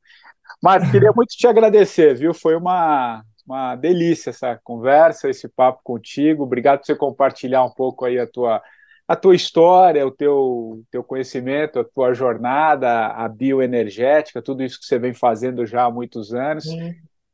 Mas 0.62 0.90
queria 0.92 1.12
muito 1.12 1.36
te 1.36 1.48
agradecer, 1.48 2.14
viu? 2.16 2.32
Foi 2.34 2.56
uma, 2.56 3.24
uma 3.46 3.76
delícia 3.76 4.30
essa 4.30 4.60
conversa, 4.64 5.30
esse 5.30 5.48
papo 5.48 5.82
contigo. 5.84 6.44
Obrigado 6.44 6.80
por 6.80 6.86
você 6.86 6.96
compartilhar 6.96 7.64
um 7.64 7.72
pouco 7.72 8.06
aí 8.06 8.20
a 8.20 8.28
tua, 8.28 8.62
a 9.08 9.16
tua 9.16 9.36
história, 9.36 10.06
o 10.06 10.12
teu, 10.12 10.84
teu 10.92 11.04
conhecimento, 11.04 11.80
a 11.80 11.84
tua 11.84 12.14
jornada, 12.14 13.08
a 13.08 13.28
bioenergética, 13.28 14.42
tudo 14.42 14.64
isso 14.64 14.80
que 14.80 14.86
você 14.86 15.00
vem 15.00 15.16
fazendo 15.16 15.66
já 15.66 15.86
há 15.86 15.92
muitos 15.92 16.34
anos. 16.34 16.66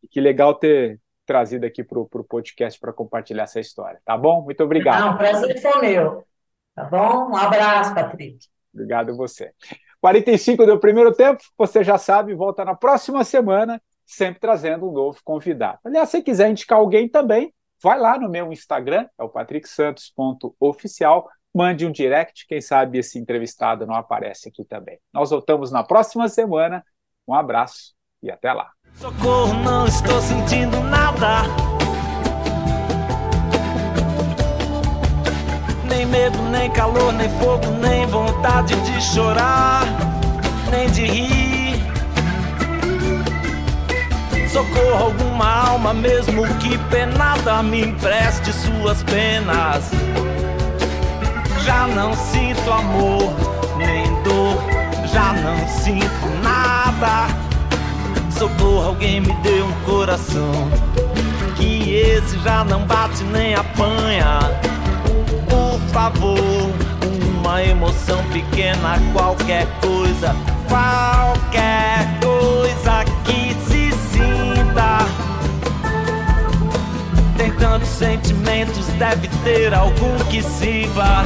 Que 0.09 0.21
legal 0.21 0.55
ter 0.55 0.99
trazido 1.25 1.65
aqui 1.65 1.83
para 1.83 1.99
o 1.99 2.07
podcast 2.07 2.79
para 2.79 2.93
compartilhar 2.93 3.43
essa 3.43 3.59
história. 3.59 3.99
Tá 4.05 4.17
bom? 4.17 4.41
Muito 4.41 4.63
obrigado. 4.63 4.99
Não, 4.99 5.17
prazer 5.17 5.61
foi 5.61 5.81
meu. 5.81 6.25
Tá 6.75 6.83
bom? 6.85 7.31
Um 7.31 7.35
abraço, 7.35 7.95
Patrick. 7.95 8.47
Obrigado 8.73 9.11
a 9.11 9.15
você. 9.15 9.53
45 10.01 10.65
do 10.65 10.79
primeiro 10.79 11.13
tempo, 11.13 11.43
você 11.57 11.83
já 11.83 11.97
sabe, 11.97 12.35
volta 12.35 12.63
na 12.63 12.75
próxima 12.75 13.23
semana, 13.23 13.81
sempre 14.05 14.39
trazendo 14.39 14.87
um 14.87 14.91
novo 14.91 15.19
convidado. 15.23 15.79
Aliás, 15.83 16.09
se 16.09 16.21
quiser 16.21 16.49
indicar 16.49 16.77
alguém 16.77 17.09
também, 17.09 17.53
vai 17.81 17.97
lá 17.97 18.19
no 18.19 18.29
meu 18.29 18.51
Instagram, 18.51 19.07
é 19.17 19.23
o 19.23 19.29
patricksantos.oficial, 19.29 21.29
mande 21.53 21.85
um 21.85 21.91
direct, 21.91 22.45
quem 22.47 22.59
sabe 22.59 22.99
esse 22.99 23.17
entrevistado 23.17 23.87
não 23.87 23.95
aparece 23.95 24.49
aqui 24.49 24.65
também. 24.65 24.99
Nós 25.13 25.29
voltamos 25.29 25.71
na 25.71 25.83
próxima 25.83 26.27
semana. 26.27 26.85
Um 27.25 27.33
abraço 27.33 27.95
e 28.21 28.29
até 28.29 28.51
lá. 28.51 28.74
Socorro, 28.97 29.53
não 29.55 29.85
estou 29.85 30.21
sentindo 30.21 30.79
nada. 30.79 31.43
Nem 35.83 36.05
medo, 36.05 36.41
nem 36.43 36.71
calor, 36.71 37.11
nem 37.11 37.29
fogo, 37.37 37.67
nem 37.81 38.07
vontade 38.07 38.73
de 38.73 39.01
chorar, 39.01 39.83
nem 40.71 40.89
de 40.89 41.05
rir. 41.05 41.83
Socorro, 44.49 45.03
alguma 45.03 45.67
alma, 45.71 45.93
mesmo 45.93 46.47
que 46.59 46.77
penada, 46.89 47.61
me 47.61 47.87
empreste 47.87 48.53
suas 48.53 49.03
penas. 49.03 49.91
Já 51.65 51.85
não 51.87 52.13
sinto 52.13 52.71
amor, 52.71 53.33
nem 53.77 54.05
dor, 54.23 54.57
já 55.11 55.33
não 55.33 55.67
sinto 55.67 56.41
nada 56.41 57.44
socorro, 58.37 58.87
alguém 58.87 59.21
me 59.21 59.33
dê 59.35 59.61
um 59.61 59.71
coração. 59.85 60.51
Que 61.55 61.95
esse 61.95 62.37
já 62.39 62.63
não 62.63 62.85
bate 62.85 63.23
nem 63.23 63.55
apanha. 63.55 64.39
Por 65.49 65.79
favor, 65.91 66.69
uma 67.39 67.63
emoção 67.63 68.23
pequena, 68.31 68.99
qualquer 69.13 69.67
coisa, 69.79 70.35
qualquer 70.67 72.19
coisa 72.21 73.05
que 73.23 73.55
se 73.65 73.91
sinta. 74.11 75.05
Tem 77.37 77.51
tantos 77.53 77.89
sentimentos, 77.89 78.85
deve 78.97 79.27
ter 79.43 79.73
algum 79.73 80.17
que 80.29 80.43
sirva. 80.43 81.25